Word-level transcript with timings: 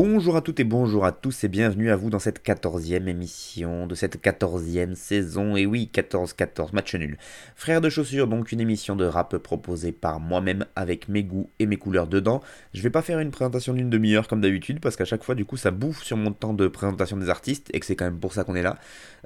Bonjour 0.00 0.36
à 0.36 0.42
toutes 0.42 0.60
et 0.60 0.64
bonjour 0.64 1.04
à 1.04 1.10
tous 1.10 1.42
et 1.42 1.48
bienvenue 1.48 1.90
à 1.90 1.96
vous 1.96 2.08
dans 2.08 2.20
cette 2.20 2.40
quatorzième 2.40 3.08
émission 3.08 3.88
de 3.88 3.96
cette 3.96 4.20
quatorzième 4.20 4.94
saison. 4.94 5.56
Et 5.56 5.66
oui, 5.66 5.90
14-14, 5.92 6.72
match 6.72 6.94
nul. 6.94 7.18
Frère 7.56 7.80
de 7.80 7.88
chaussures, 7.88 8.28
donc 8.28 8.52
une 8.52 8.60
émission 8.60 8.94
de 8.94 9.04
rap 9.04 9.36
proposée 9.38 9.90
par 9.90 10.20
moi-même 10.20 10.66
avec 10.76 11.08
mes 11.08 11.24
goûts 11.24 11.50
et 11.58 11.66
mes 11.66 11.78
couleurs 11.78 12.06
dedans. 12.06 12.42
Je 12.74 12.82
vais 12.82 12.90
pas 12.90 13.02
faire 13.02 13.18
une 13.18 13.32
présentation 13.32 13.72
d'une 13.72 13.90
demi-heure 13.90 14.28
comme 14.28 14.40
d'habitude 14.40 14.78
parce 14.78 14.94
qu'à 14.94 15.04
chaque 15.04 15.24
fois 15.24 15.34
du 15.34 15.44
coup 15.44 15.56
ça 15.56 15.72
bouffe 15.72 16.04
sur 16.04 16.16
mon 16.16 16.32
temps 16.32 16.54
de 16.54 16.68
présentation 16.68 17.16
des 17.16 17.28
artistes 17.28 17.68
et 17.72 17.80
que 17.80 17.86
c'est 17.86 17.96
quand 17.96 18.04
même 18.04 18.20
pour 18.20 18.34
ça 18.34 18.44
qu'on 18.44 18.54
est 18.54 18.62
là. 18.62 18.78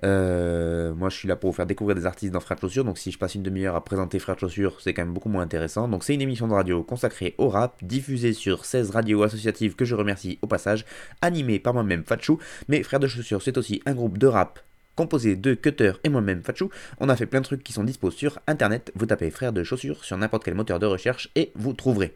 Euh, 0.04 0.94
moi 0.94 1.10
je 1.10 1.16
suis 1.16 1.28
là 1.28 1.36
pour 1.36 1.50
vous 1.50 1.56
faire 1.56 1.66
découvrir 1.66 1.94
des 1.94 2.06
artistes 2.06 2.32
dans 2.32 2.40
Frère 2.40 2.56
de 2.56 2.60
chaussures, 2.60 2.84
donc 2.84 2.98
si 2.98 3.12
je 3.12 3.18
passe 3.18 3.34
une 3.34 3.42
demi-heure 3.42 3.76
à 3.76 3.84
présenter 3.84 4.18
Frère 4.18 4.34
de 4.34 4.40
chaussures, 4.40 4.80
c'est 4.80 4.94
quand 4.94 5.02
même 5.02 5.14
beaucoup 5.14 5.28
moins 5.28 5.42
intéressant. 5.42 5.88
Donc 5.88 6.04
c'est 6.04 6.14
une 6.14 6.20
émission 6.20 6.48
de 6.48 6.54
radio 6.54 6.82
consacrée 6.82 7.34
au 7.38 7.48
rap, 7.48 7.76
diffusée 7.82 8.32
sur 8.32 8.64
16 8.64 8.90
radios 8.90 9.22
associatives 9.22 9.76
que 9.76 9.84
je 9.84 9.94
remercie 9.94 10.38
au 10.42 10.46
passage, 10.46 10.84
animée 11.20 11.58
par 11.58 11.74
moi-même 11.74 12.04
Fatchou, 12.04 12.38
mais 12.68 12.82
Frère 12.82 13.00
de 13.00 13.06
chaussures 13.06 13.42
c'est 13.42 13.58
aussi 13.58 13.82
un 13.86 13.94
groupe 13.94 14.18
de 14.18 14.26
rap 14.26 14.58
composé 14.96 15.36
de 15.36 15.54
Cutter 15.54 15.92
et 16.04 16.08
moi-même 16.08 16.42
Fatchou. 16.42 16.70
On 16.98 17.08
a 17.08 17.16
fait 17.16 17.26
plein 17.26 17.40
de 17.40 17.46
trucs 17.46 17.62
qui 17.62 17.72
sont 17.72 17.84
dispo 17.84 18.10
sur 18.10 18.40
internet, 18.46 18.92
vous 18.94 19.06
tapez 19.06 19.30
Frère 19.30 19.52
de 19.52 19.62
chaussures 19.62 20.04
sur 20.04 20.16
n'importe 20.16 20.44
quel 20.44 20.54
moteur 20.54 20.78
de 20.80 20.86
recherche 20.86 21.30
et 21.36 21.52
vous 21.54 21.72
trouverez. 21.72 22.14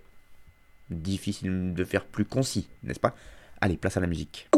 Difficile 0.90 1.74
de 1.74 1.84
faire 1.84 2.04
plus 2.04 2.24
concis, 2.24 2.68
n'est-ce 2.82 3.00
pas? 3.00 3.14
Allez, 3.60 3.76
place 3.76 3.96
à 3.96 4.00
la 4.00 4.06
musique. 4.06 4.48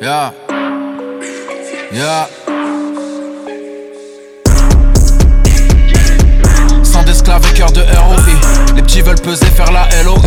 Yeah. 0.00 0.32
Yeah. 1.92 2.26
Sans 6.82 7.02
d'esclaves 7.02 7.46
et 7.50 7.54
cœur 7.54 7.70
de 7.70 7.82
ROI 7.82 8.39
Petits 9.00 9.08
veulent 9.08 9.20
peser, 9.20 9.46
faire 9.46 9.72
la 9.72 9.88
LOI 10.02 10.18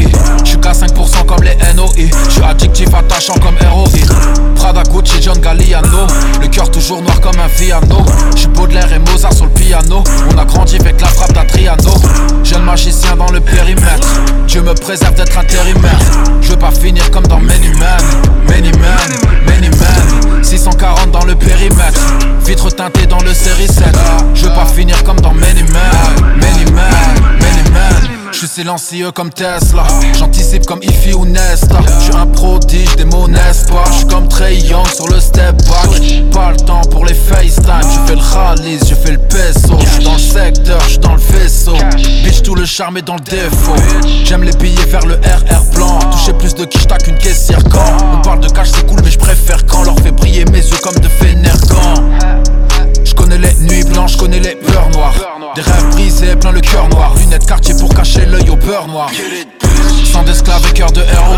J'suis 0.44 0.60
qu'à 0.60 0.72
5% 0.72 1.26
comme 1.26 1.44
les 1.44 1.56
NOI 1.76 2.10
J'suis 2.30 2.44
addictif, 2.44 2.94
attachant 2.94 3.36
comme 3.36 3.56
ROI 3.70 3.90
Prada, 4.56 4.84
Gucci, 4.84 5.22
John 5.22 5.38
Galliano. 5.40 6.08
Le 6.42 6.48
cœur 6.48 6.72
toujours 6.72 7.02
noir 7.02 7.20
comme 7.22 7.40
un 7.40 7.50
piano 7.50 8.04
J'suis 8.36 8.48
Baudelaire 8.48 8.92
et 8.92 9.00
Mozart 9.00 9.34
sur 9.34 9.46
le 9.46 9.52
piano. 9.52 10.04
On 10.32 10.38
a 10.38 10.46
grandi 10.46 10.78
avec 10.78 11.00
la 11.02 11.08
frappe 11.08 11.34
d'Adriano. 11.34 11.94
Jeune 12.44 12.64
magicien 12.64 13.16
dans 13.16 13.32
le 13.32 13.42
périmètre. 13.42 14.08
Dieu 14.48 14.62
me 14.62 14.74
préserve 14.74 15.16
d'être 15.16 15.38
intérimaire 15.38 16.00
Je 16.42 16.50
veux 16.50 16.58
pas 16.58 16.72
finir 16.72 17.10
comme 17.12 17.28
dans 17.28 17.40
Many 17.40 17.70
Man 17.80 18.02
Many 18.48 18.72
Man, 18.72 19.46
Many 19.46 19.70
Man 19.70 20.44
640 20.44 21.12
dans 21.12 21.26
le 21.26 21.36
périmètre. 21.36 22.00
Vitre 22.46 22.70
teintée 22.70 23.06
dans 23.06 23.22
le 23.22 23.34
série 23.34 23.68
7 23.68 23.86
Je 24.34 24.46
veux 24.46 24.54
pas 24.54 24.66
finir 24.66 25.04
comme 25.04 25.20
dans 25.20 25.34
Many 25.34 25.64
Man 25.64 26.36
Many 26.38 26.72
Man, 26.72 27.38
Many 27.40 27.70
Man 27.72 28.13
je 28.34 28.40
suis 28.40 28.48
silencieux 28.48 29.12
comme 29.12 29.30
Tesla. 29.30 29.84
J'anticipe 30.18 30.66
comme 30.66 30.82
Ify 30.82 31.14
ou 31.14 31.26
Nesta. 31.26 31.80
Je 32.00 32.06
suis 32.06 32.16
un 32.16 32.26
prodige 32.26 32.96
des 32.96 33.06
mots 33.06 33.28
n'est-ce 33.28 33.66
pas? 33.66 33.84
Je 33.92 33.98
suis 33.98 34.08
comme 34.08 34.28
Trey 34.28 34.58
Young 34.58 34.88
sur 34.88 35.08
le 35.08 35.20
step 35.20 35.56
back. 35.68 36.32
Pas 36.32 36.52
le 36.52 36.58
temps 36.58 36.82
pour 36.90 37.06
les 37.06 37.14
FaceTime. 37.14 37.82
Je 37.82 38.08
fais 38.08 38.16
le 38.16 38.22
rallye, 38.22 38.80
je 38.80 38.96
fais 38.96 39.12
le 39.12 39.20
peso. 39.20 39.78
Je 39.80 39.88
suis 39.88 40.04
dans 40.04 40.14
le 40.14 40.20
secteur, 40.20 40.80
je 40.82 40.90
suis 40.90 40.98
dans 41.00 41.14
le 41.14 41.22
vaisseau. 41.22 41.76
Bitch 42.24 42.42
tout 42.42 42.56
le 42.56 42.66
charme 42.66 42.98
est 42.98 43.04
dans 43.04 43.16
le 43.16 43.22
défaut. 43.22 43.76
J'aime 44.24 44.44
les 44.44 44.54
billets 44.54 44.86
vers 44.86 45.06
le 45.06 45.16
RR 45.16 45.64
blanc. 45.76 46.00
Toucher 46.12 46.34
plus 46.34 46.56
de 46.56 46.66
quicheta 46.66 46.98
qu'une 46.98 47.18
caissière 47.18 47.64
quand? 47.72 47.98
On 48.14 48.22
parle 48.22 48.40
de 48.40 48.50
cash 48.50 48.70
c'est 48.74 48.88
cool 48.88 49.00
mais 49.04 49.12
je 49.12 49.20
préfère 49.20 49.66
quand? 49.66 49.84
Leur 49.84 50.00
fait 50.00 50.12
briller 50.12 50.46
mes 50.46 50.60
yeux 50.60 50.78
comme 50.82 50.96
de 50.96 51.08
Fénergan 51.08 51.94
je 53.04 53.14
connais 53.14 53.38
les 53.38 53.54
nuits 53.56 53.84
blanches, 53.84 54.14
je 54.14 54.18
connais 54.18 54.40
les 54.40 54.56
peurs 54.56 54.90
noires. 54.92 55.16
Des 55.56 55.62
rêves 55.62 55.90
brisés, 55.92 56.36
plein 56.36 56.52
le 56.52 56.62
cœur 56.62 56.88
noir. 56.90 57.16
Lunettes 57.18 57.46
quartier 57.46 57.76
pour 57.76 57.94
cacher 57.94 58.26
l'œil 58.26 58.50
au 58.50 58.56
beurre 58.56 58.88
noir. 58.88 59.10
Sans 60.12 60.24
d'esclaves 60.24 60.66
et 60.70 60.74
cœur 60.74 60.92
de 60.92 61.02
ROI 61.02 61.38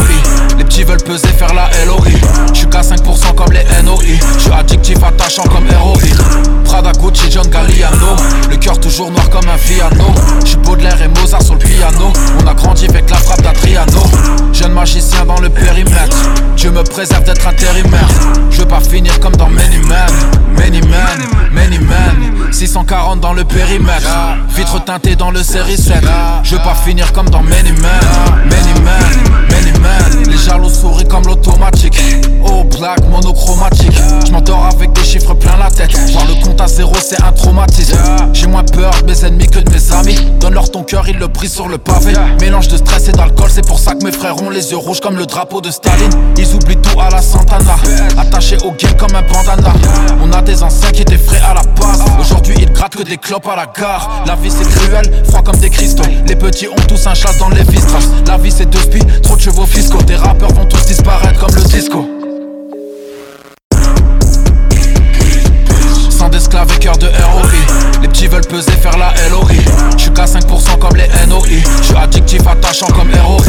Les 0.58 0.64
petits 0.64 0.84
veulent 0.84 1.04
peser, 1.04 1.28
faire 1.28 1.54
la 1.54 1.70
LOI 1.86 2.20
J'suis 2.54 2.68
qu'à 2.70 2.82
5% 2.82 3.36
comme 3.36 3.54
les 3.54 3.64
NOI 3.84 4.20
J'suis 4.38 4.52
addictif, 4.52 4.98
attachant 5.04 5.44
comme 5.44 5.68
ROI 5.70 6.56
Prada, 6.66 6.92
Gucci, 6.92 7.32
John 7.32 7.48
Galliano. 7.48 8.16
Le 8.50 8.58
cœur 8.58 8.80
toujours 8.80 9.12
noir 9.12 9.30
comme 9.30 9.48
un 9.48 9.58
piano 9.58 10.14
J'suis 10.44 10.58
Baudelaire 10.58 11.02
et 11.02 11.08
Mozart 11.08 11.42
sur 11.42 11.54
le 11.54 11.60
piano. 11.60 12.12
On 12.42 12.48
a 12.48 12.54
grandi 12.54 12.86
avec 12.88 13.10
la 13.10 13.18
frappe 13.18 13.42
d'Adriano. 13.42 14.02
Jeune 14.52 14.74
magicien 14.74 15.26
dans 15.26 15.40
le 15.40 15.50
périmètre. 15.50 16.18
Dieu 16.58 16.72
me 16.72 16.84
préserve 16.84 17.24
d'être 17.24 17.48
intérimaire. 17.48 18.08
Je 18.50 18.60
veux 18.60 18.68
pas 18.68 18.80
finir 18.80 19.20
comme 19.20 19.36
dans 19.36 19.50
Many 19.50 19.78
Man 19.88 20.12
Many 20.58 20.82
Man, 20.82 21.20
Many 21.52 21.80
Man 21.80 22.52
640 22.52 23.20
dans 23.20 23.34
le 23.34 23.44
périmètre. 23.44 24.08
Vitre 24.56 24.84
teintée 24.84 25.16
dans 25.16 25.32
le 25.32 25.44
série 25.44 25.78
7 25.78 26.04
Je 26.44 26.56
veux 26.56 26.62
pas 26.62 26.76
finir 26.76 27.12
comme 27.14 27.30
dans 27.30 27.42
Many 27.42 27.72
Man 27.74 28.35
Many 28.44 28.80
man, 28.84 29.50
many 29.50 29.80
man 29.80 30.24
Les 30.30 30.38
jaloux 30.38 30.70
sourient 30.70 31.08
comme 31.08 31.26
l'automatique. 31.26 31.98
Oh 32.48 32.64
black, 32.64 33.00
monochromatique. 33.10 33.98
Je 34.26 34.32
m'endors 34.32 34.70
avec 34.74 34.94
des 34.94 35.04
chiffres 35.04 35.34
plein 35.34 35.58
la 35.58 35.70
tête. 35.70 35.98
Voir 36.12 36.26
le 36.28 36.44
compte 36.44 36.62
à 36.62 36.68
zéro 36.68 36.94
c'est 37.02 37.22
un 37.22 37.32
traumatisme. 37.32 37.98
J'ai 38.34 38.48
moins 38.48 38.64
peur 38.64 38.92
de 39.02 39.12
mes 39.12 39.26
ennemis 39.26 39.48
que 39.48 39.60
de 39.60 39.72
mes 39.72 39.92
amis. 39.92 40.18
Donne-leur 40.40 40.70
ton 40.70 40.84
cœur, 40.84 41.08
ils 41.08 41.18
le 41.18 41.28
brisent 41.28 41.54
sur 41.54 41.68
le 41.68 41.78
pavé. 41.78 42.14
Mélange 42.40 42.68
de 42.68 42.78
stress 42.78 43.08
et 43.10 43.12
d'alcool 43.12 43.50
C'est 43.52 43.66
pour 43.66 43.80
ça 43.80 43.96
que 43.96 44.04
mes 44.04 44.12
frères 44.12 44.42
ont 44.42 44.50
les 44.50 44.72
yeux 44.72 44.78
rouges 44.78 45.00
comme 45.00 45.18
le 45.18 45.26
drapeau 45.26 45.62
de 45.62 45.72
Staline. 45.72 46.12
Ils 46.38 46.54
oublient 46.56 46.78
tout 46.78 47.00
à 47.00 47.10
la 47.10 47.22
Santana. 47.22 47.76
Attachés 48.18 48.58
au 48.64 48.72
game 48.72 48.96
comme 48.98 49.16
un 49.16 49.22
bandana. 49.22 49.74
On 50.22 50.32
a 50.34 50.42
des 50.42 50.62
anciens 50.62 50.92
qui 50.92 51.02
étaient 51.02 51.18
frais 51.18 51.42
à 51.42 51.54
la 51.54 51.62
base. 51.62 52.04
Aujourd'hui 52.20 52.56
ils 52.60 52.72
grattent 52.72 52.96
que 52.96 53.04
des 53.04 53.18
clopes 53.18 53.48
à 53.48 53.56
la 53.56 53.66
gare. 53.66 54.24
La 54.26 54.36
vie 54.36 54.52
c'est 54.52 54.68
cruel, 54.68 55.24
froid 55.30 55.42
comme 55.42 55.58
des 55.58 55.70
cristaux. 55.70 56.04
Les 56.28 56.36
petits 56.36 56.68
ont 56.68 56.88
tous 56.88 57.08
un 57.08 57.14
chasse 57.14 57.38
dans 57.40 57.50
les 57.50 57.64
vistras 57.64 58.00
La 58.28 58.38
vie 58.38 58.52
c'est 58.52 58.66
deux 58.66 58.80
spies, 58.80 59.06
trop 59.22 59.36
de 59.36 59.42
chevaux 59.42 59.66
fiscaux. 59.66 60.02
Des 60.02 60.16
rappeurs 60.16 60.52
vont 60.54 60.66
tous 60.66 60.86
disparaître 60.86 61.40
comme 61.40 61.56
le 61.56 61.62
disco. 61.64 62.06
Sans 66.10 66.30
d'esclaves 66.30 66.72
et 66.76 66.80
cœur 66.80 66.98
de 66.98 67.08
ROI 67.08 67.75
Les 68.06 68.12
petits 68.12 68.28
veulent 68.28 68.46
peser, 68.46 68.72
faire 68.74 68.96
la 69.00 69.16
LOI 69.30 69.56
J'suis 69.98 70.12
qu'à 70.12 70.26
5% 70.26 70.78
comme 70.78 70.96
les 70.96 71.08
NOI 71.28 71.64
J'suis 71.82 71.96
addictif, 71.96 72.46
attachant 72.46 72.86
comme 72.86 73.10
ROI 73.10 73.46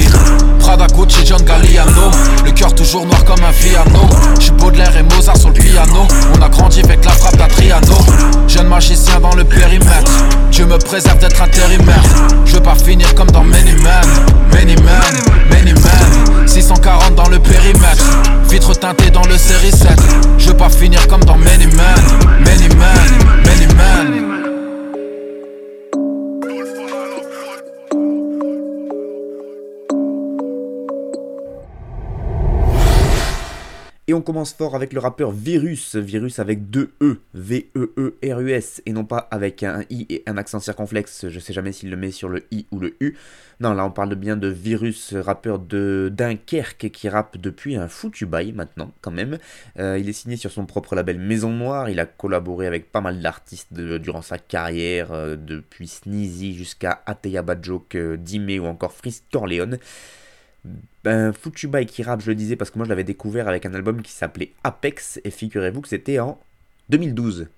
Prada, 0.61 0.87
Gucci, 0.87 1.27
John 1.27 1.43
Galliano. 1.43 2.11
Le 2.43 2.53
cœur 2.53 2.75
toujours 2.75 3.05
noir 3.05 3.23
comme 3.27 3.45
un 3.45 3.53
piano 3.53 4.09
J'suis 4.41 4.53
Baudelaire 4.53 4.97
et 4.97 5.03
Mozart 5.03 5.37
sur 5.37 5.49
le 5.49 5.55
piano. 5.57 6.09
On 6.35 6.41
a 6.41 6.49
grandi 6.49 6.81
avec 6.81 7.05
la 7.05 7.11
frappe 7.11 7.37
d'Adriano. 7.37 7.99
Jeune 8.49 8.69
magicien 8.69 9.21
dans 9.21 9.35
le 9.35 9.45
périmètre. 9.45 10.11
Dieu 10.51 10.65
me 10.65 10.79
préserve 10.79 11.19
d'être 11.19 11.43
intérimaire. 11.43 12.03
Je 12.47 12.55
veux 12.55 12.63
pas 12.63 12.77
finir 12.77 13.15
comme 13.15 13.31
dans 13.33 13.45
Many 13.45 13.75
Man 13.83 14.07
Many 14.53 14.77
Man, 14.77 15.51
Many 15.51 15.75
Man 15.75 16.47
640 16.47 17.15
dans 17.15 17.29
le 17.29 17.39
périmètre. 17.41 18.05
Vitre 18.49 18.73
teintée 18.73 19.11
dans 19.11 19.25
le 19.25 19.37
série 19.37 19.71
7 19.71 19.91
Je 20.39 20.49
veux 20.49 20.57
pas 20.57 20.71
finir 20.71 21.07
comme 21.09 21.25
dans 21.25 21.37
Many 21.37 21.67
Man 21.67 22.01
Many 22.41 22.75
Man, 22.75 23.45
Many 23.45 23.67
Man 23.75 24.46
Et 34.09 34.15
on 34.15 34.23
commence 34.23 34.53
fort 34.53 34.77
avec 34.77 34.93
le 34.93 35.01
rappeur 35.01 35.33
Virus, 35.33 35.97
Virus 35.97 36.39
avec 36.39 36.71
deux 36.71 36.93
E, 37.03 37.19
V-E-E-R-U-S, 37.35 38.81
et 38.87 38.93
non 38.93 39.05
pas 39.05 39.27
avec 39.33 39.65
un 39.65 39.83
I 39.91 40.07
et 40.09 40.23
un 40.27 40.37
accent 40.37 40.61
circonflexe, 40.61 41.29
je 41.29 41.41
sais 41.41 41.53
jamais 41.53 41.73
s'il 41.73 41.91
le 41.91 41.97
met 41.97 42.13
sur 42.13 42.29
le 42.29 42.45
I 42.53 42.67
ou 42.71 42.79
le 42.79 42.95
U. 43.01 43.17
Non, 43.59 43.75
là 43.75 43.85
on 43.85 43.91
parle 43.91 44.15
bien 44.15 44.37
de 44.37 44.47
Virus, 44.47 45.13
rappeur 45.13 45.59
de 45.59 46.09
Dunkerque 46.15 46.89
qui 46.91 47.09
rappe 47.09 47.37
depuis 47.37 47.75
un 47.75 47.89
foutu 47.89 48.27
bail 48.27 48.53
maintenant, 48.53 48.93
quand 49.01 49.11
même. 49.11 49.39
Euh, 49.81 49.99
il 49.99 50.09
est 50.09 50.13
signé 50.13 50.37
sur 50.37 50.53
son 50.53 50.67
propre 50.67 50.95
label 50.95 51.19
Maison 51.19 51.51
Noire, 51.51 51.91
il 51.91 51.99
a 51.99 52.07
collaboré 52.07 52.69
avec 52.69 52.93
pas 52.93 53.01
mal 53.01 53.21
d'artistes 53.21 53.75
durant 53.75 54.23
sa 54.23 54.39
carrière, 54.39 55.11
euh, 55.11 55.35
depuis 55.35 55.89
Sneezy 55.89 56.55
jusqu'à 56.55 57.03
Ateya 57.07 57.45
euh, 57.97 58.17
Dime 58.17 58.63
ou 58.63 58.67
encore 58.67 58.93
Frisk 58.93 59.25
Corleone. 59.33 59.79
Ben, 61.05 61.33
Futuba 61.33 61.81
et 61.81 61.87
Kirab, 61.87 62.21
je 62.21 62.29
le 62.29 62.35
disais 62.35 62.57
parce 62.57 62.71
que 62.71 62.79
moi 62.79 62.85
je 62.85 62.91
l'avais 62.91 63.05
découvert 63.05 63.49
avec 63.49 63.67
un 63.67 63.75
album 63.75 64.03
qui 64.03 64.13
s'appelait 64.13 64.53
Apex, 64.65 65.21
et 65.25 65.31
figurez-vous 65.31 65.81
que 65.81 65.89
c'était 65.89 66.19
en 66.19 66.39
2012. 66.89 67.49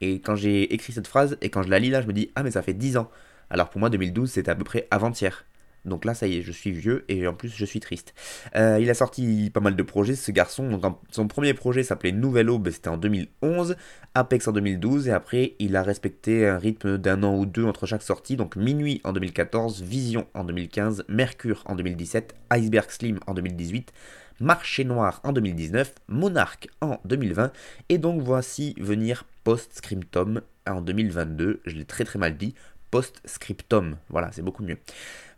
Et 0.00 0.20
quand 0.20 0.36
j'ai 0.36 0.72
écrit 0.72 0.92
cette 0.92 1.06
phrase, 1.06 1.36
et 1.40 1.48
quand 1.48 1.62
je 1.62 1.68
la 1.68 1.78
lis 1.78 1.90
là, 1.90 2.02
je 2.02 2.06
me 2.06 2.12
dis, 2.12 2.30
ah 2.34 2.42
mais 2.42 2.52
ça 2.52 2.62
fait 2.62 2.74
10 2.74 2.96
ans. 2.96 3.10
Alors 3.50 3.70
pour 3.70 3.80
moi, 3.80 3.90
2012, 3.90 4.30
c'était 4.30 4.50
à 4.50 4.54
peu 4.54 4.64
près 4.64 4.86
avant-hier. 4.90 5.44
Donc 5.84 6.04
là, 6.04 6.14
ça 6.14 6.26
y 6.26 6.38
est, 6.38 6.42
je 6.42 6.52
suis 6.52 6.70
vieux 6.70 7.04
et 7.08 7.26
en 7.26 7.34
plus, 7.34 7.48
je 7.54 7.64
suis 7.64 7.80
triste. 7.80 8.14
Euh, 8.54 8.78
il 8.80 8.88
a 8.90 8.94
sorti 8.94 9.50
pas 9.52 9.60
mal 9.60 9.74
de 9.74 9.82
projets, 9.82 10.14
ce 10.14 10.30
garçon. 10.30 10.80
Son 11.10 11.26
premier 11.26 11.54
projet 11.54 11.82
s'appelait 11.82 12.12
Nouvelle 12.12 12.50
Aube, 12.50 12.70
c'était 12.70 12.88
en 12.88 12.96
2011, 12.96 13.76
Apex 14.14 14.48
en 14.48 14.52
2012, 14.52 15.08
et 15.08 15.12
après, 15.12 15.54
il 15.58 15.74
a 15.76 15.82
respecté 15.82 16.46
un 16.46 16.58
rythme 16.58 16.98
d'un 16.98 17.22
an 17.22 17.36
ou 17.36 17.46
deux 17.46 17.64
entre 17.64 17.86
chaque 17.86 18.02
sortie. 18.02 18.36
Donc, 18.36 18.56
Minuit 18.56 19.00
en 19.04 19.12
2014, 19.12 19.82
Vision 19.82 20.26
en 20.34 20.44
2015, 20.44 21.04
Mercure 21.08 21.62
en 21.66 21.74
2017, 21.74 22.34
Iceberg 22.52 22.90
Slim 22.90 23.18
en 23.26 23.34
2018. 23.34 23.92
Marché 24.40 24.84
Noir 24.84 25.20
en 25.22 25.32
2019, 25.32 25.94
Monarch 26.08 26.66
en 26.80 26.98
2020, 27.04 27.52
et 27.90 27.98
donc 27.98 28.22
voici 28.22 28.74
venir 28.80 29.24
Post-Scriptum 29.44 30.40
en 30.66 30.80
2022, 30.80 31.60
je 31.64 31.76
l'ai 31.76 31.84
très 31.84 32.04
très 32.04 32.18
mal 32.18 32.36
dit, 32.36 32.54
Post-Scriptum, 32.92 33.96
voilà, 34.10 34.30
c'est 34.32 34.42
beaucoup 34.42 34.62
mieux. 34.62 34.76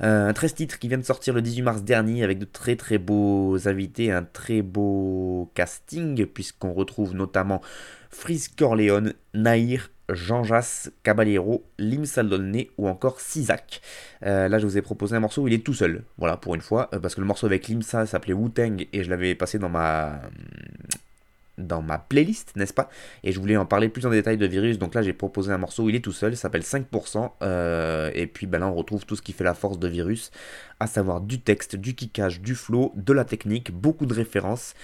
Euh, 0.03 0.29
un 0.29 0.33
13 0.33 0.55
titres 0.55 0.79
qui 0.81 0.89
vient 0.89 0.99
de 0.99 1.05
sortir 1.05 1.33
le 1.33 1.41
18 1.41 1.63
mars 1.63 1.83
dernier 1.83 2.25
avec 2.25 2.41
de 2.41 2.45
très 2.45 2.75
très 2.75 2.99
beaux 2.99 3.69
invités, 3.69 4.11
un 4.11 4.25
très 4.25 4.61
beau 4.61 5.53
casting, 5.55 6.27
puisqu'on 6.27 6.73
retrouve 6.73 7.15
notamment 7.15 7.63
Frisk 8.11 8.59
Corleone, 8.59 9.15
Nair, 9.35 9.91
Jean 10.09 10.43
Jas, 10.43 10.91
Caballero, 11.05 11.65
Lim 11.79 12.05
Saldolné 12.07 12.71
ou 12.77 12.89
encore 12.89 13.21
Sisak. 13.21 13.81
Euh, 14.27 14.49
là, 14.49 14.59
je 14.59 14.67
vous 14.67 14.77
ai 14.77 14.83
proposé 14.83 15.15
un 15.15 15.21
morceau 15.21 15.43
où 15.43 15.49
il 15.49 15.55
est 15.55 15.65
tout 15.65 15.75
seul. 15.75 16.03
Voilà, 16.19 16.37
pour 16.37 16.57
une 16.57 16.61
fois, 16.61 16.91
euh, 16.93 16.99
parce 16.99 17.15
que 17.15 17.21
le 17.21 17.27
morceau 17.29 17.47
avec 17.47 17.69
Limsa 17.69 18.05
s'appelait 18.07 18.35
Wu-Tang 18.35 18.89
et 18.93 19.05
je 19.05 19.11
l'avais 19.11 19.37
passé 19.37 19.61
dans 19.61 19.69
ma 19.71 20.21
dans 21.59 21.83
ma 21.83 21.99
playlist, 21.99 22.57
n'est-ce 22.57 22.75
pas? 22.75 22.89
Et 23.23 23.33
je 23.33 23.41
voulais 23.41 23.57
en 23.57 23.67
parler 23.67 23.89
plus 23.89 24.07
en 24.07 24.11
détail 24.11 24.37
de 24.37 24.47
Virus, 24.47 24.79
donc 24.79 24.95
là 24.95 25.03
j'ai 25.03 25.13
proposé 25.13 25.53
un 25.53 25.59
morceau 25.59 25.89
il 25.89 25.95
est 25.95 26.01
tout 26.01 26.13
seul, 26.13 26.33
il 26.33 26.37
s'appelle 26.37 26.63
5%, 26.63 27.31
euh, 27.43 28.11
et 28.15 28.27
puis 28.27 28.47
ben 28.47 28.59
là 28.59 28.69
on 28.69 28.75
retrouve 28.75 29.07
tout 29.07 29.17
ce 29.17 29.23
qui 29.23 29.33
fait 29.33 29.45
la 29.45 29.55
force 29.55 29.79
de 29.79 29.89
Virus, 29.89 30.31
à 30.81 30.87
savoir 30.87 31.21
du 31.21 31.41
texte, 31.41 31.77
du 31.77 31.95
kickage, 31.95 32.41
du 32.41 32.55
flow, 32.55 32.93
de 32.97 33.13
la 33.13 33.25
technique, 33.25 33.73
beaucoup 33.73 34.07
de 34.07 34.15
références. 34.15 34.75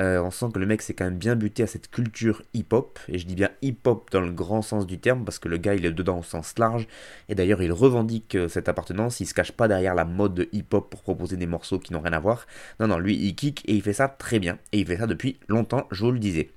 Euh, 0.00 0.22
on 0.22 0.30
sent 0.30 0.46
que 0.54 0.58
le 0.58 0.66
mec 0.66 0.80
s'est 0.82 0.94
quand 0.94 1.04
même 1.04 1.18
bien 1.18 1.36
buté 1.36 1.62
à 1.62 1.66
cette 1.66 1.90
culture 1.90 2.42
hip-hop, 2.54 2.98
et 3.08 3.18
je 3.18 3.26
dis 3.26 3.34
bien 3.34 3.50
hip-hop 3.60 4.10
dans 4.10 4.20
le 4.20 4.32
grand 4.32 4.62
sens 4.62 4.86
du 4.86 4.98
terme, 4.98 5.24
parce 5.24 5.38
que 5.38 5.48
le 5.48 5.58
gars 5.58 5.74
il 5.74 5.84
est 5.84 5.92
dedans 5.92 6.20
au 6.20 6.22
sens 6.22 6.58
large, 6.58 6.86
et 7.28 7.34
d'ailleurs 7.34 7.62
il 7.62 7.72
revendique 7.72 8.34
euh, 8.34 8.48
cette 8.48 8.68
appartenance, 8.68 9.20
il 9.20 9.26
se 9.26 9.34
cache 9.34 9.52
pas 9.52 9.68
derrière 9.68 9.94
la 9.94 10.04
mode 10.04 10.48
hip-hop 10.52 10.88
pour 10.90 11.02
proposer 11.02 11.36
des 11.36 11.46
morceaux 11.46 11.78
qui 11.78 11.92
n'ont 11.92 12.00
rien 12.00 12.14
à 12.14 12.20
voir. 12.20 12.46
Non, 12.80 12.88
non, 12.88 12.98
lui 12.98 13.16
il 13.16 13.34
kick 13.34 13.62
et 13.66 13.74
il 13.74 13.82
fait 13.82 13.92
ça 13.92 14.08
très 14.08 14.38
bien, 14.38 14.58
et 14.72 14.80
il 14.80 14.86
fait 14.86 14.96
ça 14.96 15.06
depuis 15.06 15.38
longtemps, 15.48 15.86
je 15.90 16.04
vous 16.04 16.12
le 16.12 16.18
disais. 16.18 16.50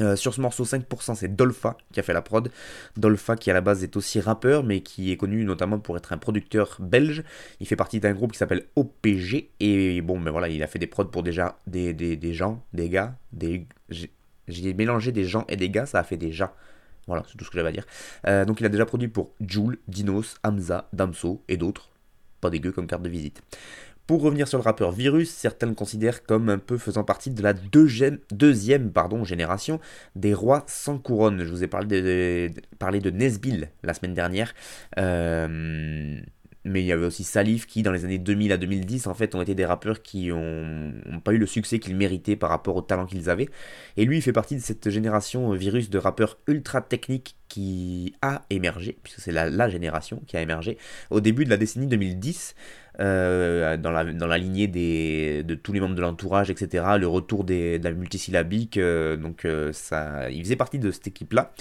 Euh, 0.00 0.14
sur 0.14 0.32
ce 0.32 0.40
morceau 0.40 0.64
5% 0.64 1.16
c'est 1.16 1.34
Dolpha 1.34 1.76
qui 1.92 2.00
a 2.00 2.02
fait 2.02 2.12
la 2.12 2.22
prod. 2.22 2.50
Dolpha 2.96 3.36
qui 3.36 3.50
à 3.50 3.54
la 3.54 3.60
base 3.60 3.82
est 3.82 3.96
aussi 3.96 4.20
rappeur 4.20 4.62
mais 4.62 4.80
qui 4.80 5.10
est 5.10 5.16
connu 5.16 5.44
notamment 5.44 5.78
pour 5.78 5.96
être 5.96 6.12
un 6.12 6.18
producteur 6.18 6.76
belge. 6.80 7.24
Il 7.60 7.66
fait 7.66 7.76
partie 7.76 7.98
d'un 8.00 8.12
groupe 8.12 8.32
qui 8.32 8.38
s'appelle 8.38 8.66
OPG 8.76 9.50
et 9.60 10.00
bon 10.02 10.20
ben 10.20 10.30
voilà 10.30 10.48
il 10.48 10.62
a 10.62 10.66
fait 10.66 10.78
des 10.78 10.86
prods 10.86 11.06
pour 11.06 11.22
déjà 11.22 11.58
des, 11.66 12.32
gens, 12.32 12.62
des 12.72 12.88
gars, 12.88 13.16
des... 13.32 13.66
J'ai 14.46 14.72
mélangé 14.72 15.12
des 15.12 15.24
gens 15.24 15.44
et 15.48 15.56
des 15.56 15.68
gars, 15.68 15.84
ça 15.84 15.98
a 15.98 16.04
fait 16.04 16.18
gens. 16.32 16.50
Voilà, 17.06 17.24
c'est 17.26 17.36
tout 17.36 17.44
ce 17.44 17.50
que 17.50 17.56
j'avais 17.56 17.70
à 17.70 17.72
dire. 17.72 17.86
Euh, 18.26 18.44
donc 18.44 18.60
il 18.60 18.66
a 18.66 18.68
déjà 18.68 18.86
produit 18.86 19.08
pour 19.08 19.32
Joule, 19.40 19.78
Dinos, 19.88 20.36
Hamza, 20.44 20.88
Damso 20.92 21.42
et 21.48 21.56
d'autres. 21.56 21.90
Pas 22.40 22.50
dégueu 22.50 22.70
comme 22.70 22.86
carte 22.86 23.02
de 23.02 23.08
visite. 23.08 23.42
Pour 24.08 24.22
revenir 24.22 24.48
sur 24.48 24.56
le 24.56 24.62
rappeur 24.62 24.90
Virus, 24.90 25.28
certains 25.28 25.66
le 25.66 25.74
considèrent 25.74 26.22
comme 26.22 26.48
un 26.48 26.56
peu 26.56 26.78
faisant 26.78 27.04
partie 27.04 27.30
de 27.30 27.42
la 27.42 27.52
deuxième, 27.52 28.20
génération 29.24 29.80
des 30.16 30.32
rois 30.32 30.64
sans 30.66 30.96
couronne. 30.96 31.44
Je 31.44 31.50
vous 31.50 31.62
ai 31.62 31.66
parlé 31.66 31.86
de, 32.00 33.00
de 33.00 33.10
Nesbill 33.10 33.68
la 33.82 33.92
semaine 33.92 34.14
dernière. 34.14 34.54
Euh, 34.98 36.18
mais 36.64 36.82
il 36.82 36.86
y 36.86 36.92
avait 36.92 37.04
aussi 37.04 37.22
Salif 37.22 37.66
qui, 37.66 37.82
dans 37.82 37.92
les 37.92 38.06
années 38.06 38.18
2000 38.18 38.52
à 38.52 38.56
2010, 38.56 39.08
en 39.08 39.14
fait, 39.14 39.34
ont 39.34 39.42
été 39.42 39.54
des 39.54 39.66
rappeurs 39.66 40.00
qui 40.00 40.28
n'ont 40.28 41.20
pas 41.22 41.32
eu 41.32 41.38
le 41.38 41.46
succès 41.46 41.78
qu'ils 41.78 41.96
méritaient 41.96 42.36
par 42.36 42.48
rapport 42.48 42.76
au 42.76 42.82
talent 42.82 43.04
qu'ils 43.04 43.28
avaient. 43.28 43.48
Et 43.98 44.06
lui, 44.06 44.16
il 44.16 44.22
fait 44.22 44.32
partie 44.32 44.56
de 44.56 44.60
cette 44.60 44.88
génération 44.88 45.52
euh, 45.52 45.56
virus 45.56 45.90
de 45.90 45.98
rappeurs 45.98 46.38
ultra 46.46 46.80
techniques 46.80 47.36
qui 47.48 48.14
a 48.22 48.42
émergé, 48.50 48.98
puisque 49.02 49.20
c'est 49.20 49.32
la, 49.32 49.48
la, 49.48 49.68
génération 49.68 50.22
qui 50.26 50.36
a 50.36 50.40
émergé 50.40 50.78
au 51.10 51.20
début 51.20 51.44
de 51.44 51.50
la 51.50 51.56
décennie 51.56 51.86
2010. 51.86 52.54
Euh, 53.00 53.76
dans, 53.76 53.92
la, 53.92 54.02
dans 54.04 54.26
la 54.26 54.38
lignée 54.38 54.66
des, 54.66 55.44
de 55.44 55.54
tous 55.54 55.72
les 55.72 55.78
membres 55.78 55.94
de 55.94 56.00
l'entourage, 56.00 56.50
etc. 56.50 56.84
Le 56.98 57.06
retour 57.06 57.44
des, 57.44 57.78
de 57.78 57.84
la 57.84 57.92
multisyllabique, 57.92 58.76
euh, 58.76 59.16
donc 59.16 59.44
euh, 59.44 59.72
ça, 59.72 60.28
il 60.32 60.42
faisait 60.42 60.56
partie 60.56 60.80
de 60.80 60.90
cette 60.90 61.06
équipe-là. 61.06 61.52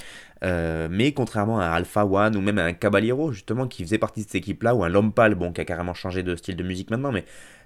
mais 0.89 1.11
contrairement 1.11 1.59
à 1.59 1.67
Alpha 1.67 2.07
One 2.07 2.35
ou 2.35 2.41
même 2.41 2.57
à 2.57 2.63
un 2.63 2.73
Caballero, 2.73 3.31
justement, 3.31 3.67
qui 3.67 3.83
faisait 3.83 3.99
partie 3.99 4.21
de 4.21 4.25
cette 4.25 4.35
équipe-là, 4.35 4.73
ou 4.73 4.83
un 4.83 4.89
Lompal, 4.89 5.35
bon, 5.35 5.51
qui 5.51 5.61
a 5.61 5.65
carrément 5.65 5.93
changé 5.93 6.23
de 6.23 6.35
style 6.35 6.55
de 6.55 6.63
musique 6.63 6.89
maintenant, 6.89 7.11
mais 7.11 7.23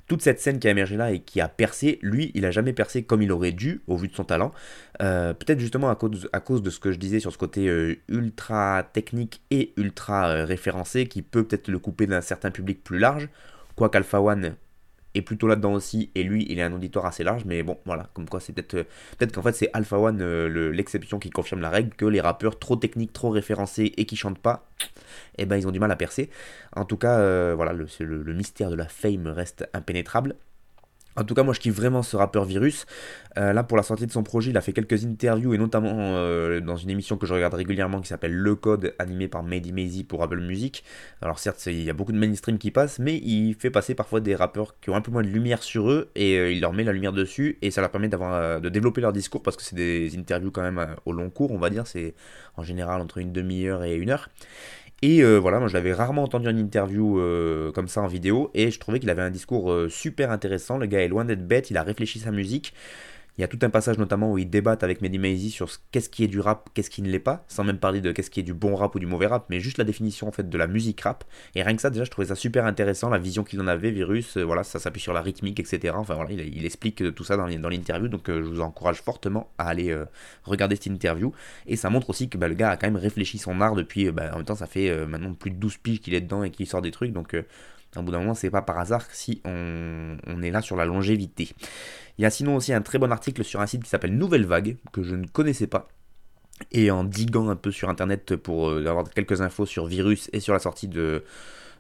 toute 0.07 0.21
cette 0.21 0.39
scène 0.39 0.59
qui 0.59 0.68
a 0.68 0.71
émergé 0.71 0.98
là 0.98 1.12
et 1.12 1.19
qui 1.19 1.42
a 1.42 1.48
percé, 1.48 2.00
lui, 2.01 2.31
il 2.33 2.45
a 2.45 2.51
jamais 2.51 2.74
percé 2.74 3.03
comme 3.03 3.21
il 3.21 3.31
aurait 3.31 3.51
dû 3.51 3.81
au 3.88 3.95
vu 3.95 4.07
de 4.07 4.15
son 4.15 4.24
talent. 4.24 4.51
Peut-être 5.00 5.59
justement 5.59 5.89
à 5.89 5.95
cause, 5.95 6.30
à 6.33 6.39
cause 6.39 6.62
de 6.62 6.69
ce 6.69 6.80
que 6.80 6.92
je 6.92 6.98
disais 6.98 7.19
sur 7.19 7.31
ce 7.31 7.38
côté 7.38 7.98
ultra 8.07 8.83
technique 8.94 9.42
et 9.51 9.74
ultra 9.77 10.44
référencé 10.45 11.07
qui 11.07 11.21
peut 11.21 11.44
peut-être 11.44 11.69
le 11.69 11.80
couper 11.80 12.07
d'un 12.07 12.21
certain 12.21 12.51
public 12.51 12.83
plus 12.83 13.00
large. 13.00 13.30
Quoique 13.75 13.98
Alpha 13.98 14.21
One 14.21 14.56
est 15.13 15.22
plutôt 15.22 15.48
là-dedans 15.48 15.74
aussi, 15.74 16.12
et 16.16 16.24
lui, 16.24 16.46
il 16.50 16.60
est 16.60 16.63
un 16.63 16.74
auditoire 16.74 17.06
assez 17.06 17.24
large, 17.24 17.44
mais 17.46 17.63
bon, 17.63 17.78
voilà, 17.86 18.10
comme 18.13 18.28
quoi 18.30 18.40
c'est 18.40 18.54
peut-être 18.54 18.86
peut-être 19.18 19.34
qu'en 19.34 19.42
fait 19.42 19.54
c'est 19.54 19.69
Alpha 19.74 19.98
One 19.98 20.22
euh, 20.22 20.72
l'exception 20.72 21.19
qui 21.19 21.30
confirme 21.30 21.62
la 21.62 21.69
règle, 21.69 21.96
que 21.96 22.06
les 22.06 22.22
rappeurs 22.22 22.60
trop 22.60 22.75
techniques, 22.75 23.13
trop 23.13 23.30
référencés 23.30 23.94
et 23.98 24.06
qui 24.06 24.16
chantent 24.16 24.40
pas, 24.40 24.68
eh 25.38 25.46
ben 25.46 25.58
ils 25.58 25.68
ont 25.68 25.72
du 25.72 25.80
mal 25.80 25.92
à 25.92 25.96
percer. 25.96 26.30
En 26.75 26.86
tout 26.86 26.98
cas, 26.98 27.19
euh, 27.19 27.54
voilà, 27.56 27.74
le, 27.74 28.34
mystère 28.34 28.69
de 28.69 28.75
la 28.75 28.88
fame 28.88 29.28
reste 29.28 29.68
impénétrable. 29.74 30.36
En 31.18 31.25
tout 31.25 31.34
cas, 31.34 31.44
moi 31.44 31.54
je 31.54 31.60
kiffe 31.60 31.75
vraiment 31.75 32.04
ce 32.04 32.16
rappeur 32.16 32.46
Virus. 32.46 32.86
Euh, 33.38 33.52
là, 33.52 33.63
pour 33.63 33.75
la 33.75 33.84
sortie 33.84 34.08
de 34.08 34.12
son 34.12 34.24
projet, 34.24 34.52
il 34.52 34.58
a 34.58 34.62
fait 34.62 34.72
quelques 34.72 35.06
interviews 35.06 35.54
et 35.54 35.58
notamment 35.58 35.94
euh, 35.98 36.62
dans 36.62 36.78
une 36.78 36.90
émission 36.90 37.18
que 37.18 37.25
je 37.25 37.34
regarde 37.34 37.54
régulièrement 37.54 38.00
qui 38.00 38.07
s'appelle 38.07 38.33
Le 38.33 38.56
Code, 38.56 38.94
animé 38.97 39.28
par 39.28 39.44
Mehdi 39.44 39.74
Maizy 39.74 40.04
pour 40.06 40.24
Apple 40.24 40.40
Music. 40.40 40.83
Alors, 41.21 41.40
certes, 41.40 41.66
il 41.66 41.83
y 41.83 41.90
a 41.90 41.94
beaucoup 41.94 42.14
de 42.14 42.18
mainstream 42.18 42.57
qui 42.57 42.71
passent, 42.71 43.00
mais 43.00 43.18
il 43.18 43.56
fait 43.56 43.69
passer 43.69 43.94
parfois 43.94 44.21
des 44.21 44.35
rappeurs 44.35 44.76
qui 44.80 44.90
ont 44.90 44.95
un 44.95 45.02
peu 45.02 45.12
moins 45.12 45.24
de 45.24 45.28
lumière 45.28 45.64
sur 45.64 45.92
eux 45.92 46.09
et 46.16 46.38
euh, 46.38 46.52
il 46.52 46.62
leur 46.62 46.71
met 46.71 46.83
la 46.83 46.94
lumière 46.94 47.14
dessus 47.14 47.57
et 47.62 47.71
ça 47.71 47.81
leur 47.81 47.92
permet 47.92 48.07
de 48.09 48.69
développer 48.69 49.02
leur 49.02 49.14
discours 49.14 49.44
parce 49.44 49.57
que 49.57 49.64
c'est 49.64 49.76
des 49.76 50.18
interviews 50.18 50.52
quand 50.52 50.62
même 50.62 50.95
au 51.06 51.12
long 51.12 51.30
cours, 51.30 51.52
on 51.52 51.59
va 51.59 51.69
dire. 51.69 51.88
C'est 51.88 52.16
en 52.56 52.64
général 52.64 53.02
entre 53.02 53.18
une 53.18 53.33
demi-heure 53.33 53.83
et 53.83 53.95
une 53.95 54.09
heure. 54.12 54.30
Et 55.04 55.24
euh, 55.24 55.38
voilà, 55.40 55.60
moi 55.60 55.68
je 55.68 55.74
l'avais 55.74 55.94
rarement 55.94 56.24
entendu 56.24 56.48
en 56.48 56.56
interview 56.56 57.20
euh, 57.20 57.72
comme 57.72 57.88
ça 57.88 58.02
en 58.02 58.08
vidéo, 58.08 58.52
et 58.54 58.70
je 58.70 58.80
trouvais 58.80 59.00
qu'il 59.00 59.10
avait 59.10 59.24
un 59.24 59.31
discours 59.31 59.72
euh, 59.72 59.90
super 59.90 60.30
intéressant. 60.30 60.78
Le 60.78 60.86
gars 60.86 61.02
est 61.02 61.08
loin 61.08 61.26
d'être 61.26 61.48
bête, 61.48 61.72
il 61.72 61.78
a 61.78 61.84
réfléchi 61.84 62.20
sa 62.20 62.31
musique. 62.31 62.74
Il 63.38 63.42
y 63.42 63.44
a 63.45 63.47
tout 63.47 63.59
un 63.61 63.69
passage 63.69 63.97
notamment 63.97 64.31
où 64.31 64.38
ils 64.38 64.50
débattent 64.50 64.83
avec 64.83 65.02
Mehdi 65.02 65.18
Maizy 65.18 65.52
sur 65.52 65.69
qu'est-ce 65.92 66.09
qui 66.09 66.23
est 66.23 66.28
du 66.28 66.40
rap, 66.42 66.69
qu'est-ce 66.73 66.90
qui 66.90 67.02
ne 67.02 67.09
l'est 67.09 67.19
pas, 67.19 67.45
sans 67.47 67.64
même 67.64 67.78
parler 67.78 68.02
de 68.02 68.11
qu'est-ce 68.11 68.30
qui 68.30 68.42
est 68.42 68.44
du 68.44 68.54
bon 68.54 68.76
rap 68.76 68.94
ou 68.94 69.00
du 69.00 69.06
mauvais 69.06 69.28
rap, 69.28 69.45
mais 69.50 69.61
juste 69.61 69.78
la 69.78 69.85
définition 69.85 70.28
en 70.28 70.31
fait 70.31 70.50
de 70.50 70.57
la 70.57 70.68
musique 70.68 71.00
rap. 71.02 71.23
Et 71.56 71.64
rien 71.64 71.76
que 71.76 71.81
ça, 71.81 71.90
déjà, 71.90 72.04
je 72.04 72.11
trouvais 72.11 72.28
ça 72.28 72.35
super 72.35 72.66
intéressant, 72.66 73.09
la 73.09 73.19
vision 73.19 73.44
qu'il 73.44 73.61
en 73.61 73.68
avait, 73.68 73.92
Virus, 73.92 74.35
euh, 74.38 74.44
voilà, 74.44 74.64
ça 74.64 74.80
s'appuie 74.80 75.02
sur 75.02 75.14
la 75.14 75.21
rythmique, 75.21 75.59
etc. 75.61 75.95
Enfin 75.97 76.16
voilà, 76.16 76.31
il, 76.31 76.66
explique 76.66 77.16
tout 77.16 77.23
ça 77.23 77.38
dans, 77.38 77.47
l'interview, 77.47 78.09
donc 78.09 78.30
euh, 78.30 78.44
je 78.44 78.50
vous 78.50 78.61
encourage 78.61 79.02
fortement 79.02 79.50
à 79.57 79.69
aller 79.69 79.92
euh, 79.92 80.06
regarder 80.44 80.76
cette 80.76 80.88
interview. 80.88 81.33
Et 81.68 81.78
ça 81.78 81.90
montre 81.90 82.09
aussi 82.09 82.28
que 82.28 82.38
bah, 82.38 82.50
le 82.50 82.56
gars 82.56 82.71
a 82.71 82.78
quand 82.78 82.88
même 82.88 82.97
réfléchi 82.97 83.38
son 83.38 83.61
art 83.61 83.76
depuis, 83.76 84.11
bah, 84.11 84.31
en 84.33 84.38
même 84.38 84.45
temps, 84.45 84.56
ça 84.56 84.68
fait 84.68 85.06
maintenant 85.06 85.33
plus 85.33 85.52
de 85.52 85.56
12 85.56 85.78
piges 85.78 86.02
qu'il 86.02 86.14
est 86.14 86.21
dedans 86.21 86.44
et 86.44 86.52
qu'il 86.52 86.68
sort 86.68 86.81
des 86.81 86.92
trucs, 86.92 87.14
donc 87.14 87.35
au 87.98 88.02
bout 88.02 88.12
d'un 88.12 88.19
moment, 88.19 88.33
c'est 88.33 88.50
pas 88.50 88.62
par 88.62 88.80
hasard 88.80 89.06
si 89.12 89.42
on, 89.45 90.42
est 90.42 90.52
là 90.52 90.62
sur 90.62 90.76
la 90.76 90.86
longévité. 90.86 91.50
Il 92.18 92.21
y 92.21 92.26
a 92.26 92.30
sinon 92.30 92.56
aussi 92.56 92.74
un 92.74 92.81
très 92.81 93.00
bon 93.00 93.12
article 93.12 93.44
sur 93.44 93.62
un 93.62 93.68
site 93.68 93.83
qui 93.83 93.90
s'appelle 93.90 94.18
Nouvelle 94.18 94.45
Vague, 94.45 94.78
que 94.92 95.04
je 95.04 95.16
ne 95.16 95.28
connaissais 95.28 95.68
pas. 95.68 95.88
Et 96.71 96.92
en 96.92 97.04
diguant 97.04 97.50
un 97.50 97.56
peu 97.56 97.71
sur 97.71 97.90
internet 97.90 98.36
pour 98.36 98.69
euh, 98.69 98.86
avoir 98.86 99.10
quelques 99.10 99.42
infos 99.42 99.66
sur 99.66 99.88
virus 99.88 100.30
et 100.31 100.40
sur 100.40 100.54
la 100.54 100.60
sortie 100.60 100.88
de, 100.88 101.24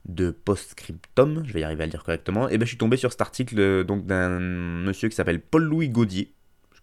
de 0.05 0.31
Postscriptum, 0.31 1.43
je 1.45 1.53
vais 1.53 1.61
y 1.61 1.63
arriver 1.63 1.83
à 1.83 1.85
le 1.85 1.91
dire 1.91 2.03
correctement, 2.03 2.49
et 2.49 2.57
ben 2.57 2.65
je 2.65 2.69
suis 2.69 2.77
tombé 2.77 2.97
sur 2.97 3.11
cet 3.11 3.21
article 3.21 3.59
euh, 3.59 3.83
d'un 3.83 4.39
monsieur 4.39 5.09
qui 5.09 5.15
s'appelle 5.15 5.39
Paul-Louis 5.39 5.89
Gaudier, 5.89 6.33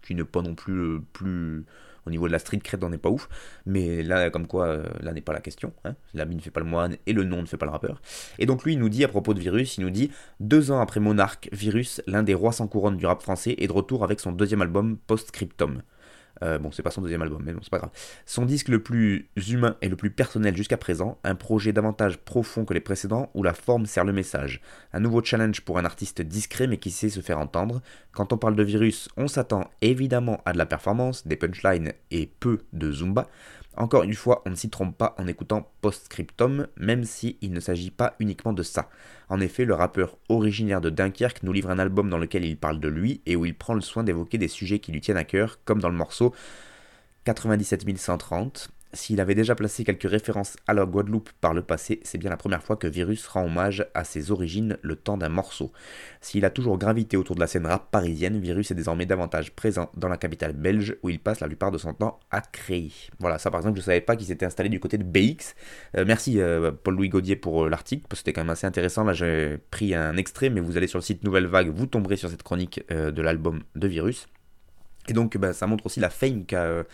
qui 0.03 0.15
n'est 0.15 0.25
pas 0.25 0.43
non 0.43 0.55
plus 0.55 0.79
euh, 0.79 1.01
plus 1.13 1.67
au 2.09 2.11
niveau 2.11 2.27
de 2.27 2.33
la 2.33 2.39
street 2.39 2.59
cred, 2.59 2.83
on 2.83 2.89
n'est 2.89 2.99
pas 2.99 3.11
ouf. 3.11 3.29
Mais 3.67 4.03
là, 4.03 4.31
comme 4.31 4.47
quoi, 4.47 4.67
euh, 4.67 4.85
là 5.01 5.13
n'est 5.13 5.21
pas 5.21 5.33
la 5.33 5.41
question. 5.41 5.73
Hein. 5.85 5.95
L'habit 6.15 6.37
ne 6.37 6.41
fait 6.41 6.51
pas 6.51 6.61
le 6.61 6.67
moine 6.67 6.97
et 7.07 7.13
le 7.13 7.23
nom 7.25 7.41
ne 7.41 7.47
fait 7.47 7.57
pas 7.57 7.67
le 7.67 7.73
rappeur. 7.73 8.01
Et 8.39 8.47
donc 8.47 8.65
lui, 8.65 8.73
il 8.73 8.79
nous 8.79 8.89
dit 8.89 9.05
à 9.05 9.09
propos 9.09 9.35
de 9.35 9.41
Virus, 9.41 9.79
il 9.79 9.83
nous 9.83 9.91
dit 9.91 10.11
deux 10.41 10.71
ans 10.71 10.81
après 10.81 11.01
Monarch, 11.01 11.49
Virus, 11.53 12.03
l'un 12.07 12.23
des 12.23 12.35
rois 12.35 12.53
sans 12.53 12.67
couronne 12.67 12.97
du 12.97 13.07
rap 13.07 13.23
français, 13.23 13.55
est 13.59 13.67
de 13.67 13.73
retour 13.73 14.03
avec 14.05 14.21
son 14.21 14.33
deuxième 14.33 14.63
album 14.63 14.97
Postscriptum. 15.07 15.83
Euh, 16.43 16.59
bon, 16.59 16.71
c'est 16.71 16.83
pas 16.83 16.91
son 16.91 17.03
deuxième 17.03 17.23
album, 17.23 17.43
mais 17.45 17.53
bon, 17.53 17.61
c'est 17.63 17.71
pas 17.71 17.79
grave. 17.79 17.91
Son 18.27 18.45
disque 18.45 18.69
le 18.69 18.83
plus 18.83 19.29
humain 19.49 19.77
et 19.83 19.89
le 19.89 19.97
plus 19.97 20.11
personnel 20.11 20.57
jusqu'à 20.57 20.77
présent, 20.77 21.19
un 21.25 21.35
projet 21.35 21.73
davantage 21.73 22.19
profond 22.19 22.65
que 22.65 22.75
les 22.75 22.81
précédents 22.81 23.31
où 23.35 23.43
la 23.43 23.55
forme 23.55 23.87
sert 23.87 24.05
le 24.05 24.13
message. 24.13 24.61
Un 24.93 25.01
nouveau 25.01 25.23
challenge 25.23 25.61
pour 25.63 25.79
un 25.79 25.85
artiste 25.85 26.23
discret 26.23 26.67
mais 26.67 26.79
qui 26.79 26.91
sait 26.91 27.11
se 27.11 27.21
faire 27.21 27.39
entendre. 27.39 27.83
Quand 28.13 28.33
on 28.33 28.39
parle 28.39 28.57
de 28.57 28.63
virus, 28.63 29.09
on 29.17 29.29
s'attend 29.29 29.71
évidemment 29.81 30.41
à 30.45 30.53
de 30.53 30.59
la 30.59 30.67
performance, 30.67 31.27
des 31.27 31.37
punchlines 31.37 31.93
et 32.11 32.31
peu 32.41 32.59
de 32.73 32.93
zumba. 32.93 33.29
Encore 33.79 34.03
une 34.03 34.15
fois, 34.15 34.43
on 34.45 34.51
ne 34.51 34.57
s'y 34.57 34.71
trompe 34.71 34.99
pas 34.99 35.15
en 35.19 35.29
écoutant 35.29 35.71
Postscriptum, 35.83 36.67
même 36.77 37.05
s'il 37.05 37.37
ne 37.53 37.61
s'agit 37.61 37.93
pas 37.93 38.17
uniquement 38.19 38.53
de 38.53 38.65
ça. 38.65 38.91
En 39.29 39.39
effet, 39.39 39.65
le 39.65 39.75
rappeur 39.75 40.19
originaire 40.29 40.81
de 40.81 40.91
Dunkerque 40.91 41.45
nous 41.45 41.53
livre 41.53 41.71
un 41.71 41.79
album 41.79 42.11
dans 42.11 42.19
lequel 42.19 42.45
il 42.45 42.57
parle 42.57 42.81
de 42.81 42.89
lui 42.89 43.21
et 43.25 43.37
où 43.37 43.47
il 43.47 43.57
prend 43.57 43.75
le 43.75 43.81
soin 43.81 44.03
d'évoquer 44.03 44.37
des 44.37 44.49
sujets 44.49 44.81
qui 44.81 44.91
lui 44.91 45.01
tiennent 45.01 45.17
à 45.17 45.23
cœur, 45.23 45.61
comme 45.65 45.81
dans 45.81 45.91
le 45.91 45.95
morceau 45.95 46.35
97130, 47.25 48.69
s'il 48.93 49.21
avait 49.21 49.35
déjà 49.35 49.55
placé 49.55 49.85
quelques 49.85 50.09
références 50.09 50.57
à 50.67 50.75
la 50.75 50.87
Guadeloupe 50.87 51.31
par 51.41 51.53
le 51.53 51.63
passé, 51.63 52.01
c'est 52.05 52.19
bien 52.19 52.31
la 52.31 52.37
première 52.37 52.63
fois 52.63 52.77
que 52.77 52.87
Virus 52.87 53.27
rend 53.27 53.45
hommage 53.45 53.87
à 53.95 54.05
ses 54.05 54.31
origines 54.31 54.79
le 54.83 54.97
temps 54.97 55.19
d'un 55.19 55.29
morceau. 55.29 55.73
S'il 56.21 56.45
a 56.45 56.51
toujours 56.51 56.79
gravité 56.79 57.17
autour 57.17 57.35
de 57.35 57.41
la 57.41 57.47
scène 57.47 57.67
rap 57.67 57.91
parisienne, 57.91 58.41
Virus 58.41 58.71
est 58.71 58.75
désormais 58.75 59.07
davantage 59.07 59.53
présent 59.53 59.91
dans 59.97 60.09
la 60.09 60.17
capitale 60.17 60.53
belge 60.53 60.97
où 61.03 61.11
il 61.11 61.21
passe 61.21 61.41
la 61.41 61.49
plupart 61.49 61.71
de 61.71 61.79
son 61.79 61.93
temps 61.93 62.19
à 62.31 62.41
créer. 62.41 62.93
Voilà, 63.19 63.39
ça 63.39 63.51
par 63.51 63.61
exemple, 63.61 63.77
je 63.77 63.83
ne 63.83 63.87
savais 63.87 64.01
pas 64.01 64.17
qu'il 64.17 64.27
s'était 64.27 64.47
installé 64.47 64.69
du 64.69 64.81
côté 64.81 64.97
de 64.97 65.05
BX. 65.05 65.55
Euh, 65.97 66.05
merci 66.07 66.41
euh, 66.41 66.73
Paul-Louis 66.73 67.09
Gaudier 67.09 67.37
pour 67.37 67.65
euh, 67.65 67.69
l'article, 67.69 68.05
parce 68.09 68.21
que 68.21 68.25
c'était 68.27 68.33
quand 68.33 68.43
même 68.43 68.51
assez 68.51 68.67
intéressant. 68.67 69.05
Là, 69.05 69.13
j'ai 69.13 69.59
pris 69.71 69.95
un 69.95 70.17
extrait, 70.17 70.51
mais 70.51 70.61
vous 70.61 70.77
allez 70.77 70.87
sur 70.87 70.99
le 70.99 71.05
site 71.05 71.25
Nouvelle 71.25 71.47
Vague, 71.47 71.69
vous 71.69 71.87
tomberez 71.87 72.17
sur 72.17 72.31
cette 72.31 72.43
chronique 72.43 72.83
de 72.91 73.23
l'album 73.23 73.63
de 73.77 73.89
Virus. 73.89 74.29
Et 75.09 75.15
donc, 75.15 75.37
bah, 75.39 75.53
ça 75.53 75.67
montre 75.67 75.87
aussi 75.87 76.01
la 76.01 76.11
fame 76.11 76.45
qu'a 76.45 76.85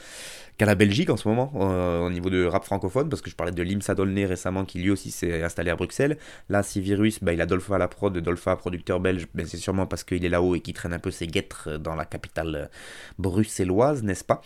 qu'à 0.58 0.66
la 0.66 0.74
Belgique 0.74 1.10
en 1.10 1.16
ce 1.16 1.26
moment, 1.26 1.52
euh, 1.56 2.06
au 2.06 2.10
niveau 2.10 2.30
de 2.30 2.44
rap 2.44 2.64
francophone, 2.64 3.08
parce 3.08 3.22
que 3.22 3.30
je 3.30 3.34
parlais 3.34 3.52
de 3.52 3.62
Limsa 3.62 3.94
Dolné 3.94 4.24
récemment, 4.26 4.64
qui 4.64 4.78
lui 4.78 4.90
aussi 4.90 5.10
s'est 5.10 5.42
installé 5.42 5.70
à 5.70 5.76
Bruxelles. 5.76 6.16
Là, 6.48 6.62
si 6.62 6.80
Virus, 6.80 7.22
bah, 7.22 7.32
il 7.32 7.40
a 7.40 7.46
Dolpha 7.46 7.74
à 7.74 7.78
la 7.78 7.88
prod, 7.88 8.16
Dolpha 8.16 8.54
producteur 8.56 9.00
belge, 9.00 9.26
ben, 9.34 9.46
c'est 9.46 9.56
sûrement 9.56 9.86
parce 9.86 10.04
qu'il 10.04 10.24
est 10.24 10.28
là-haut 10.28 10.54
et 10.54 10.60
qu'il 10.60 10.74
traîne 10.74 10.92
un 10.92 10.98
peu 10.98 11.10
ses 11.10 11.26
guêtres 11.26 11.78
dans 11.78 11.96
la 11.96 12.04
capitale 12.04 12.54
euh, 12.54 12.66
bruxelloise, 13.18 14.02
n'est-ce 14.04 14.24
pas? 14.24 14.42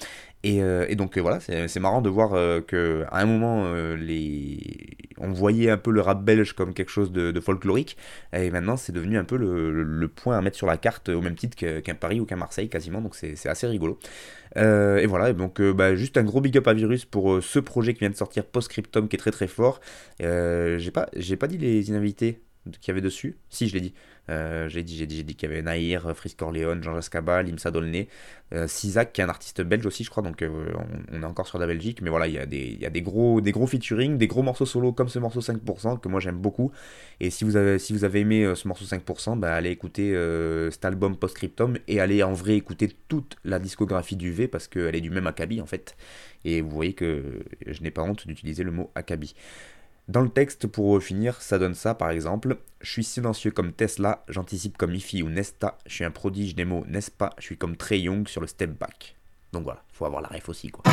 Euh, 0.47 0.87
et, 0.89 0.95
donc 0.95 1.19
voilà, 1.19 1.41
c'est 1.41 1.81
marrant 1.81 2.01
de 2.01 2.09
voir 2.09 2.31
que 2.31 3.05
qu'à 3.05 3.17
un 3.17 3.27
moment, 3.27 3.73
les... 3.97 4.97
on 5.19 5.33
voyait 5.33 5.69
un 5.69 5.77
peu 5.77 5.91
le 5.91 6.01
rap 6.01 6.23
belge 6.23 6.53
comme 6.53 6.75
quelque 6.75 6.91
chose 6.91 7.11
de, 7.11 7.41
folklorique, 7.41 7.97
et 8.33 8.49
maintenant 8.53 8.77
c'est 8.77 8.93
devenu 8.93 9.19
un 9.19 9.25
peu 9.25 9.37
le, 9.37 10.09
point 10.09 10.39
à 10.39 10.41
mettre 10.41 10.57
sur 10.57 10.69
la 10.69 10.77
carte 10.77 11.09
au 11.09 11.21
même 11.21 11.35
titre 11.35 11.57
qu'un 11.57 11.95
Paris 11.97 12.21
ou 12.21 12.25
qu'un 12.25 12.37
Marseille 12.37 12.69
quasiment, 12.69 13.01
donc 13.01 13.17
c'est 13.17 13.49
assez 13.49 13.67
rigolo. 13.67 13.99
Et 14.57 15.07
voilà, 15.07 15.33
donc 15.33 15.61
bah, 15.61 15.95
juste 15.95 16.17
un 16.17 16.25
gros 16.25 16.41
big 16.41 16.57
up 16.59 16.67
à 16.67 16.75
Virus 16.75 17.05
pour 17.05 17.35
euh, 17.35 17.41
ce 17.41 17.59
projet 17.59 17.95
qui 17.95 18.01
vient 18.01 18.11
de 18.11 18.17
sortir 18.17 18.45
Postscriptum 18.45 19.09
qui 19.09 19.17
est 19.17 19.19
très 19.19 19.31
très 19.31 19.47
fort. 19.47 19.81
Euh, 20.23 20.79
j'ai 20.79 20.91
pas, 20.91 21.09
j'ai 21.17 21.37
pas 21.37 21.47
dit 21.47 21.59
les 21.59 21.91
invités 21.93 22.41
qu'il 22.71 22.89
y 22.89 22.91
avait 22.93 23.01
dessus. 23.01 23.39
Si, 23.49 23.69
je 23.69 23.75
l'ai 23.75 23.81
dit. 23.81 23.95
Euh, 24.31 24.69
j'ai 24.69 24.83
dit, 24.83 24.97
j'ai 24.97 25.07
dit, 25.07 25.17
j'ai 25.17 25.23
dit 25.23 25.35
qu'il 25.35 25.49
y 25.49 25.53
avait 25.53 25.63
Naïr, 25.63 26.15
Frisk 26.15 26.41
Orléans, 26.43 26.81
Jean-Jacques 26.83 27.11
Cabal, 27.11 27.47
Limsa 27.47 27.71
Dolné, 27.71 28.09
euh, 28.53 28.67
Sisak 28.67 29.13
qui 29.13 29.21
est 29.21 29.25
un 29.25 29.29
artiste 29.29 29.63
belge 29.63 29.87
aussi, 29.87 30.05
je 30.05 30.11
crois, 30.11 30.23
donc 30.23 30.43
euh, 30.43 30.67
on, 31.13 31.23
est 31.23 31.25
encore 31.25 31.47
sur 31.47 31.59
la 31.59 31.67
Belgique, 31.67 32.03
mais 32.03 32.11
voilà, 32.11 32.29
il 32.29 32.35
y 32.35 32.39
a 32.39 32.45
des, 32.45 32.59
il 32.59 32.81
y 32.81 32.87
a 32.87 32.91
des 32.91 33.01
gros, 33.01 33.41
des 33.41 33.53
gros 33.53 33.67
featuring, 33.67 34.19
des 34.19 34.27
gros 34.27 34.43
morceaux 34.43 34.67
solo 34.67 34.93
comme 34.93 35.09
ce 35.09 35.19
morceau 35.19 35.41
5% 35.41 36.01
que 36.01 36.09
moi 36.09 36.21
j'aime 36.21 36.37
beaucoup. 36.37 36.73
Et 37.21 37.31
si 37.31 37.45
vous 37.45 37.57
avez, 37.57 37.79
si 37.79 37.93
vous 37.93 38.05
avez 38.05 38.21
aimé 38.21 38.53
ce 38.55 38.69
morceau 38.69 38.85
5%, 38.85 39.39
bah, 39.39 39.55
allez 39.55 39.71
écouter 39.71 40.15
cet 40.71 40.85
album 40.85 41.17
Postscriptum 41.17 41.79
et 41.89 42.01
allez 42.01 42.23
en 42.23 42.33
vrai 42.33 42.57
écouter 42.57 42.91
toute 43.09 43.37
la 43.45 43.59
discographie 43.59 44.17
du 44.17 44.31
V 44.31 44.49
parce 44.49 44.69
qu'elle 44.69 44.95
est 44.95 45.01
du 45.01 45.11
même 45.11 45.27
acabit 45.27 45.61
en 45.61 45.67
fait. 45.67 45.97
Et 46.45 46.61
vous 46.61 46.71
voyez 46.71 46.93
que 46.93 47.45
je 47.67 47.83
n'ai 47.83 47.91
pas 47.91 48.03
honte 48.03 48.27
d'utiliser 48.27 48.63
le 48.63 48.71
mot 48.73 48.91
acabit. 48.95 49.35
Dans 50.09 50.23
le 50.23 50.31
texte, 50.31 50.67
pour 50.67 51.03
finir, 51.03 51.39
ça 51.43 51.59
donne 51.59 51.75
ça 51.75 51.95
par 51.95 52.09
exemple. 52.09 52.57
Je 52.81 52.91
suis 52.91 53.05
silencieux 53.05 53.51
comme 53.51 53.73
Tesla, 53.73 54.25
j'anticipe 54.29 54.79
comme 54.79 54.95
Ifi 54.95 55.23
ou 55.23 55.29
Nesta, 55.29 55.77
je 55.85 55.97
suis 55.97 56.05
un 56.05 56.11
prodige 56.11 56.55
des 56.55 56.65
mots, 56.65 56.83
n'est-ce 56.89 57.11
pas 57.11 57.35
Je 57.37 57.45
suis 57.45 57.59
comme 57.59 57.77
Trey 57.77 58.01
Young 58.01 58.27
sur 58.27 58.41
le 58.41 58.47
step 58.47 58.71
back. 58.71 59.17
Donc 59.53 59.65
voilà, 59.65 59.83
faut 59.93 60.07
avoir 60.07 60.23
la 60.23 60.29
ref 60.29 60.49
aussi 60.49 60.71
quoi. 60.71 60.85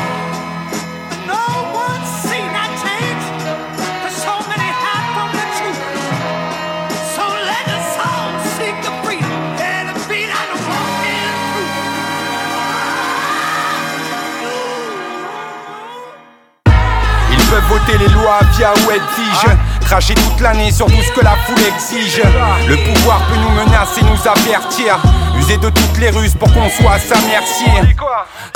Les 17.97 18.07
lois 18.09 18.39
via 18.57 18.73
Web 18.87 19.01
Vision 19.17 19.57
Cracher 19.85 20.15
toute 20.15 20.41
l'année 20.41 20.71
sur 20.71 20.87
tout 20.87 21.01
ce 21.01 21.11
que 21.11 21.23
la 21.23 21.35
foule 21.45 21.61
exige. 21.61 22.21
Le 22.67 22.75
pouvoir 22.75 23.21
peut 23.27 23.35
nous 23.35 23.51
menacer, 23.51 24.01
nous 24.01 24.27
avertir. 24.27 24.97
User 25.37 25.57
de 25.57 25.69
toutes 25.69 25.97
les 25.99 26.09
ruses 26.09 26.33
pour 26.33 26.51
qu'on 26.51 26.69
soit 26.69 26.93
à 26.93 26.99
sa 26.99 27.15
merci. 27.27 27.65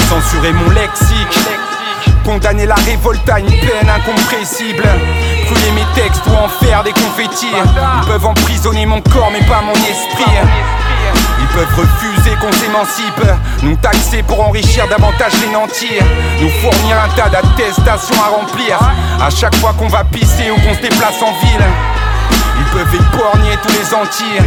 Censurer 0.09 0.51
mon 0.53 0.71
lexique. 0.71 1.39
Condamner 2.25 2.65
la 2.65 2.75
révolte 2.75 3.29
à 3.29 3.39
une 3.39 3.47
peine 3.47 3.89
incompressible. 3.95 4.83
Brûler 5.45 5.71
mes 5.75 6.01
textes 6.01 6.23
ou 6.25 6.33
en 6.33 6.47
faire 6.47 6.83
des 6.83 6.93
confettis. 6.93 7.53
Ils 8.01 8.07
peuvent 8.07 8.25
emprisonner 8.25 8.87
mon 8.87 9.01
corps 9.01 9.29
mais 9.31 9.45
pas 9.45 9.61
mon 9.61 9.73
esprit 9.73 10.33
peuvent 11.53 11.75
refuser 11.75 12.35
qu'on 12.41 12.51
s'émancipe, 12.51 13.23
nous 13.63 13.75
taxer 13.77 14.23
pour 14.23 14.41
enrichir 14.47 14.87
davantage 14.87 15.33
les 15.41 15.51
nantis, 15.51 15.99
nous 16.41 16.49
fournir 16.49 16.97
un 16.97 17.09
tas 17.15 17.29
d'attestations 17.29 18.21
à 18.21 18.29
remplir 18.39 18.77
à 19.21 19.29
chaque 19.29 19.55
fois 19.57 19.73
qu'on 19.77 19.87
va 19.87 20.03
pisser 20.03 20.51
ou 20.51 20.55
qu'on 20.61 20.75
se 20.75 20.81
déplace 20.81 21.21
en 21.21 21.31
ville. 21.45 21.65
Ils 22.59 22.71
peuvent 22.71 22.95
éporgner 22.95 23.57
tous 23.63 23.71
les 23.71 23.93
antilles, 23.93 24.41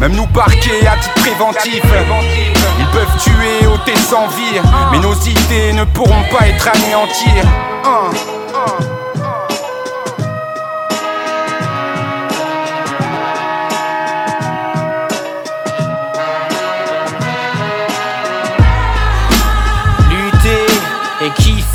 même 0.00 0.12
nous 0.12 0.26
parquer 0.28 0.86
à 0.86 0.96
titre 0.96 1.14
préventif. 1.14 1.82
Ils 2.78 2.86
peuvent 2.86 3.16
tuer, 3.18 3.66
ôter 3.66 3.96
sans 3.96 4.28
vie, 4.28 4.60
mais 4.92 4.98
nos 4.98 5.14
idées 5.14 5.72
ne 5.72 5.84
pourront 5.84 6.24
pas 6.30 6.46
être 6.46 6.68
anéanties. 6.68 8.35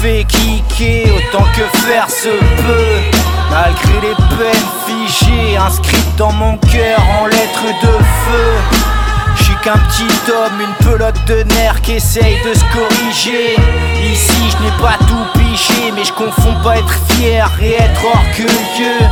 Fait 0.01 0.25
kicker 0.27 1.11
autant 1.11 1.45
que 1.55 1.79
faire 1.79 2.09
se 2.09 2.29
peut. 2.29 3.17
Malgré 3.51 4.07
les 4.07 4.15
peines 4.35 4.71
figées, 4.85 5.57
inscrites 5.57 6.15
dans 6.17 6.31
mon 6.31 6.57
cœur 6.57 6.99
en 7.21 7.27
lettres 7.27 7.73
de 7.81 7.87
feu. 7.87 8.53
J'suis 9.35 9.55
qu'un 9.63 9.77
petit 9.77 10.31
homme, 10.31 10.59
une 10.59 10.85
pelote 10.85 11.19
de 11.27 11.43
nerfs 11.43 11.81
qui 11.81 11.93
essaye 11.93 12.37
de 12.43 12.53
se 12.53 12.63
corriger. 12.73 13.55
Ici, 14.11 14.41
je 14.51 14.63
n'ai 14.63 14.71
pas 14.81 14.97
tout 15.07 15.39
piché, 15.39 15.91
mais 15.95 16.03
je 16.03 16.13
confonds 16.13 16.59
pas 16.63 16.77
être 16.77 16.99
fier 17.11 17.49
et 17.61 17.73
être 17.73 18.05
orgueilleux. 18.05 19.07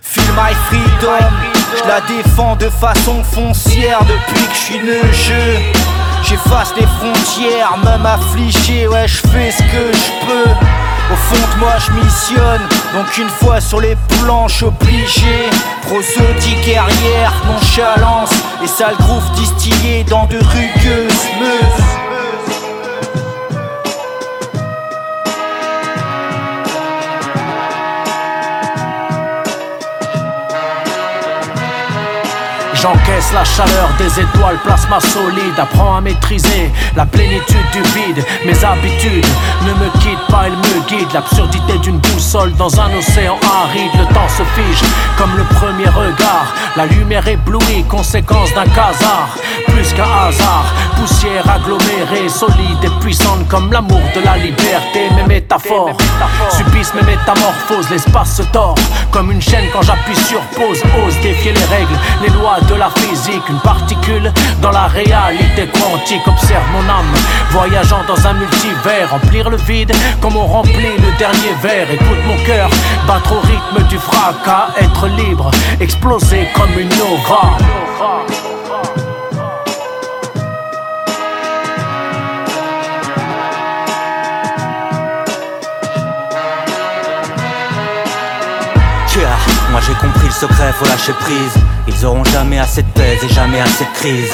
Feel 0.00 0.32
my 0.36 0.54
freedom, 0.68 1.30
je 1.76 1.88
la 1.88 2.00
défends 2.02 2.56
de 2.56 2.68
façon 2.68 3.22
foncière 3.24 4.00
depuis 4.04 4.46
que 4.46 4.54
je 4.54 4.58
suis 4.58 4.78
le 4.78 5.12
jeu. 5.12 5.89
J'efface 6.30 6.72
les 6.76 6.86
frontières, 6.86 7.76
même 7.84 8.06
affligé, 8.06 8.86
ouais, 8.86 9.08
je 9.08 9.16
fais 9.16 9.50
ce 9.50 9.62
que 9.64 9.92
je 9.92 10.26
peux. 10.26 10.50
Au 11.12 11.16
fond 11.16 11.56
de 11.56 11.58
moi, 11.58 11.72
je 11.78 11.90
missionne, 11.90 12.60
donc 12.94 13.18
une 13.18 13.28
fois 13.28 13.60
sur 13.60 13.80
les 13.80 13.96
planches, 14.20 14.62
obligé. 14.62 15.50
Prosodie 15.82 16.54
guerrière, 16.64 17.32
nonchalance, 17.48 18.30
et 18.62 18.68
sale 18.68 18.94
groove 19.00 19.28
distillé 19.32 20.04
dans 20.04 20.26
de 20.26 20.36
rugueuses 20.36 21.26
meufs. 21.40 21.89
J'encaisse 32.80 33.30
la 33.34 33.44
chaleur 33.44 33.90
des 33.98 34.20
étoiles, 34.20 34.56
plasma 34.64 35.00
solide. 35.00 35.58
Apprends 35.58 35.96
à 35.96 36.00
maîtriser 36.00 36.70
la 36.96 37.04
plénitude 37.04 37.70
du 37.72 37.82
vide. 37.82 38.24
Mes 38.46 38.64
habitudes 38.64 39.26
ne 39.66 39.72
me 39.74 39.90
quittent 40.00 40.26
pas, 40.30 40.46
elles 40.46 40.56
me 40.56 40.88
guident. 40.88 41.12
L'absurdité 41.12 41.76
d'une 41.82 41.98
boussole 41.98 42.54
dans 42.54 42.80
un 42.80 42.96
océan 42.96 43.36
aride. 43.44 43.92
Le 43.98 44.06
temps 44.14 44.28
se 44.28 44.42
fige 44.54 44.88
comme 45.18 45.36
le 45.36 45.44
premier 45.56 45.88
regard. 45.88 46.54
La 46.74 46.86
lumière 46.86 47.28
éblouie, 47.28 47.84
conséquence 47.86 48.54
d'un 48.54 48.64
casar. 48.64 49.28
Plus 49.66 49.92
qu'un 49.92 50.28
hasard, 50.28 50.64
poussière 50.96 51.44
agglomérée, 51.50 52.30
solide 52.30 52.82
et 52.82 53.00
puissante 53.00 53.46
comme 53.48 53.70
l'amour 53.70 54.00
de 54.14 54.20
la 54.24 54.38
liberté. 54.38 55.10
Mes 55.16 55.26
métaphores 55.26 55.98
subissent 56.50 56.94
mes 56.94 57.02
métamorphoses. 57.02 57.90
L'espace 57.90 58.36
se 58.36 58.42
tord 58.44 58.76
comme 59.10 59.30
une 59.30 59.42
chaîne 59.42 59.66
quand 59.70 59.82
j'appuie 59.82 60.16
sur 60.16 60.40
pause. 60.56 60.80
Ose 61.06 61.20
défier 61.20 61.52
les 61.52 61.64
règles, 61.64 61.98
les 62.22 62.30
lois 62.30 62.58
de 62.70 62.76
la 62.76 62.90
physique, 62.90 63.42
une 63.48 63.60
particule 63.60 64.32
dans 64.62 64.70
la 64.70 64.86
réalité 64.86 65.68
quantique. 65.68 66.26
Observe 66.26 66.64
mon 66.72 66.88
âme, 66.88 67.12
voyageant 67.50 68.02
dans 68.06 68.26
un 68.26 68.34
multivers, 68.34 69.10
remplir 69.10 69.50
le 69.50 69.56
vide 69.56 69.92
comme 70.20 70.36
on 70.36 70.46
remplit 70.46 70.96
le 70.96 71.18
dernier 71.18 71.54
verre. 71.62 71.90
Écoute 71.90 72.24
mon 72.26 72.36
cœur 72.44 72.70
battre 73.06 73.32
au 73.32 73.40
rythme 73.40 73.88
du 73.88 73.98
fracas, 73.98 74.68
être 74.78 75.08
libre, 75.08 75.50
exploser 75.80 76.46
comme 76.54 76.78
une 76.78 76.88
nova. 76.88 77.58
Moi 89.70 89.80
j'ai 89.86 89.94
compris 89.94 90.09
le 90.30 90.48
secret, 90.48 90.72
faut 90.78 90.86
lâcher 90.86 91.12
prise. 91.12 91.54
Ils 91.88 92.06
auront 92.06 92.24
jamais 92.24 92.58
assez 92.58 92.82
de 92.82 92.90
pèse 92.90 93.18
et 93.24 93.28
jamais 93.28 93.60
assez 93.60 93.84
de 93.84 93.90
crise. 93.94 94.30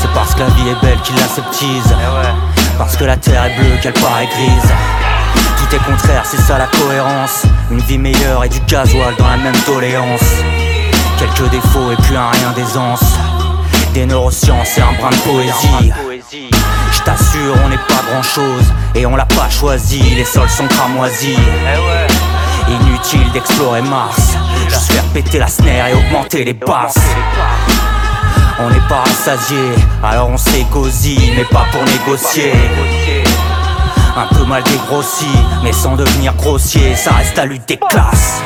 C'est 0.00 0.12
parce 0.14 0.34
que 0.34 0.40
la 0.40 0.48
vie 0.50 0.68
est 0.68 0.80
belle 0.86 1.00
qu'ils 1.02 1.16
l'aseptisent. 1.16 1.94
Parce 2.78 2.96
que 2.96 3.04
la 3.04 3.16
terre 3.16 3.44
est 3.46 3.56
bleue 3.58 3.76
qu'elle 3.82 3.94
paraît 3.94 4.26
grise. 4.26 4.70
Tout 5.58 5.74
est 5.74 5.84
contraire, 5.90 6.22
c'est 6.24 6.40
ça 6.40 6.56
la 6.56 6.66
cohérence. 6.66 7.42
Une 7.70 7.80
vie 7.80 7.98
meilleure 7.98 8.44
et 8.44 8.48
du 8.48 8.60
gasoil 8.60 9.14
dans 9.18 9.28
la 9.28 9.36
même 9.38 9.56
doléance. 9.66 10.30
Quelques 11.18 11.50
défauts 11.50 11.90
et 11.90 11.96
plus 12.02 12.16
un 12.16 12.30
rien 12.30 12.52
d'aisance. 12.54 13.04
Des 13.94 14.06
neurosciences 14.06 14.78
et 14.78 14.82
un 14.82 14.92
brin 15.00 15.10
de 15.10 15.16
poésie. 15.16 15.92
Je 16.92 17.00
t'assure, 17.02 17.56
on 17.64 17.68
n'est 17.68 17.76
pas 17.88 18.02
grand 18.08 18.22
chose 18.22 18.64
et 18.94 19.04
on 19.04 19.16
l'a 19.16 19.26
pas 19.26 19.50
choisi. 19.50 20.00
Les 20.14 20.24
sols 20.24 20.48
sont 20.48 20.68
cramoisis. 20.68 21.36
Inutile 22.68 23.32
d'explorer 23.32 23.82
Mars. 23.82 24.36
Juste 24.82 24.94
faire 24.94 25.04
péter 25.12 25.38
la 25.38 25.46
snare 25.46 25.86
et 25.86 25.94
augmenter 25.94 26.42
les 26.44 26.54
basses. 26.54 26.98
On 28.58 28.68
n'est 28.68 28.88
pas 28.88 29.04
rassasié, 29.04 29.56
alors 30.02 30.28
on 30.28 30.36
s'égosie, 30.36 31.32
mais 31.36 31.44
pas 31.44 31.66
pour 31.70 31.84
négocier. 31.84 32.52
Un 34.16 34.26
peu 34.34 34.44
mal 34.44 34.64
dégrossi, 34.64 35.30
mais 35.62 35.72
sans 35.72 35.94
devenir 35.94 36.34
grossier, 36.34 36.96
ça 36.96 37.12
reste 37.12 37.36
la 37.36 37.44
lutte 37.44 37.68
des 37.68 37.76
classes. 37.76 38.42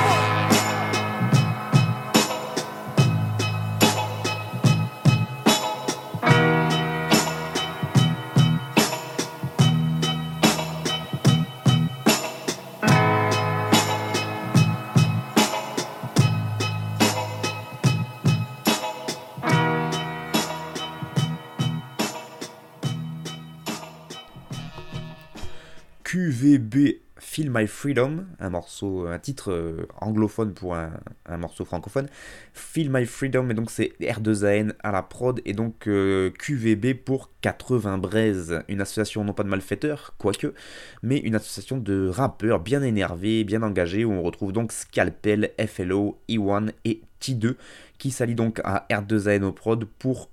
Feel 27.37 27.51
My 27.51 27.67
Freedom, 27.67 28.25
un 28.41 28.49
morceau, 28.49 29.07
un 29.07 29.19
titre 29.19 29.53
euh, 29.53 29.87
anglophone 30.01 30.55
pour 30.55 30.75
un, 30.75 30.91
morceau 31.37 31.67
francophone. 31.67 32.07
Feel 32.55 32.89
My 32.91 33.05
Freedom, 33.05 33.51
et 33.51 33.53
donc 33.53 33.71
c'est 33.71 33.93
R2AN 34.01 34.73
à 34.83 34.91
la 34.91 35.03
prod, 35.03 35.43
et 35.45 35.53
donc 35.53 35.87
euh, 35.87 36.31
QVB 36.31 36.95
pour 36.95 37.29
80 37.43 37.99
Braise, 37.99 38.63
une 38.69 38.81
association 38.81 39.23
non 39.23 39.35
pas 39.35 39.43
de 39.43 39.51
malfaiteurs, 39.51 40.15
quoique, 40.17 40.55
mais 41.03 41.19
une 41.19 41.35
association 41.35 41.77
de 41.77 42.09
rappeurs 42.09 42.61
bien 42.61 42.81
énervés, 42.83 43.45
bien 43.45 43.63
engagés, 43.63 44.07
où 44.07 44.13
on 44.13 44.23
retrouve 44.23 44.53
donc 44.53 44.73
Scalpel, 44.73 45.51
FLO, 45.59 46.19
E1 46.31 46.71
et 46.87 47.03
T2, 47.21 47.57
qui 47.99 48.13
s'allient 48.13 48.35
donc 48.35 48.63
à 48.65 48.87
R2AN 48.89 49.43
au 49.43 49.53
prod 49.53 49.85
pour 49.99 50.31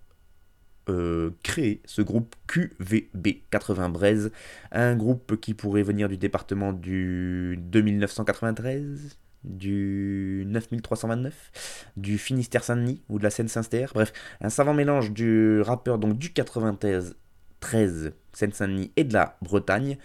euh, 0.90 1.32
créer 1.44 1.82
ce 1.86 2.02
groupe 2.02 2.36
QVB 2.48 3.44
80 3.50 3.90
Braise, 3.90 4.32
un 4.72 4.96
groupe 4.96 5.40
qui 5.40 5.54
pourrait 5.54 5.84
venir 5.84 6.10
du 6.10 6.18
département 6.18 6.74
du 6.74 7.58
2993, 7.62 9.18
du 9.44 10.44
9329, 10.48 11.92
du 11.98 12.18
Finistère 12.18 12.64
Saint-Denis 12.64 13.02
ou 13.10 13.18
de 13.18 13.24
la 13.24 13.30
Seine-Saint-Ster, 13.30 13.88
bref, 13.94 14.14
un 14.42 14.50
savant 14.50 14.74
mélange 14.74 15.12
du 15.12 15.62
rappeur 15.62 16.00
donc 16.00 16.18
du 16.18 16.34
93 16.34 17.16
13 17.62 18.14
Seine-Saint-Denis 18.34 18.92
et 18.98 19.06
de 19.06 19.14
la 19.14 19.38
Bretagne. 19.42 19.98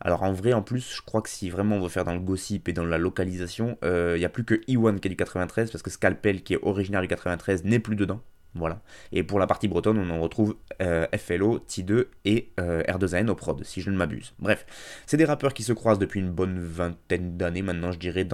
Alors 0.00 0.22
en 0.22 0.32
vrai, 0.32 0.52
en 0.52 0.62
plus, 0.62 0.94
je 0.96 1.02
crois 1.02 1.22
que 1.22 1.28
si 1.28 1.50
vraiment 1.50 1.76
on 1.76 1.80
veut 1.80 1.88
faire 1.88 2.04
dans 2.04 2.14
le 2.14 2.20
gossip 2.20 2.68
et 2.68 2.72
dans 2.72 2.84
la 2.84 2.98
localisation, 2.98 3.78
il 3.82 3.88
euh, 3.88 4.18
n'y 4.18 4.24
a 4.24 4.28
plus 4.28 4.44
que 4.44 4.54
E1 4.54 5.00
qui 5.00 5.08
est 5.08 5.10
du 5.10 5.16
93, 5.16 5.72
parce 5.72 5.82
que 5.82 5.90
Scalpel, 5.90 6.42
qui 6.42 6.54
est 6.54 6.58
originaire 6.62 7.00
du 7.00 7.08
93, 7.08 7.64
n'est 7.64 7.80
plus 7.80 7.96
dedans. 7.96 8.20
Voilà. 8.54 8.80
Et 9.10 9.24
pour 9.24 9.40
la 9.40 9.46
partie 9.46 9.66
bretonne, 9.66 9.98
on 9.98 10.10
en 10.10 10.20
retrouve 10.20 10.56
euh, 10.80 11.06
FLO, 11.16 11.58
T2 11.58 12.06
et 12.24 12.52
euh, 12.60 12.82
R2AN 12.84 13.28
au 13.28 13.34
prod, 13.34 13.64
si 13.64 13.80
je 13.80 13.90
ne 13.90 13.96
m'abuse. 13.96 14.32
Bref, 14.38 14.64
c'est 15.06 15.16
des 15.16 15.24
rappeurs 15.24 15.54
qui 15.54 15.64
se 15.64 15.72
croisent 15.72 15.98
depuis 15.98 16.20
une 16.20 16.30
bonne 16.30 16.60
vingtaine 16.60 17.36
d'années 17.36 17.62
maintenant, 17.62 17.90
je 17.90 17.98
dirais, 17.98 18.26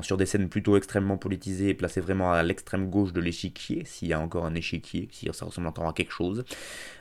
sur 0.00 0.16
des 0.16 0.26
scènes 0.26 0.48
plutôt 0.48 0.76
extrêmement 0.76 1.18
politisées 1.18 1.68
et 1.68 1.74
placées 1.74 2.00
vraiment 2.00 2.32
à 2.32 2.42
l'extrême 2.42 2.88
gauche 2.88 3.12
de 3.12 3.20
l'échiquier, 3.20 3.84
s'il 3.84 4.08
y 4.08 4.12
a 4.14 4.20
encore 4.20 4.46
un 4.46 4.54
échiquier, 4.54 5.08
si 5.12 5.28
ça 5.32 5.44
ressemble 5.44 5.66
encore 5.66 5.88
à 5.88 5.92
quelque 5.92 6.12
chose. 6.12 6.44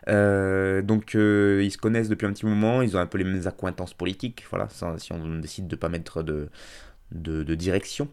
Euh, 0.09 0.81
donc 0.81 1.13
ils 1.13 1.71
se 1.71 1.77
connaissent 1.77 2.09
depuis 2.09 2.27
un 2.27 2.33
petit 2.33 2.45
moment, 2.45 2.81
ils 2.81 2.97
ont 2.97 2.99
un 2.99 3.05
peu 3.05 3.17
les 3.17 3.23
mêmes 3.23 3.47
accointances 3.47 3.93
politiques, 3.93 4.43
voilà, 4.49 4.67
si 4.97 5.13
on 5.13 5.39
décide 5.39 5.67
de 5.67 5.75
ne 5.75 5.79
pas 5.79 5.89
mettre 5.89 6.23
de, 6.23 6.49
de, 7.11 7.55
direction. 7.55 8.09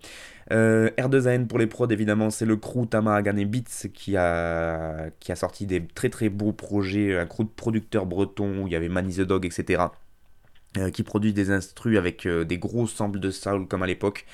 Euh, 0.52 0.90
R2AN 0.98 1.46
pour 1.46 1.58
les 1.58 1.66
prods, 1.66 1.88
évidemment, 1.88 2.30
c'est 2.30 2.44
le 2.44 2.56
crew 2.56 2.86
Tamahagane 2.88 3.44
Beats 3.44 3.88
qui 3.92 4.16
a, 4.16 5.10
qui 5.20 5.32
a 5.32 5.36
sorti 5.36 5.66
des 5.66 5.86
très 5.86 6.08
très 6.08 6.28
beaux 6.28 6.52
projets, 6.52 7.18
un 7.18 7.26
crew 7.26 7.44
de 7.44 7.48
producteurs 7.48 8.06
bretons 8.06 8.62
où 8.62 8.66
il 8.66 8.72
y 8.72 8.76
avait 8.76 8.88
Manny 8.88 9.14
the 9.14 9.20
Dog, 9.22 9.46
etc. 9.46 9.84
Euh, 10.78 10.90
qui 10.90 11.02
produit 11.02 11.34
des 11.34 11.50
instrus 11.50 11.98
avec 11.98 12.24
euh, 12.24 12.44
des 12.44 12.56
gros 12.56 12.86
samples 12.86 13.20
de 13.20 13.30
soul 13.30 13.68
comme 13.68 13.82
à 13.82 13.86
l'époque. 13.86 14.24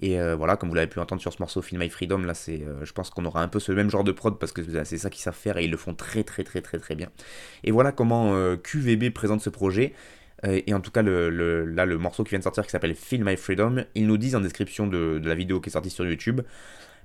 Et 0.00 0.16
voilà, 0.36 0.56
comme 0.56 0.68
vous 0.68 0.76
l'avez 0.76 0.86
pu 0.86 1.00
entendre 1.00 1.20
sur 1.20 1.32
ce 1.32 1.42
morceau 1.42 1.60
Feel 1.60 1.76
My 1.76 1.88
Freedom, 1.88 2.18
là, 2.18 2.32
c'est, 2.32 2.64
je 2.84 2.92
pense 2.92 3.10
qu'on 3.10 3.24
aura 3.24 3.42
un 3.42 3.48
peu 3.48 3.58
ce 3.58 3.72
même 3.72 3.90
genre 3.90 4.04
de 4.04 4.12
prod 4.12 4.38
parce 4.38 4.52
que 4.52 4.62
c'est 4.84 4.96
ça 4.96 5.10
qu'ils 5.10 5.22
savent 5.22 5.34
faire 5.34 5.56
et 5.56 5.64
ils 5.64 5.70
le 5.72 5.76
font 5.76 5.92
très 5.92 6.22
très 6.22 6.44
très 6.44 6.60
très 6.60 6.78
très 6.78 6.94
bien. 6.94 7.08
Et 7.64 7.72
voilà 7.72 7.90
comment 7.90 8.32
QVB 8.58 9.12
présente 9.12 9.40
ce 9.40 9.50
projet. 9.50 9.94
Euh, 10.46 10.60
et 10.66 10.74
en 10.74 10.80
tout 10.80 10.90
cas, 10.90 11.02
le, 11.02 11.64
là, 11.64 11.84
le 11.84 11.98
morceau 11.98 12.24
qui 12.24 12.30
vient 12.30 12.38
de 12.38 12.44
sortir 12.44 12.64
qui 12.64 12.70
s'appelle 12.70 12.94
Feel 12.94 13.24
My 13.24 13.36
Freedom, 13.36 13.84
ils 13.94 14.06
nous 14.06 14.16
disent 14.18 14.36
en 14.36 14.40
description 14.40 14.86
de, 14.86 15.20
la 15.22 15.34
vidéo 15.34 15.60
qui 15.60 15.70
est 15.70 15.72
sortie 15.72 15.90
sur 15.90 16.06
YouTube 16.06 16.42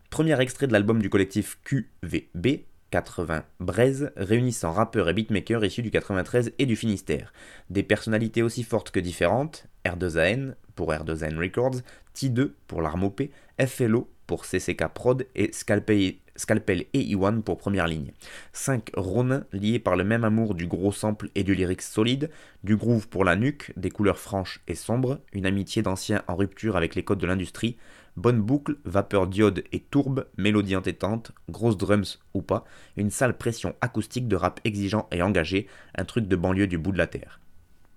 Premier 0.10 0.40
extrait 0.40 0.68
de 0.68 0.74
l'album 0.74 1.02
du 1.02 1.10
collectif 1.10 1.58
QVB, 1.64 2.66
80 2.92 3.44
Braise, 3.60 4.12
réunissant 4.16 4.72
rappeurs 4.72 5.10
et 5.10 5.14
beatmakers 5.14 5.66
issus 5.66 5.82
du 5.82 5.90
93 5.90 6.54
et 6.60 6.68
du 6.68 6.76
Finistère. 6.76 7.34
Des 7.72 7.82
personnalités 7.82 8.44
aussi 8.44 8.64
fortes 8.64 8.92
que 8.92 9.00
différentes, 9.00 9.66
R2AN 9.86 10.54
pour 10.76 10.92
R2AN 10.92 11.36
Records, 11.40 11.82
T2 12.16 12.52
pour 12.68 12.84
l'arme 12.84 13.06
OP, 13.06 13.24
FLO 13.66 14.13
pour 14.28 14.46
CCK 14.46 14.88
Prod 14.94 15.28
et 15.36 15.52
Scalpel, 15.52 16.16
Scalpel 16.36 16.86
et 16.94 17.02
Iwan 17.02 17.44
pour 17.44 17.58
première 17.58 17.88
ligne. 17.88 18.12
5 18.54 18.92
Ronin 18.96 19.46
liés 19.52 19.80
par 19.80 19.96
le 19.96 20.04
même 20.04 20.24
amour 20.24 20.56
du 20.56 20.68
gros 20.68 20.92
sample 20.92 21.30
et 21.36 21.44
du 21.44 21.56
lyrics 21.56 21.82
solide, 21.82 22.30
du 22.64 22.76
groove 22.76 23.08
pour 23.08 23.24
la 23.24 23.36
nuque, 23.36 23.72
des 23.78 23.90
couleurs 23.90 24.20
franches 24.20 24.62
et 24.68 24.76
sombres, 24.76 25.20
une 25.34 25.46
amitié 25.46 25.82
d'anciens 25.82 26.24
en 26.28 26.36
rupture 26.36 26.76
avec 26.76 26.96
les 26.96 27.04
codes 27.04 27.20
de 27.20 27.28
l'industrie, 27.28 27.78
bonne 28.16 28.42
boucle, 28.42 28.78
vapeur 28.86 29.28
diode 29.28 29.64
et 29.72 29.80
tourbe, 29.80 30.28
mélodie 30.38 30.76
entêtante, 30.76 31.32
grosse 31.50 31.78
drums 31.78 32.20
ou 32.34 32.42
pas, 32.42 32.66
une 32.98 33.12
sale 33.12 33.38
pression 33.38 33.76
acoustique 33.82 34.28
de 34.28 34.36
rap 34.36 34.60
exigeant 34.64 35.08
et 35.12 35.22
engagé, 35.22 35.68
un 35.96 36.06
truc 36.06 36.28
de 36.28 36.36
banlieue 36.36 36.68
du 36.68 36.78
bout 36.78 36.92
de 36.92 36.98
la 36.98 37.08
terre. 37.08 37.40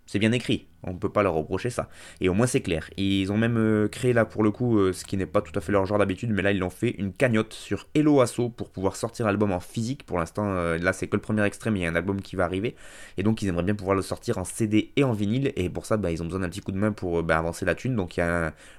C'est 0.06 0.20
bien 0.20 0.30
écrit, 0.30 0.68
on 0.84 0.92
ne 0.92 0.98
peut 0.98 1.08
pas 1.08 1.24
leur 1.24 1.34
reprocher 1.34 1.68
ça. 1.68 1.88
Et 2.20 2.28
au 2.28 2.34
moins 2.34 2.46
c'est 2.46 2.60
clair. 2.60 2.88
Ils 2.96 3.32
ont 3.32 3.36
même 3.36 3.56
euh, 3.58 3.88
créé 3.88 4.12
là 4.12 4.24
pour 4.24 4.44
le 4.44 4.52
coup, 4.52 4.78
euh, 4.78 4.92
ce 4.92 5.04
qui 5.04 5.16
n'est 5.16 5.26
pas 5.26 5.42
tout 5.42 5.56
à 5.58 5.60
fait 5.60 5.72
leur 5.72 5.84
genre 5.84 5.98
d'habitude, 5.98 6.30
mais 6.30 6.42
là 6.42 6.52
ils 6.52 6.58
l'ont 6.58 6.70
fait, 6.70 6.90
une 6.90 7.12
cagnotte 7.12 7.52
sur 7.52 7.88
Hello 7.94 8.20
Asso 8.20 8.50
pour 8.56 8.70
pouvoir 8.70 8.94
sortir 8.94 9.26
l'album 9.26 9.50
en 9.50 9.58
physique. 9.58 10.06
Pour 10.06 10.18
l'instant, 10.18 10.44
euh, 10.46 10.78
là 10.78 10.92
c'est 10.92 11.08
que 11.08 11.16
le 11.16 11.22
premier 11.22 11.42
mais 11.42 11.80
il 11.80 11.82
y 11.82 11.86
a 11.86 11.90
un 11.90 11.96
album 11.96 12.22
qui 12.22 12.36
va 12.36 12.44
arriver. 12.44 12.76
Et 13.18 13.24
donc 13.24 13.42
ils 13.42 13.48
aimeraient 13.48 13.64
bien 13.64 13.74
pouvoir 13.74 13.96
le 13.96 14.02
sortir 14.02 14.38
en 14.38 14.44
CD 14.44 14.92
et 14.94 15.02
en 15.02 15.12
vinyle. 15.12 15.52
Et 15.56 15.68
pour 15.68 15.86
ça, 15.86 15.96
bah, 15.96 16.12
ils 16.12 16.22
ont 16.22 16.26
besoin 16.26 16.40
d'un 16.40 16.48
petit 16.48 16.60
coup 16.60 16.72
de 16.72 16.78
main 16.78 16.92
pour 16.92 17.22
bah, 17.24 17.38
avancer 17.38 17.64
la 17.64 17.74
thune. 17.74 17.96
Donc 17.96 18.20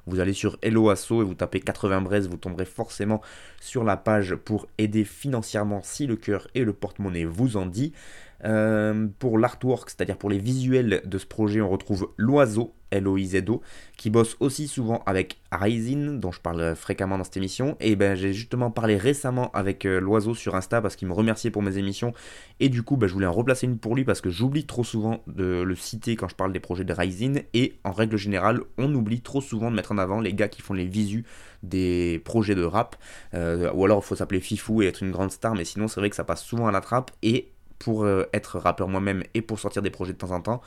vous 0.06 0.20
allez 0.20 0.34
sur 0.34 0.58
Hello 0.62 0.90
Asso 0.90 1.22
et 1.22 1.26
vous 1.26 1.34
tapez 1.34 1.60
80 1.60 2.02
braises, 2.02 2.30
vous 2.30 2.38
tomberez 2.38 2.66
forcément 2.66 3.22
sur 3.60 3.84
la 3.84 3.98
page 3.98 4.36
pour 4.36 4.68
aider 4.78 5.04
financièrement 5.04 5.82
si 5.84 6.08
le 6.08 6.16
cœur 6.16 6.48
et 6.56 6.63
le 6.63 6.74
porte-monnaie 6.74 7.26
vous 7.26 7.58
en 7.58 7.66
dit. 7.66 7.94
Euh, 8.45 9.08
pour 9.19 9.38
l'artwork, 9.38 9.89
c'est-à-dire 9.89 10.17
pour 10.17 10.30
les 10.30 10.38
visuels 10.38 11.02
de 11.06 11.17
ce 11.17 11.26
projet, 11.26 11.62
on 11.62 11.69
retrouve 11.69 12.10
l'oiseau 12.17 12.73
L-O-I-Z-O, 12.91 13.62
qui 13.97 14.10
bosse 14.10 14.38
aussi 14.39 14.67
souvent 14.67 15.04
avec 15.06 15.38
Ryzen, 15.52 16.19
dont 16.19 16.32
je 16.32 16.39
parle 16.39 16.76
fréquemment 16.76 17.17
dans 17.17 17.23
cette 17.23 17.38
émission. 17.38 17.76
Et 17.80 17.95
ben 17.95 18.15
j'ai 18.15 18.34
justement 18.34 18.71
parlé 18.71 18.95
récemment 18.97 19.52
avec 19.52 19.86
euh, 19.86 20.00
l'oiseau 20.00 20.34
sur 20.36 20.56
Insta 20.56 20.82
parce 20.82 20.95
qu'il 20.95 21.08
me 21.08 21.13
remerciait 21.13 21.52
pour 21.52 21.62
mes 21.62 21.78
émissions. 21.78 22.13
Et 22.60 22.69
du 22.69 22.84
coup, 22.84 22.95
ben, 22.97 23.08
je 23.08 23.13
voulais 23.13 23.26
en 23.26 23.34
replacer 23.34 23.65
une 23.65 23.78
pour 23.78 23.95
lui 23.95 24.06
parce 24.06 24.21
que 24.21 24.30
j'oublie 24.30 24.65
trop 24.65 24.84
souvent 24.84 25.21
de 25.28 25.62
le 25.62 25.76
citer 25.76 26.15
quand 26.15 26.30
je 26.30 26.36
parle 26.36 26.54
des 26.54 26.60
projets 26.60 26.86
de 26.86 26.93
Ryzen. 26.93 27.41
Et 27.54 27.76
en 27.84 27.91
règle 27.91 28.17
générale, 28.17 28.62
on 28.78 28.93
oublie 28.93 29.21
trop 29.21 29.41
souvent 29.41 29.69
de 29.69 29.76
mettre 29.76 29.91
en 29.91 29.97
avant 29.97 30.21
les 30.21 30.34
gars 30.34 30.47
qui 30.47 30.62
font 30.62 30.73
les 30.73 30.86
visus 30.86 31.26
des 31.63 32.21
projets 32.23 32.56
de 32.56 32.63
rap. 32.63 32.95
Euh, 33.34 33.71
ou 33.73 33.84
alors 33.84 34.02
il 34.04 34.08
faut 34.08 34.15
s'appeler 34.15 34.39
Fifou 34.39 34.82
et 34.82 34.86
être 34.86 35.04
une 35.04 35.12
grande 35.12 35.32
star, 35.32 35.56
mais 35.56 35.65
sinon 35.65 35.88
c'est 35.88 36.00
vrai 36.00 36.10
que 36.10 36.15
ça 36.15 36.23
passe 36.23 36.43
souvent 36.43 36.67
à 36.67 36.71
la 36.71 36.82
trappe. 36.82 37.12
Et 37.21 37.52
pour 37.80 38.04
euh, 38.04 38.26
être 38.34 38.60
rappeur 38.60 38.88
moi-même 38.88 39.24
et 39.34 39.42
pour 39.42 39.60
sortir 39.60 39.82
des 39.82 39.90
projets 39.90 40.13
de 40.13 40.18
temps 40.18 40.32
en 40.32 40.42
temps, 40.42 40.62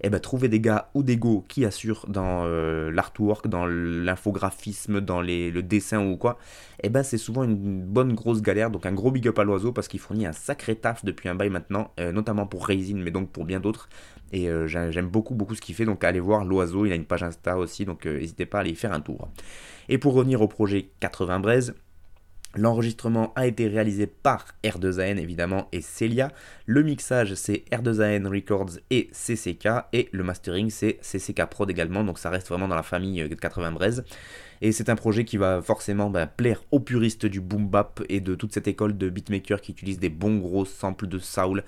eh 0.00 0.10
ben, 0.10 0.18
trouver 0.18 0.48
des 0.48 0.60
gars 0.60 0.90
ou 0.94 1.02
des 1.02 1.16
go 1.16 1.44
qui 1.48 1.64
assurent 1.64 2.06
dans 2.08 2.44
euh, 2.44 2.90
l'artwork, 2.90 3.46
dans 3.48 3.64
l'infographisme, 3.66 5.00
dans 5.00 5.20
les, 5.20 5.50
le 5.50 5.62
dessin 5.62 6.04
ou 6.04 6.16
quoi, 6.16 6.38
eh 6.82 6.88
ben, 6.88 7.02
c'est 7.02 7.18
souvent 7.18 7.44
une 7.44 7.82
bonne 7.82 8.12
grosse 8.14 8.42
galère. 8.42 8.70
Donc 8.70 8.86
un 8.86 8.92
gros 8.92 9.10
big 9.10 9.28
up 9.28 9.38
à 9.38 9.44
l'oiseau 9.44 9.72
parce 9.72 9.86
qu'il 9.86 10.00
fournit 10.00 10.26
un 10.26 10.32
sacré 10.32 10.74
taf 10.74 11.04
depuis 11.04 11.28
un 11.28 11.34
bail 11.34 11.50
maintenant, 11.50 11.92
euh, 12.00 12.12
notamment 12.12 12.46
pour 12.46 12.66
Raisin, 12.66 12.96
mais 12.96 13.10
donc 13.10 13.30
pour 13.30 13.44
bien 13.44 13.60
d'autres. 13.60 13.88
Et 14.32 14.48
j'aime 14.66 15.06
beaucoup, 15.06 15.36
beaucoup 15.36 15.54
ce 15.54 15.60
qu'il 15.60 15.76
fait. 15.76 15.84
Donc 15.84 16.02
allez 16.02 16.18
voir 16.18 16.44
l'oiseau, 16.44 16.86
il 16.86 16.90
a 16.90 16.96
une 16.96 17.04
page 17.04 17.22
Insta 17.22 17.56
aussi, 17.56 17.84
donc 17.84 18.04
n'hésitez 18.04 18.46
pas 18.46 18.58
à 18.58 18.60
aller 18.62 18.70
y 18.70 18.74
faire 18.74 18.92
un 18.92 18.98
tour. 18.98 19.28
Et 19.88 19.96
pour 19.96 20.14
revenir 20.14 20.42
au 20.42 20.48
projet 20.48 20.90
80 20.98 21.38
Braise, 21.38 21.74
L'enregistrement 22.56 23.32
a 23.34 23.46
été 23.46 23.68
réalisé 23.68 24.06
par 24.06 24.46
R2AN 24.62 25.18
évidemment 25.18 25.68
et 25.72 25.80
Celia. 25.80 26.30
Le 26.66 26.82
mixage 26.82 27.34
c'est 27.34 27.64
R2AN 27.72 28.26
Records 28.26 28.78
et 28.90 29.10
CCK 29.12 29.68
et 29.92 30.08
le 30.12 30.22
mastering 30.22 30.70
c'est 30.70 30.98
CCK 31.02 31.46
Prod 31.46 31.68
également 31.70 32.04
donc 32.04 32.18
ça 32.18 32.30
reste 32.30 32.48
vraiment 32.48 32.68
dans 32.68 32.76
la 32.76 32.82
famille 32.82 33.28
80 33.40 33.66
euh, 33.66 33.70
Braise. 33.70 34.04
Et 34.60 34.72
c'est 34.72 34.88
un 34.88 34.96
projet 34.96 35.24
qui 35.24 35.36
va 35.36 35.60
forcément 35.60 36.10
bah, 36.10 36.26
plaire 36.26 36.62
aux 36.70 36.80
puristes 36.80 37.26
du 37.26 37.40
boom 37.40 37.68
bap 37.68 38.02
et 38.08 38.20
de 38.20 38.34
toute 38.34 38.54
cette 38.54 38.68
école 38.68 38.96
de 38.96 39.10
beatmakers 39.10 39.60
qui 39.60 39.72
utilisent 39.72 39.98
des 39.98 40.08
bons 40.08 40.38
gros 40.38 40.64
samples 40.64 41.06
de 41.06 41.18
soul. 41.18 41.64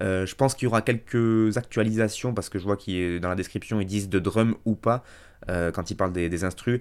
Euh, 0.00 0.26
je 0.26 0.34
pense 0.34 0.54
qu'il 0.54 0.66
y 0.66 0.68
aura 0.68 0.82
quelques 0.82 1.56
actualisations 1.56 2.34
parce 2.34 2.48
que 2.48 2.58
je 2.58 2.64
vois 2.64 2.76
qu'il 2.76 3.20
dans 3.20 3.28
la 3.28 3.34
description 3.34 3.80
ils 3.80 3.86
disent 3.86 4.08
de 4.08 4.18
drum 4.18 4.56
ou 4.64 4.74
pas 4.74 5.04
euh, 5.48 5.70
quand 5.70 5.90
ils 5.90 5.96
parlent 5.96 6.12
des, 6.12 6.28
des 6.28 6.44
instrus. 6.44 6.80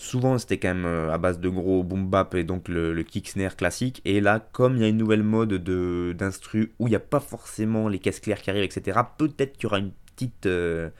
Souvent, 0.00 0.38
c'était 0.38 0.58
quand 0.58 0.68
même 0.68 0.86
euh, 0.86 1.12
à 1.12 1.18
base 1.18 1.40
de 1.40 1.48
gros 1.48 1.82
boom 1.82 2.08
bap 2.08 2.32
et 2.36 2.44
donc 2.44 2.68
le, 2.68 3.02
kick 3.02 3.30
snare 3.30 3.56
classique. 3.56 4.00
Et 4.04 4.20
là, 4.20 4.38
comme 4.38 4.76
il 4.76 4.82
y 4.82 4.84
a 4.84 4.88
une 4.88 4.96
nouvelle 4.96 5.24
mode 5.24 5.54
d'instru 6.14 6.72
où 6.78 6.86
il 6.86 6.90
n'y 6.90 6.96
a 6.96 7.00
pas 7.00 7.18
forcément 7.18 7.88
les 7.88 7.98
caisses 7.98 8.20
claires 8.20 8.40
qui 8.40 8.48
arrivent, 8.48 8.62
etc., 8.62 9.00
peut-être 9.18 9.54
qu'il 9.54 9.64
y 9.64 9.66
aura 9.66 9.80
une 9.80 9.90
petite, 10.14 10.46
euh, 10.46 10.90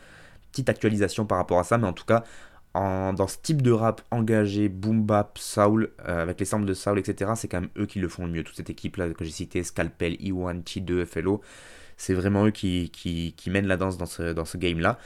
petite 0.51 0.69
actualisation 0.69 1.27
par 1.27 1.39
rapport 1.39 1.61
à 1.61 1.63
ça. 1.63 1.79
Mais 1.79 1.87
en 1.87 1.93
tout 1.93 2.07
cas, 2.07 2.25
dans 2.75 3.29
ce 3.29 3.37
type 3.41 3.63
de 3.63 3.71
rap 3.71 4.03
engagé, 4.11 4.69
boom 4.69 5.05
bap, 5.05 5.39
soul, 5.39 5.91
euh, 6.09 6.21
avec 6.21 6.41
les 6.41 6.47
samples 6.47 6.67
de 6.67 6.75
soul, 6.75 6.99
etc., 6.99 7.31
c'est 7.37 7.47
quand 7.47 7.61
même 7.61 7.71
eux 7.79 7.87
qui 7.87 8.01
le 8.01 8.09
font 8.09 8.27
le 8.27 8.33
mieux. 8.33 8.43
Toute 8.43 8.57
cette 8.57 8.71
équipe-là 8.71 9.11
que 9.11 9.25
j'ai 9.25 9.31
cité, 9.31 9.63
Scalpel, 9.63 10.15
E1, 10.15 10.65
T2, 10.65 11.05
FLO, 11.05 11.41
c'est 11.97 12.15
vraiment 12.15 12.47
eux 12.47 12.51
qui, 12.51 12.91
mènent 13.47 13.69
la 13.69 13.77
danse 13.77 13.97
dans 13.97 14.07
ce, 14.07 14.33
dans 14.33 14.45
ce 14.45 14.59
game-là. 14.59 14.99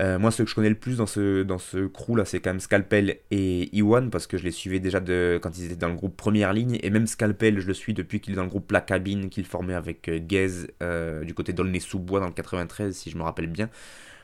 Euh, 0.00 0.18
moi, 0.18 0.30
ce 0.30 0.42
que 0.42 0.48
je 0.48 0.54
connais 0.54 0.68
le 0.68 0.74
plus 0.74 0.96
dans 0.96 1.06
ce, 1.06 1.42
dans 1.42 1.58
ce 1.58 1.86
crew 1.86 2.16
là, 2.16 2.24
c'est 2.24 2.40
quand 2.40 2.50
même 2.50 2.60
Scalpel 2.60 3.18
et 3.30 3.74
Iwan 3.76 4.10
parce 4.10 4.26
que 4.26 4.36
je 4.36 4.44
les 4.44 4.50
suivais 4.50 4.80
déjà 4.80 5.00
de, 5.00 5.38
quand 5.40 5.56
ils 5.56 5.66
étaient 5.66 5.76
dans 5.76 5.88
le 5.88 5.94
groupe 5.94 6.16
Première 6.16 6.52
Ligne. 6.52 6.78
Et 6.82 6.90
même 6.90 7.06
Scalpel, 7.06 7.60
je 7.60 7.66
le 7.66 7.74
suis 7.74 7.94
depuis 7.94 8.20
qu'il 8.20 8.32
est 8.32 8.36
dans 8.36 8.42
le 8.42 8.48
groupe 8.48 8.70
La 8.72 8.80
Cabine 8.80 9.28
qu'il 9.28 9.44
formait 9.44 9.74
avec 9.74 10.08
euh, 10.08 10.18
Gaze 10.20 10.68
euh, 10.82 11.24
du 11.24 11.34
côté 11.34 11.52
d'Aulnay-sous-Bois 11.52 12.20
dans 12.20 12.26
le 12.26 12.32
93, 12.32 12.94
si 12.94 13.10
je 13.10 13.16
me 13.16 13.22
rappelle 13.22 13.46
bien. 13.46 13.70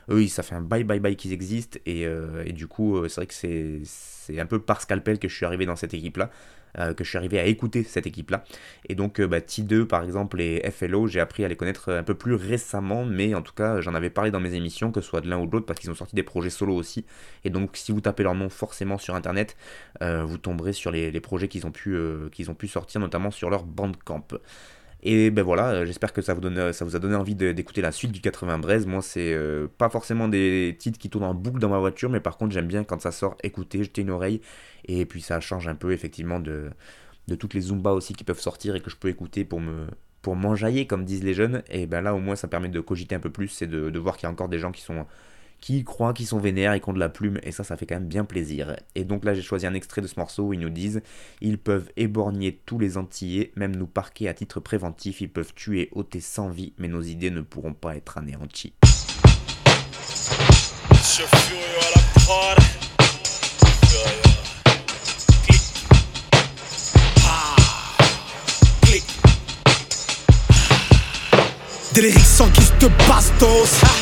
Eux, 0.09 0.27
ça 0.27 0.43
fait 0.43 0.55
un 0.55 0.61
bye 0.61 0.83
bye 0.83 0.99
bye 0.99 1.15
qu'ils 1.15 1.31
existent. 1.31 1.79
Et, 1.85 2.01
et, 2.45 2.53
du 2.53 2.67
coup, 2.67 3.07
c'est 3.07 3.15
vrai 3.15 3.27
que 3.27 3.33
c'est 3.33 4.39
un 4.39 4.45
peu 4.45 4.59
par 4.59 4.81
Scalpel 4.81 5.19
que 5.19 5.27
je 5.27 5.35
suis 5.35 5.45
arrivé 5.45 5.65
dans 5.65 5.75
cette 5.75 5.93
équipe 5.93 6.17
là. 6.17 6.31
Euh, 6.79 6.93
que 6.93 7.03
je 7.03 7.09
suis 7.09 7.17
arrivé 7.17 7.37
à 7.39 7.45
écouter 7.45 7.83
cette 7.83 8.07
équipe-là. 8.07 8.43
Et 8.87 8.95
donc 8.95 9.19
euh, 9.19 9.27
bah, 9.27 9.39
T2 9.39 9.85
par 9.85 10.03
exemple 10.03 10.39
et 10.39 10.61
FLO, 10.71 11.07
j'ai 11.07 11.19
appris 11.19 11.43
à 11.43 11.47
les 11.47 11.55
connaître 11.55 11.91
un 11.91 12.03
peu 12.03 12.13
plus 12.13 12.33
récemment, 12.33 13.03
mais 13.03 13.33
en 13.35 13.41
tout 13.41 13.53
cas 13.53 13.81
j'en 13.81 13.93
avais 13.93 14.09
parlé 14.09 14.31
dans 14.31 14.39
mes 14.39 14.53
émissions, 14.53 14.91
que 14.91 15.01
ce 15.01 15.07
soit 15.07 15.21
de 15.21 15.29
l'un 15.29 15.37
ou 15.37 15.47
de 15.47 15.51
l'autre, 15.51 15.65
parce 15.65 15.79
qu'ils 15.79 15.91
ont 15.91 15.95
sorti 15.95 16.15
des 16.15 16.23
projets 16.23 16.49
solo 16.49 16.73
aussi. 16.75 17.05
Et 17.43 17.49
donc 17.49 17.71
si 17.75 17.91
vous 17.91 18.01
tapez 18.01 18.23
leur 18.23 18.35
nom 18.35 18.49
forcément 18.49 18.97
sur 18.97 19.15
internet, 19.15 19.57
euh, 20.01 20.23
vous 20.23 20.37
tomberez 20.37 20.73
sur 20.73 20.91
les, 20.91 21.11
projets 21.21 21.47
qu'ils 21.47 21.67
ont, 21.67 21.71
pu, 21.71 21.95
qu'ils 22.31 22.49
ont 22.49 22.55
pu 22.55 22.67
sortir, 22.67 23.01
notamment 23.01 23.31
sur 23.31 23.49
leur 23.49 23.63
Bandcamp. 23.63 24.27
Et 25.03 25.31
ben 25.31 25.43
voilà, 25.43 25.69
euh, 25.71 25.85
j'espère 25.85 26.13
que 26.13 26.21
ça 26.21 26.33
vous, 26.33 26.41
donne, 26.41 26.73
ça 26.73 26.85
vous 26.85 26.95
a 26.95 26.99
donné 26.99 27.15
envie 27.15 27.33
d'écouter 27.33 27.81
la 27.81 27.91
suite 27.91 28.11
du 28.11 28.21
80 28.21 28.59
Braise. 28.59 28.85
Moi, 28.85 29.01
c'est 29.01 29.33
euh, 29.33 29.67
pas 29.77 29.89
forcément 29.89 30.27
des 30.27 30.75
titres 30.77 30.99
qui 30.99 31.09
tournent 31.09 31.23
en 31.23 31.33
boucle 31.33 31.59
dans 31.59 31.69
ma 31.69 31.79
voiture, 31.79 32.09
mais 32.09 32.19
par 32.19 32.37
contre, 32.37 32.53
j'aime 32.53 32.67
bien 32.67 32.83
quand 32.83 33.01
ça 33.01 33.11
sort 33.11 33.35
écouter, 33.43 33.83
jeter 33.83 34.01
une 34.01 34.11
oreille. 34.11 34.41
Et 34.85 35.05
puis 35.05 35.21
ça 35.21 35.39
change 35.39 35.67
un 35.67 35.75
peu 35.75 35.91
effectivement 35.91 36.39
de, 36.39 36.69
de 37.27 37.35
toutes 37.35 37.53
les 37.55 37.61
Zumba 37.61 37.91
aussi 37.93 38.13
qui 38.13 38.23
peuvent 38.23 38.39
sortir 38.39 38.75
et 38.75 38.81
que 38.81 38.89
je 38.89 38.95
peux 38.95 39.09
écouter 39.09 39.45
pour 39.45 39.59
me 39.61 39.87
pour 40.21 40.35
m'enjailler, 40.35 40.85
comme 40.85 41.03
disent 41.03 41.23
les 41.23 41.33
jeunes. 41.33 41.63
Et 41.69 41.87
ben 41.87 42.01
là, 42.01 42.13
au 42.13 42.19
moins, 42.19 42.35
ça 42.35 42.47
permet 42.47 42.69
de 42.69 42.79
cogiter 42.79 43.15
un 43.15 43.19
peu 43.19 43.31
plus 43.31 43.61
et 43.63 43.67
de, 43.67 43.89
de 43.89 43.99
voir 43.99 44.17
qu'il 44.17 44.27
y 44.27 44.29
a 44.29 44.31
encore 44.31 44.49
des 44.49 44.59
gens 44.59 44.71
qui 44.71 44.81
sont 44.81 45.07
qui 45.61 45.83
croient 45.83 46.13
qu'ils 46.13 46.27
sont 46.27 46.39
vénères 46.39 46.73
et 46.73 46.81
qui 46.81 46.89
ont 46.89 46.93
de 46.93 46.99
la 46.99 47.07
plume, 47.07 47.39
et 47.43 47.51
ça, 47.51 47.63
ça 47.63 47.77
fait 47.77 47.85
quand 47.85 47.95
même 47.95 48.07
bien 48.07 48.25
plaisir. 48.25 48.75
Et 48.95 49.05
donc 49.05 49.23
là, 49.23 49.33
j'ai 49.33 49.43
choisi 49.43 49.67
un 49.67 49.73
extrait 49.75 50.01
de 50.01 50.07
ce 50.07 50.19
morceau 50.19 50.47
où 50.47 50.53
ils 50.53 50.59
nous 50.59 50.69
disent 50.69 51.01
Ils 51.39 51.59
peuvent 51.59 51.89
éborgner 51.95 52.59
tous 52.65 52.79
les 52.79 52.97
Antillais, 52.97 53.51
même 53.55 53.75
nous 53.75 53.87
parquer 53.87 54.27
à 54.27 54.33
titre 54.33 54.59
préventif, 54.59 55.21
ils 55.21 55.29
peuvent 55.29 55.53
tuer, 55.53 55.89
ôter 55.93 56.19
sans 56.19 56.49
vie, 56.49 56.73
mais 56.77 56.87
nos 56.87 57.01
idées 57.01 57.29
ne 57.29 57.41
pourront 57.41 57.73
pas 57.73 57.95
être 57.95 58.17
anéanties. 58.17 58.73
Des 71.93 72.01
lyrics 72.03 72.21
de 72.79 72.87
bastos 73.05 74.00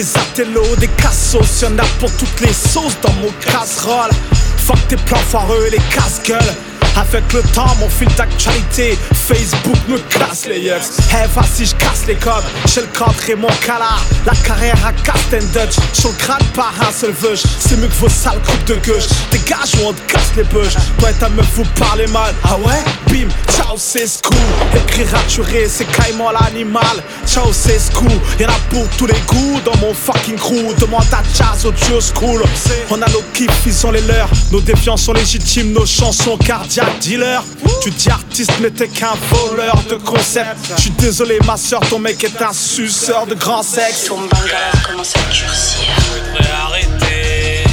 des 0.00 0.16
atelos, 0.16 0.76
des 0.76 0.88
cassos, 0.88 1.60
y'en 1.60 1.78
a 1.78 1.84
pour 1.98 2.10
toutes 2.16 2.40
les 2.40 2.54
sauces 2.54 2.98
dans 3.02 3.12
mon 3.14 3.30
casserole. 3.32 4.10
Fuck 4.56 4.88
tes 4.88 4.96
plans 4.96 5.18
foireux 5.18 5.68
les 5.70 5.78
casse-gueules. 5.94 6.69
Avec 6.96 7.32
le 7.32 7.42
temps, 7.54 7.74
mon 7.78 7.88
fil 7.88 8.08
d'actualité, 8.16 8.98
Facebook 9.14 9.76
me 9.88 9.98
casse 9.98 10.46
les 10.46 10.58
yeux. 10.58 10.74
Hey, 11.10 11.28
si 11.54 11.66
je 11.66 11.74
casse 11.76 12.06
les 12.06 12.16
codes, 12.16 12.44
j'ai 12.66 12.80
le 12.80 12.86
cadre 12.88 13.14
et 13.28 13.34
mon 13.34 13.48
calard. 13.64 14.04
La 14.26 14.34
carrière 14.34 14.78
à 14.84 14.92
Captain 14.92 15.38
Dutch, 15.38 15.76
le 16.04 16.10
crâne 16.18 16.44
par 16.54 16.72
un 16.80 16.92
seul 16.92 17.12
veuge. 17.12 17.42
C'est 17.58 17.78
mieux 17.78 17.86
que 17.86 17.94
vos 17.94 18.08
sales 18.08 18.40
coupes 18.46 18.64
de 18.64 18.74
gueule. 18.74 19.02
Dégage 19.30 19.74
ou 19.80 19.88
on 19.88 19.92
te 19.92 20.12
casse 20.12 20.32
les 20.36 20.44
beuges. 20.44 20.76
Et 21.08 21.12
ta 21.14 21.28
meuf, 21.28 21.46
vous 21.54 21.64
parlez 21.78 22.06
mal. 22.08 22.34
Ah 22.44 22.56
ouais? 22.58 22.82
Bim, 23.06 23.28
ciao, 23.48 23.76
c'est 23.76 24.20
cool. 24.22 24.36
Écrit 24.74 25.04
raturé, 25.04 25.68
c'est 25.68 25.86
caïman 25.86 26.32
l'animal. 26.32 27.02
Ciao, 27.26 27.52
c'est 27.52 27.92
cool. 27.92 28.10
Y'en 28.38 28.48
a 28.48 28.58
pour 28.68 28.86
tous 28.96 29.06
les 29.06 29.20
goûts 29.26 29.60
dans 29.64 29.76
mon 29.78 29.94
fucking 29.94 30.36
crew. 30.36 30.74
Demande 30.78 31.06
à 31.12 31.22
Jazz 31.34 31.64
au 31.64 31.72
Dieu 31.72 31.98
School. 32.00 32.42
On 32.90 33.00
a 33.00 33.08
nos 33.08 33.22
kiffs, 33.32 33.50
ils 33.66 33.72
sont 33.72 33.90
les 33.90 34.02
leurs. 34.02 34.28
Nos 34.50 34.60
défiances 34.60 35.02
sont 35.02 35.12
légitimes, 35.12 35.72
nos 35.72 35.86
chansons 35.86 36.36
cardiaques 36.36 36.79
dealer. 37.00 37.42
Tu 37.82 37.90
dis 37.90 38.10
artiste, 38.10 38.52
mais 38.60 38.70
t'es 38.70 38.88
qu'un 38.88 39.14
voleur 39.30 39.76
de 39.88 39.96
concept. 39.96 40.56
Je 40.76 40.82
suis 40.82 40.90
désolé, 40.90 41.38
ma 41.46 41.56
soeur, 41.56 41.80
ton 41.88 41.98
mec 41.98 42.22
est 42.22 42.42
un 42.42 42.52
suceur 42.52 43.26
de 43.26 43.34
grand 43.34 43.62
sexe. 43.62 44.06
Ton 44.06 44.18
bangala 44.18 44.72
commence 44.86 45.14
à 45.16 45.20
curcir. 45.32 45.88
Je 45.96 46.02
voudrais 46.32 46.50
arrêter. 46.64 47.64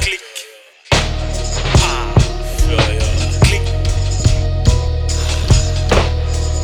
Clic. 0.00 0.20
Clic. 3.42 3.62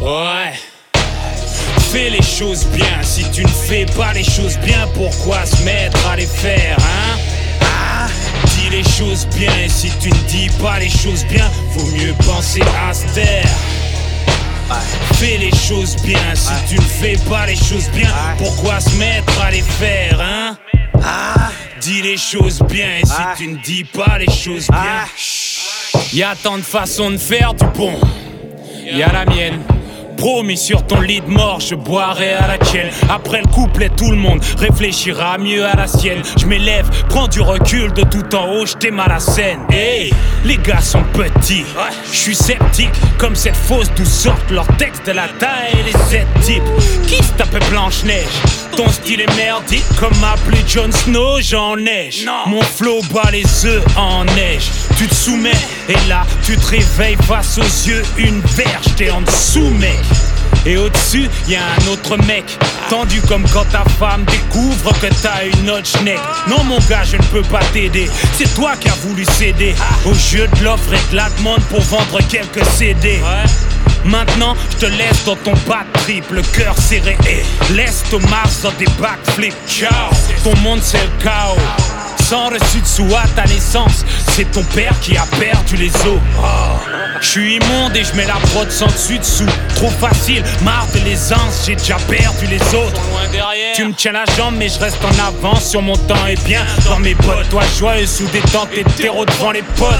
Ouais. 0.00 0.52
Fais 1.92 2.10
les 2.10 2.22
choses 2.22 2.64
bien. 2.66 3.02
Si 3.02 3.30
tu 3.30 3.44
ne 3.44 3.48
fais 3.48 3.86
pas 3.96 4.12
les 4.12 4.24
choses 4.24 4.58
bien, 4.58 4.88
pourquoi 4.94 5.46
se 5.46 5.62
mettre 5.62 6.06
à 6.08 6.16
les 6.16 6.26
faire, 6.26 6.76
hein? 6.80 7.16
Dis 8.66 8.76
les 8.76 8.82
choses 8.82 9.26
bien. 9.36 9.52
Et 9.64 9.68
si 9.68 9.90
tu 10.00 10.08
ne 10.08 10.28
dis 10.28 10.50
pas 10.60 10.80
les 10.80 10.88
choses 10.88 11.24
bien, 11.26 11.48
vaut 11.70 11.90
mieux 11.96 12.14
penser 12.26 12.62
à 12.88 12.92
se 12.92 13.06
taire. 13.14 13.48
Fais 15.14 15.38
les 15.38 15.54
choses 15.54 15.96
bien, 16.02 16.34
si 16.34 16.52
tu 16.68 16.74
ne 16.74 16.80
fais 16.80 17.16
pas 17.28 17.46
les 17.46 17.54
choses 17.54 17.88
bien, 17.90 18.10
pourquoi 18.36 18.80
se 18.80 18.96
mettre 18.96 19.40
à 19.40 19.52
les 19.52 19.62
faire, 19.62 20.20
hein? 20.20 20.58
Dis 21.80 22.02
les 22.02 22.16
choses 22.16 22.60
bien. 22.62 22.98
Et 23.00 23.06
si 23.06 23.22
tu 23.36 23.46
ne 23.48 23.56
dis 23.58 23.84
pas 23.84 24.18
les 24.18 24.32
choses 24.32 24.66
bien, 24.68 25.04
y 26.12 26.22
a 26.24 26.34
tant 26.34 26.58
de 26.58 26.62
façons 26.62 27.10
de 27.10 27.18
faire 27.18 27.54
du 27.54 27.64
bon, 27.66 27.94
y 28.84 29.00
a 29.02 29.12
la 29.12 29.24
mienne. 29.26 29.60
Promis 30.16 30.56
sur 30.56 30.84
ton 30.86 31.00
lit 31.00 31.20
de 31.20 31.28
mort, 31.28 31.60
je 31.60 31.74
boirai 31.74 32.32
à 32.32 32.46
la 32.46 32.58
tienne. 32.58 32.90
Après 33.10 33.40
le 33.40 33.46
couplet, 33.46 33.90
tout 33.96 34.10
le 34.10 34.16
monde 34.16 34.40
réfléchira 34.58 35.38
mieux 35.38 35.64
à 35.64 35.74
la 35.74 35.86
sienne. 35.86 36.22
Je 36.38 36.46
m'élève, 36.46 36.88
prends 37.08 37.28
du 37.28 37.40
recul 37.40 37.92
de 37.92 38.02
tout 38.02 38.34
en 38.34 38.50
haut, 38.52 38.66
je 38.66 38.88
mal 38.90 39.08
la 39.08 39.20
scène. 39.20 39.60
Hey, 39.70 40.12
les 40.44 40.56
gars 40.56 40.80
sont 40.80 41.04
petits, 41.12 41.64
je 42.12 42.16
suis 42.16 42.34
sceptique. 42.34 42.90
Comme 43.18 43.36
cette 43.36 43.56
fausse 43.56 43.90
d'où 43.96 44.04
sortent 44.04 44.50
leurs 44.50 44.66
textes 44.76 45.06
de 45.06 45.12
la 45.12 45.28
taille 45.38 45.72
et 45.72 45.82
les 45.84 46.04
sept 46.04 46.26
types. 46.42 46.62
Qui 47.06 47.22
se 47.22 47.32
tapait 47.32 47.64
Blanche-Neige? 47.70 48.26
Ton 48.76 48.88
style 48.88 49.22
est 49.22 49.36
merdique 49.36 49.84
comme 49.98 50.12
appelé 50.24 50.58
Jon 50.68 50.90
Snow, 50.92 51.40
j'en 51.40 51.76
neige. 51.76 52.26
Mon 52.46 52.62
flow 52.62 53.00
bat 53.12 53.30
les 53.32 53.66
œufs 53.66 53.84
en 53.96 54.24
neige. 54.24 54.70
Tu 54.98 55.06
te 55.06 55.14
soumets 55.14 55.52
et 55.88 56.08
là 56.08 56.24
tu 56.44 56.56
te 56.56 56.66
réveilles 56.66 57.16
face 57.26 57.58
aux 57.58 57.88
yeux 57.88 58.02
une 58.16 58.40
verge. 58.40 58.94
T'es 58.96 59.10
en 59.10 59.20
dessous, 59.20 59.70
mec. 59.70 59.98
Et 60.64 60.76
au-dessus, 60.76 61.28
y 61.46 61.54
a 61.54 61.60
un 61.60 61.86
autre 61.92 62.16
mec, 62.26 62.44
tendu 62.90 63.20
comme 63.22 63.44
quand 63.50 63.64
ta 63.70 63.84
femme 64.00 64.24
découvre 64.24 64.92
que 65.00 65.06
t'as 65.22 65.46
une 65.60 65.70
autre 65.70 65.86
schneck. 65.86 66.18
Non, 66.48 66.64
mon 66.64 66.78
gars, 66.88 67.04
je 67.04 67.16
ne 67.16 67.22
peux 67.22 67.42
pas 67.42 67.60
t'aider. 67.72 68.10
C'est 68.36 68.52
toi 68.54 68.72
qui 68.76 68.88
as 68.88 68.96
voulu 69.06 69.24
céder 69.24 69.76
au 70.04 70.14
jeu 70.14 70.48
de 70.58 70.64
l'offre 70.64 70.92
et 70.92 71.12
de 71.12 71.16
la 71.16 71.28
demande 71.38 71.62
pour 71.70 71.80
vendre 71.82 72.18
quelques 72.28 72.64
CD. 72.64 73.20
Maintenant, 74.04 74.56
je 74.70 74.86
te 74.86 74.86
laisse 74.86 75.24
dans 75.24 75.36
ton 75.36 75.54
bad 75.68 75.86
trip, 76.04 76.24
le 76.30 76.42
cœur 76.42 76.76
serré. 76.78 77.16
Et 77.28 77.72
laisse 77.74 78.02
Thomas 78.10 78.60
dans 78.62 78.72
des 78.72 78.88
backflips. 79.00 79.54
Ciao, 79.68 80.10
ton 80.42 80.56
monde 80.60 80.80
c'est 80.82 80.98
le 81.02 81.22
chaos. 81.22 82.05
Sans 82.28 82.48
reçu 82.48 82.80
de 82.80 82.86
sous 82.86 83.14
à 83.14 83.22
ta 83.36 83.44
naissance, 83.44 84.04
c'est 84.32 84.50
ton 84.50 84.64
père 84.74 84.98
qui 85.00 85.16
a 85.16 85.24
perdu 85.38 85.76
les 85.76 85.90
os. 85.90 86.18
Je 87.20 87.26
suis 87.28 87.54
immonde 87.54 87.94
et 87.94 88.02
je 88.02 88.12
mets 88.16 88.26
la 88.26 88.34
prod 88.34 88.68
sans 88.68 88.88
dessus 88.88 89.20
dessous. 89.20 89.46
Trop 89.76 89.90
facile, 89.90 90.42
marre 90.64 90.88
de 90.92 90.98
l'aisance, 91.04 91.62
j'ai 91.64 91.76
déjà 91.76 91.94
perdu 92.08 92.46
les 92.46 92.60
autres. 92.74 93.00
Tu 93.76 93.84
me 93.84 93.92
tiens 93.92 94.10
la 94.10 94.24
jambe, 94.36 94.56
mais 94.58 94.68
je 94.68 94.80
reste 94.80 94.98
en 95.04 95.24
avance 95.24 95.70
sur 95.70 95.82
mon 95.82 95.94
temps 95.94 96.26
et 96.26 96.34
bien 96.44 96.66
dans 96.86 96.98
mes 96.98 97.14
bottes. 97.14 97.48
Toi, 97.48 97.62
joyeux 97.78 98.06
sous 98.06 98.26
détente 98.26 98.70
et 98.74 98.82
terreau 99.00 99.24
devant 99.24 99.52
les 99.52 99.62
potes. 99.62 99.94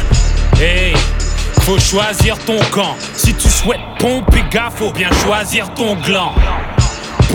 Hey, 0.61 0.95
faut 1.61 1.79
choisir 1.79 2.37
ton 2.39 2.59
camp. 2.73 2.97
Si 3.15 3.35
tu 3.35 3.49
souhaites 3.49 3.79
pomper 4.01 4.43
gars, 4.51 4.71
faut 4.75 4.91
bien 4.91 5.11
choisir 5.23 5.73
ton 5.75 5.95
gland. 5.95 6.35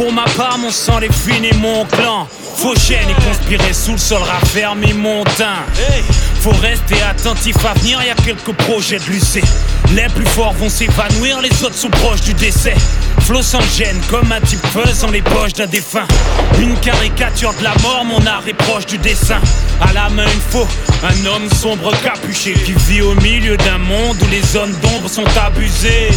Pour 0.01 0.11
ma 0.11 0.25
part, 0.35 0.57
mon 0.57 0.71
sang 0.71 0.97
les 0.97 1.09
et 1.09 1.55
mon 1.57 1.85
clan. 1.85 2.27
Faut 2.57 2.73
chaîne 2.75 3.07
et 3.07 3.23
conspirer 3.23 3.71
sous 3.71 3.91
le 3.91 3.97
sol, 3.99 4.23
raffermi 4.23 4.93
mon 4.93 5.23
teint. 5.23 5.63
Faut 6.39 6.55
rester 6.59 6.99
attentif 7.03 7.55
à 7.63 7.75
venir, 7.75 8.01
y 8.03 8.09
a 8.09 8.15
quelques 8.15 8.51
projets 8.51 8.97
de 8.97 9.11
lycée. 9.11 9.43
Les 9.93 10.07
plus 10.15 10.25
forts 10.25 10.53
vont 10.53 10.69
s'évanouir, 10.69 11.39
les 11.41 11.51
autres 11.63 11.75
sont 11.75 11.91
proches 11.91 12.21
du 12.21 12.33
décès. 12.33 12.73
Flow 13.19 13.43
sans 13.43 13.61
gêne, 13.77 14.01
comme 14.09 14.31
un 14.31 14.41
type 14.41 14.65
faisant 14.73 15.11
les 15.11 15.21
poches 15.21 15.53
d'un 15.53 15.67
défunt. 15.67 16.07
Une 16.57 16.75
caricature 16.79 17.53
de 17.53 17.63
la 17.63 17.75
mort, 17.83 18.03
mon 18.03 18.25
art 18.25 18.47
est 18.47 18.53
proche 18.53 18.87
du 18.87 18.97
dessin. 18.97 19.39
À 19.81 19.93
la 19.93 20.09
main, 20.09 20.25
il 20.25 20.41
faut 20.49 20.67
un 21.03 21.25
homme 21.27 21.47
sombre 21.61 21.91
capuché 22.01 22.53
qui 22.53 22.73
vit 22.73 23.03
au 23.03 23.13
milieu 23.21 23.55
d'un 23.55 23.77
monde 23.77 24.17
où 24.19 24.31
les 24.31 24.41
zones 24.41 24.73
d'ombre 24.81 25.07
sont 25.07 25.27
abusées. 25.45 26.09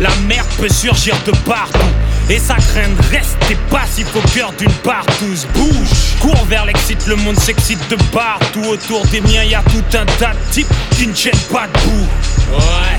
La 0.00 0.14
merde 0.28 0.48
peut 0.58 0.68
surgir 0.68 1.16
de 1.24 1.32
partout. 1.46 1.78
Et 2.28 2.38
ça 2.38 2.56
craint 2.56 2.88
de 2.88 3.02
rester 3.16 3.56
passif 3.70 4.08
au 4.16 4.20
cœur 4.36 4.52
d'une 4.58 4.72
partouze. 4.82 5.46
Bouge, 5.54 6.18
cours 6.20 6.44
vers 6.46 6.66
l'excite, 6.66 7.06
le 7.06 7.16
monde 7.16 7.38
s'excite 7.38 7.88
de 7.88 7.96
partout. 8.12 8.64
Autour 8.64 9.06
des 9.06 9.20
miens, 9.20 9.44
y 9.44 9.54
a 9.54 9.62
tout 9.62 9.96
un 9.96 10.06
tas 10.18 10.32
de 10.32 10.52
types 10.52 10.66
qui 10.96 11.06
ne 11.06 11.12
tiennent 11.12 11.34
pas 11.52 11.68
debout. 11.68 12.06
Ouais. 12.52 12.96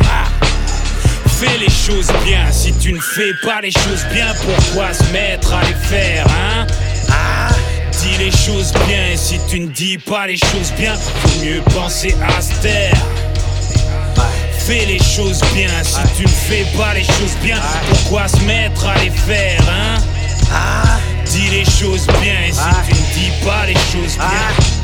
Fais 1.39 1.57
les 1.59 1.69
choses 1.69 2.07
bien, 2.25 2.51
si 2.51 2.73
tu 2.79 2.91
ne 2.91 2.99
fais 2.99 3.31
pas 3.45 3.61
les 3.61 3.69
choses 3.69 4.03
bien, 4.11 4.25
pourquoi 4.43 4.91
se 4.91 5.03
mettre 5.11 5.53
à 5.53 5.61
les 5.61 5.75
faire, 5.87 6.25
hein? 6.25 6.65
Ah, 7.09 7.53
dis 7.91 8.17
les 8.17 8.31
choses 8.31 8.73
bien, 8.87 9.11
et 9.13 9.17
si 9.17 9.39
tu 9.47 9.59
ne 9.59 9.67
dis 9.67 9.99
pas 9.99 10.25
les 10.25 10.37
choses 10.37 10.73
bien, 10.79 10.95
faut 10.95 11.45
mieux 11.45 11.61
penser 11.75 12.15
à 12.27 12.41
se 12.41 12.53
taire 12.63 12.97
fais 14.67 14.85
les 14.85 14.99
choses 14.99 15.39
bien. 15.53 15.69
Si 15.81 16.01
tu 16.17 16.23
ne 16.23 16.27
fais 16.27 16.65
pas 16.77 16.93
les 16.93 17.05
choses 17.05 17.37
bien, 17.41 17.57
pourquoi 17.89 18.27
se 18.27 18.37
mettre 18.41 18.85
à 18.85 18.95
les 19.01 19.09
faire, 19.09 19.63
hein? 19.69 19.97
Dis 21.25 21.47
les 21.49 21.63
choses 21.63 22.05
bien, 22.21 22.35
et 22.47 22.51
si 22.51 22.59
tu 22.87 22.93
ne 22.93 23.13
dis 23.13 23.45
pas 23.45 23.65
les 23.65 23.73
choses 23.73 24.17
bien. 24.17 24.76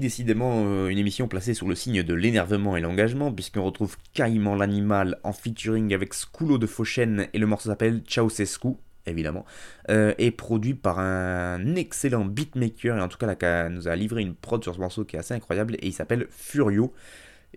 Décidément, 0.00 0.64
euh, 0.66 0.88
une 0.88 0.98
émission 0.98 1.28
placée 1.28 1.54
sous 1.54 1.68
le 1.68 1.74
signe 1.74 2.02
de 2.02 2.14
l'énervement 2.14 2.76
et 2.76 2.80
l'engagement, 2.80 3.32
puisqu'on 3.32 3.62
retrouve 3.62 3.96
Caïman 4.14 4.56
l'animal 4.56 5.18
en 5.22 5.32
featuring 5.32 5.94
avec 5.94 6.14
Skulo 6.14 6.58
de 6.58 6.66
Fauchen, 6.66 7.28
et 7.32 7.38
le 7.38 7.46
morceau 7.46 7.68
s'appelle 7.68 8.02
Ceausescu, 8.08 8.74
évidemment, 9.06 9.44
euh, 9.90 10.14
est 10.18 10.30
produit 10.32 10.74
par 10.74 10.98
un 10.98 11.76
excellent 11.76 12.24
beatmaker, 12.24 12.96
et 12.96 13.00
en 13.00 13.08
tout 13.08 13.18
cas, 13.18 13.26
là, 13.26 13.68
nous 13.68 13.86
a 13.86 13.94
livré 13.94 14.22
une 14.22 14.34
prod 14.34 14.62
sur 14.62 14.74
ce 14.74 14.80
morceau 14.80 15.04
qui 15.04 15.16
est 15.16 15.20
assez 15.20 15.34
incroyable, 15.34 15.76
et 15.76 15.86
il 15.86 15.92
s'appelle 15.92 16.26
Furio. 16.30 16.92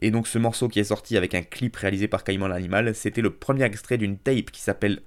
Et 0.01 0.12
donc 0.12 0.27
ce 0.27 0.39
morceau 0.39 0.67
qui 0.67 0.79
est 0.79 0.86
sorti 0.86 1.17
avec 1.17 1.36
un 1.36 1.43
clip 1.43 1.75
réalisé 1.75 2.08
par 2.08 2.23
Caïman 2.23 2.47
l'animal, 2.47 2.95
c'était 2.95 3.21
le 3.21 3.29
premier 3.29 3.63
extrait 3.63 3.97
d'une 3.97 4.17
tape 4.17 4.51
qui 4.51 4.62
s'appelle 4.62 5.01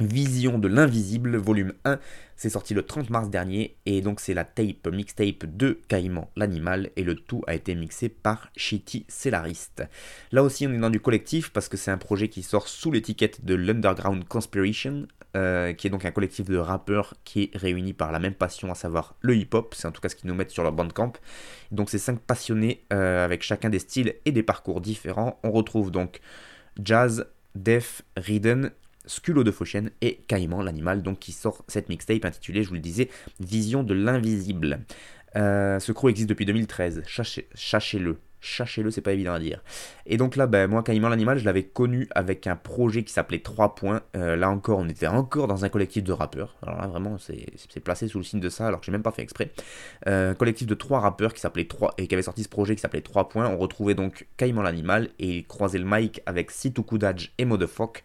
Vision 0.00 0.58
de 0.58 0.66
l'invisible, 0.66 1.36
volume 1.36 1.72
1, 1.84 2.00
c'est 2.34 2.50
sorti 2.50 2.74
le 2.74 2.82
30 2.82 3.10
mars 3.10 3.30
dernier 3.30 3.76
et 3.86 4.00
donc 4.00 4.18
c'est 4.18 4.34
la 4.34 4.42
tape 4.44 4.88
mixtape 4.88 5.46
de 5.46 5.78
Caïman 5.86 6.28
l'animal 6.34 6.90
et 6.96 7.04
le 7.04 7.14
tout 7.14 7.44
a 7.46 7.54
été 7.54 7.76
mixé 7.76 8.08
par 8.08 8.50
Shitty 8.56 9.06
Cellarist. 9.06 9.84
Là 10.32 10.42
aussi 10.42 10.66
on 10.66 10.72
est 10.72 10.78
dans 10.78 10.90
du 10.90 10.98
collectif 10.98 11.52
parce 11.52 11.68
que 11.68 11.76
c'est 11.76 11.92
un 11.92 11.96
projet 11.96 12.28
qui 12.28 12.42
sort 12.42 12.66
sous 12.66 12.90
l'étiquette 12.90 13.44
de 13.44 13.54
l'Underground 13.54 14.24
Conspiration 14.26 15.06
euh, 15.36 15.72
qui 15.72 15.86
est 15.86 15.90
donc 15.90 16.04
un 16.04 16.10
collectif 16.10 16.48
de 16.48 16.56
rappeurs 16.56 17.14
qui 17.22 17.42
est 17.42 17.56
réuni 17.56 17.92
par 17.92 18.10
la 18.10 18.18
même 18.18 18.34
passion 18.34 18.72
à 18.72 18.74
savoir 18.74 19.14
le 19.20 19.36
hip-hop, 19.36 19.74
c'est 19.76 19.86
en 19.86 19.92
tout 19.92 20.00
cas 20.00 20.08
ce 20.08 20.16
qu'ils 20.16 20.28
nous 20.28 20.34
mettent 20.34 20.50
sur 20.50 20.64
leur 20.64 20.72
bandcamp. 20.72 21.12
Donc 21.70 21.88
c'est 21.88 21.98
cinq 21.98 22.18
passionnés 22.18 22.84
euh, 22.92 23.24
avec 23.24 23.44
chacun 23.44 23.70
des 23.70 23.78
styles 23.78 24.14
et 24.24 24.32
des 24.32 24.42
parcours 24.42 24.80
différents. 24.80 25.38
On 25.44 25.52
retrouve 25.52 25.92
donc 25.92 26.20
jazz, 26.82 27.26
def, 27.54 28.02
ridden 28.16 28.72
Sculo 29.06 29.44
de 29.44 29.50
Fauchen 29.50 29.90
et 30.00 30.16
Caïman 30.28 30.62
l'animal, 30.62 31.02
donc 31.02 31.18
qui 31.18 31.32
sort 31.32 31.64
cette 31.68 31.88
mixtape 31.88 32.24
intitulée, 32.24 32.62
je 32.62 32.68
vous 32.68 32.74
le 32.74 32.80
disais, 32.80 33.08
Vision 33.40 33.82
de 33.82 33.94
l'invisible. 33.94 34.80
Euh, 35.36 35.80
ce 35.80 35.92
crew 35.92 36.08
existe 36.08 36.28
depuis 36.28 36.46
2013, 36.46 37.02
Chachez-le. 37.06 38.18
Chachez-le, 38.46 38.90
c'est 38.90 39.00
pas 39.00 39.14
évident 39.14 39.32
à 39.32 39.38
dire. 39.38 39.62
Et 40.04 40.18
donc 40.18 40.36
là, 40.36 40.46
ben, 40.46 40.68
moi, 40.68 40.82
Caïman 40.82 41.08
l'animal, 41.08 41.38
je 41.38 41.46
l'avais 41.46 41.62
connu 41.62 42.08
avec 42.14 42.46
un 42.46 42.56
projet 42.56 43.02
qui 43.02 43.10
s'appelait 43.10 43.38
3 43.38 43.74
points. 43.74 44.02
Euh, 44.16 44.36
là 44.36 44.50
encore, 44.50 44.80
on 44.80 44.86
était 44.86 45.06
encore 45.06 45.46
dans 45.46 45.64
un 45.64 45.70
collectif 45.70 46.04
de 46.04 46.12
rappeurs. 46.12 46.54
Alors 46.62 46.78
là, 46.78 46.86
vraiment, 46.86 47.16
c'est 47.16 47.80
placé 47.80 48.06
sous 48.06 48.18
le 48.18 48.24
signe 48.24 48.40
de 48.40 48.50
ça, 48.50 48.66
alors 48.66 48.80
que 48.80 48.86
j'ai 48.86 48.92
même 48.92 49.02
pas 49.02 49.12
fait 49.12 49.22
exprès. 49.22 49.50
Euh, 50.08 50.34
collectif 50.34 50.66
de 50.66 50.74
3 50.74 51.00
rappeurs 51.00 51.32
qui 51.32 51.40
s'appelait 51.40 51.64
3 51.64 51.94
et 51.96 52.06
qui 52.06 52.14
avait 52.14 52.22
sorti 52.22 52.42
ce 52.42 52.50
projet 52.50 52.74
qui 52.74 52.82
s'appelait 52.82 53.00
3 53.00 53.30
points. 53.30 53.48
On 53.48 53.56
retrouvait 53.56 53.94
donc 53.94 54.26
Caïman 54.36 54.62
l'animal 54.62 55.08
et 55.18 55.38
il 55.38 55.46
croisait 55.46 55.78
le 55.78 55.86
mic 55.86 56.20
avec 56.26 56.50
Situkudaj 56.50 57.32
et 57.38 57.46
Modefock. 57.46 58.04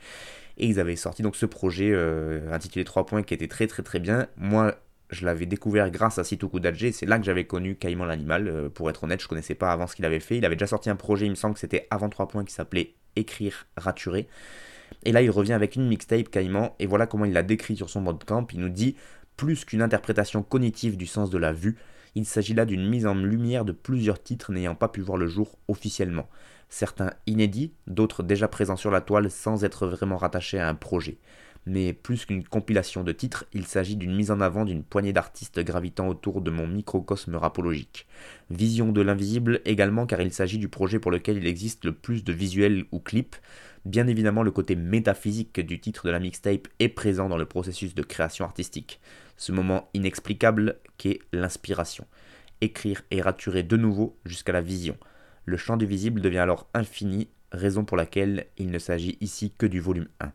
Et 0.60 0.68
ils 0.68 0.80
avaient 0.80 0.98
sorti 0.98 1.22
donc 1.22 1.36
ce 1.36 1.46
projet 1.46 1.92
euh, 1.94 2.52
intitulé 2.52 2.84
3 2.84 3.06
points 3.06 3.24
qui 3.24 3.34
était 3.34 3.48
très 3.48 3.66
très 3.68 3.82
très 3.82 4.00
bien. 4.00 4.28
Moi, 4.36 4.76
je 5.10 5.26
l'avais 5.26 5.46
découvert 5.46 5.90
grâce 5.90 6.20
à 6.20 6.24
Sitoku 6.24 6.60
Dajé, 6.60 6.92
c'est 6.92 7.06
là 7.06 7.18
que 7.18 7.26
j'avais 7.26 7.46
connu 7.46 7.76
Caïman 7.76 8.06
l'animal. 8.06 8.48
Euh, 8.48 8.70
pour 8.70 8.90
être 8.90 9.06
honnête, 9.06 9.22
je 9.22 9.28
connaissais 9.28 9.56
pas 9.56 9.72
avant 9.72 9.88
ce 9.88 9.96
qu'il 9.96 10.06
avait 10.06 10.20
fait. 10.20 10.38
Il 10.38 10.46
avait 10.46 10.56
déjà 10.56 10.68
sorti 10.68 10.90
un 10.90 10.98
projet, 10.98 11.26
il 11.26 11.32
me 11.32 11.36
semble 11.36 11.54
que 11.54 11.62
c'était 11.62 11.88
avant 11.90 12.10
3 12.10 12.28
points, 12.28 12.44
qui 12.44 12.54
s'appelait 12.54 12.94
Écrire, 13.16 13.66
raturer. 13.76 14.28
Et 15.04 15.12
là, 15.12 15.22
il 15.22 15.32
revient 15.32 15.54
avec 15.54 15.76
une 15.76 15.88
mixtape 15.88 16.30
Caïman, 16.30 16.74
et 16.80 16.86
voilà 16.86 17.08
comment 17.08 17.26
il 17.26 17.34
l'a 17.34 17.44
décrit 17.44 17.76
sur 17.76 17.90
son 17.90 18.02
mode 18.02 18.24
camp. 18.24 18.46
Il 18.54 18.60
nous 18.60 18.70
dit 18.70 18.96
plus 19.38 19.66
qu'une 19.66 19.82
interprétation 19.82 20.44
cognitive 20.44 20.98
du 20.98 21.08
sens 21.08 21.30
de 21.30 21.38
la 21.38 21.54
vue, 21.54 21.78
il 22.16 22.26
s'agit 22.26 22.54
là 22.54 22.66
d'une 22.66 22.88
mise 22.88 23.06
en 23.06 23.16
lumière 23.16 23.66
de 23.66 23.72
plusieurs 23.72 24.22
titres 24.22 24.52
n'ayant 24.52 24.76
pas 24.76 24.90
pu 24.90 25.00
voir 25.02 25.18
le 25.18 25.28
jour 25.28 25.58
officiellement 25.68 26.28
certains 26.70 27.12
inédits, 27.28 27.74
d'autres 27.88 28.24
déjà 28.24 28.48
présents 28.48 28.78
sur 28.78 28.92
la 28.92 29.02
toile 29.02 29.30
sans 29.30 29.64
être 29.64 29.88
vraiment 29.88 30.18
rattachés 30.18 30.60
à 30.60 30.70
un 30.70 30.76
projet. 30.76 31.18
Mais 31.66 31.94
plus 31.94 32.26
qu'une 32.26 32.44
compilation 32.44 33.04
de 33.04 33.12
titres, 33.12 33.46
il 33.54 33.66
s'agit 33.66 33.98
d'une 33.98 34.16
mise 34.16 34.32
en 34.32 34.40
avant 34.40 34.66
d'une 34.66 34.84
poignée 34.84 35.14
d'artistes 35.14 35.60
gravitant 35.60 36.08
autour 36.08 36.42
de 36.42 36.52
mon 36.52 36.68
microcosme 36.68 37.36
rapologique. 37.36 38.08
Vision 38.50 38.92
de 38.92 39.02
l'invisible 39.02 39.62
également 39.66 40.06
car 40.06 40.22
il 40.22 40.34
s'agit 40.34 40.58
du 40.58 40.70
projet 40.70 41.00
pour 41.00 41.12
lequel 41.12 41.38
il 41.38 41.48
existe 41.48 41.86
le 41.86 41.92
plus 41.92 42.24
de 42.24 42.34
visuels 42.34 42.86
ou 42.92 43.00
clips. 43.00 43.36
Bien 43.86 44.08
évidemment, 44.08 44.44
le 44.44 44.52
côté 44.52 44.76
métaphysique 44.76 45.60
du 45.60 45.80
titre 45.80 46.06
de 46.06 46.12
la 46.12 46.20
mixtape 46.20 46.68
est 46.80 46.90
présent 46.90 47.30
dans 47.30 47.38
le 47.38 47.46
processus 47.46 47.94
de 47.94 48.04
création 48.04 48.46
artistique. 48.46 49.00
Ce 49.38 49.52
moment 49.52 49.90
inexplicable 49.94 50.78
qu'est 50.98 51.20
l'inspiration. 51.34 52.06
Écrire 52.62 53.04
et 53.12 53.22
raturer 53.22 53.64
de 53.64 53.78
nouveau 53.78 54.18
jusqu'à 54.26 54.54
la 54.54 54.62
vision. 54.62 54.98
Le 55.50 55.58
champ 55.58 55.78
du 55.78 55.88
visible 55.88 56.22
devient 56.22 56.38
alors 56.38 56.68
infini, 56.76 57.28
raison 57.52 57.84
pour 57.84 57.98
laquelle 57.98 58.46
il 58.60 58.70
ne 58.70 58.78
s'agit 58.78 59.18
ici 59.20 59.52
que 59.58 59.66
du 59.66 59.80
volume 59.80 60.08
1. 60.20 60.32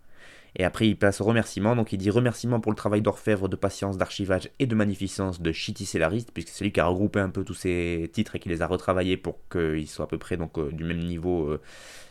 Et 0.57 0.64
après, 0.64 0.88
il 0.88 0.96
passe 0.96 1.20
au 1.20 1.24
remerciement. 1.24 1.77
Donc, 1.77 1.92
il 1.92 1.98
dit 1.98 2.11
remerciement 2.11 2.59
pour 2.59 2.72
le 2.72 2.77
travail 2.77 3.00
d'orfèvre, 3.00 3.48
de 3.48 3.55
patience, 3.55 3.96
d'archivage 3.96 4.50
et 4.59 4.66
de 4.66 4.74
magnificence 4.74 5.40
de 5.40 5.53
Shitty 5.53 5.87
Cellarist, 5.87 6.33
puisque 6.33 6.48
c'est 6.48 6.64
lui 6.64 6.72
qui 6.72 6.81
a 6.81 6.87
regroupé 6.87 7.20
un 7.20 7.31
peu 7.31 7.44
tous 7.44 7.55
ces 7.55 8.11
titres 8.12 8.35
et 8.35 8.40
qui 8.40 8.48
les 8.48 8.61
a 8.61 8.66
retravaillés 8.66 9.16
pour 9.16 9.38
qu'ils 9.48 9.87
soient 9.87 10.07
à 10.07 10.09
peu 10.09 10.18
près 10.18 10.37
donc, 10.37 10.59
du 10.74 10.83
même 10.83 10.98
niveau, 10.98 11.57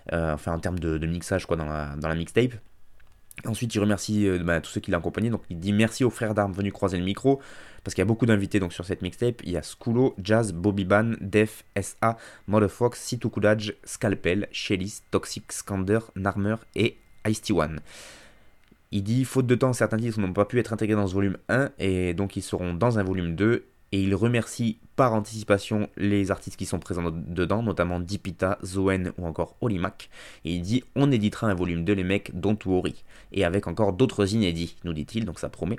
enfin 0.09 0.53
en 0.53 0.59
termes 0.59 0.79
de, 0.79 1.05
mixage 1.05 1.45
quoi, 1.45 1.57
dans 1.57 1.65
la 1.65 2.15
mixtape. 2.15 2.53
Ensuite, 3.45 3.73
il 3.75 3.79
remercie 3.79 4.29
bah, 4.39 4.61
tous 4.61 4.71
ceux 4.71 4.79
qui 4.79 4.91
l'ont 4.91 4.99
accompagné. 4.99 5.29
Donc, 5.29 5.41
il 5.49 5.59
dit 5.59 5.73
merci 5.73 6.03
aux 6.03 6.09
frères 6.09 6.33
d'armes 6.33 6.53
venus 6.53 6.71
croiser 6.71 6.97
le 6.97 7.03
micro 7.03 7.41
parce 7.83 7.93
qu'il 7.93 8.01
y 8.01 8.03
a 8.03 8.05
beaucoup 8.05 8.25
d'invités 8.25 8.59
donc 8.59 8.73
sur 8.73 8.85
cette 8.85 9.01
mixtape. 9.01 9.41
Il 9.43 9.51
y 9.51 9.57
a 9.57 9.63
Skulo, 9.63 10.15
Jazz, 10.23 10.53
Bobby 10.53 10.85
Ban, 10.85 11.13
Def, 11.19 11.65
SA, 11.79 12.17
Motherfox, 12.47 12.99
Situkudaj, 12.99 13.73
Scalpel, 13.83 14.47
Shellis, 14.51 15.01
Toxic, 15.11 15.51
Skander, 15.51 15.99
Narmer 16.15 16.55
et 16.75 16.97
Ice 17.27 17.41
One. 17.51 17.81
Il 18.91 19.03
dit, 19.03 19.25
faute 19.25 19.47
de 19.47 19.55
temps, 19.55 19.73
certains 19.73 19.97
titres 19.97 20.19
n'ont 20.19 20.33
pas 20.33 20.45
pu 20.45 20.59
être 20.59 20.71
intégrés 20.71 20.95
dans 20.95 21.07
ce 21.07 21.15
volume 21.15 21.37
1 21.49 21.71
et 21.79 22.13
donc 22.13 22.37
ils 22.37 22.41
seront 22.41 22.73
dans 22.73 22.99
un 22.99 23.03
volume 23.03 23.35
2 23.35 23.65
et 23.91 24.01
il 24.01 24.15
remercie 24.15 24.77
par 24.95 25.13
anticipation 25.13 25.89
les 25.97 26.31
artistes 26.31 26.57
qui 26.57 26.65
sont 26.65 26.79
présents 26.79 27.11
dedans, 27.11 27.63
notamment 27.63 27.99
Dipita, 27.99 28.59
Zoen 28.63 29.11
ou 29.17 29.25
encore 29.25 29.55
Olimac. 29.61 30.09
Il 30.43 30.61
dit 30.61 30.83
on 30.95 31.11
éditera 31.11 31.47
un 31.47 31.53
volume 31.53 31.83
2 31.83 31.93
les 31.93 32.03
mecs, 32.03 32.31
don't 32.39 32.57
worry. 32.65 33.03
Et 33.31 33.45
avec 33.45 33.67
encore 33.67 33.93
d'autres 33.93 34.33
inédits, 34.33 34.75
nous 34.83 34.93
dit-il, 34.93 35.25
donc 35.25 35.39
ça 35.39 35.49
promet. 35.49 35.77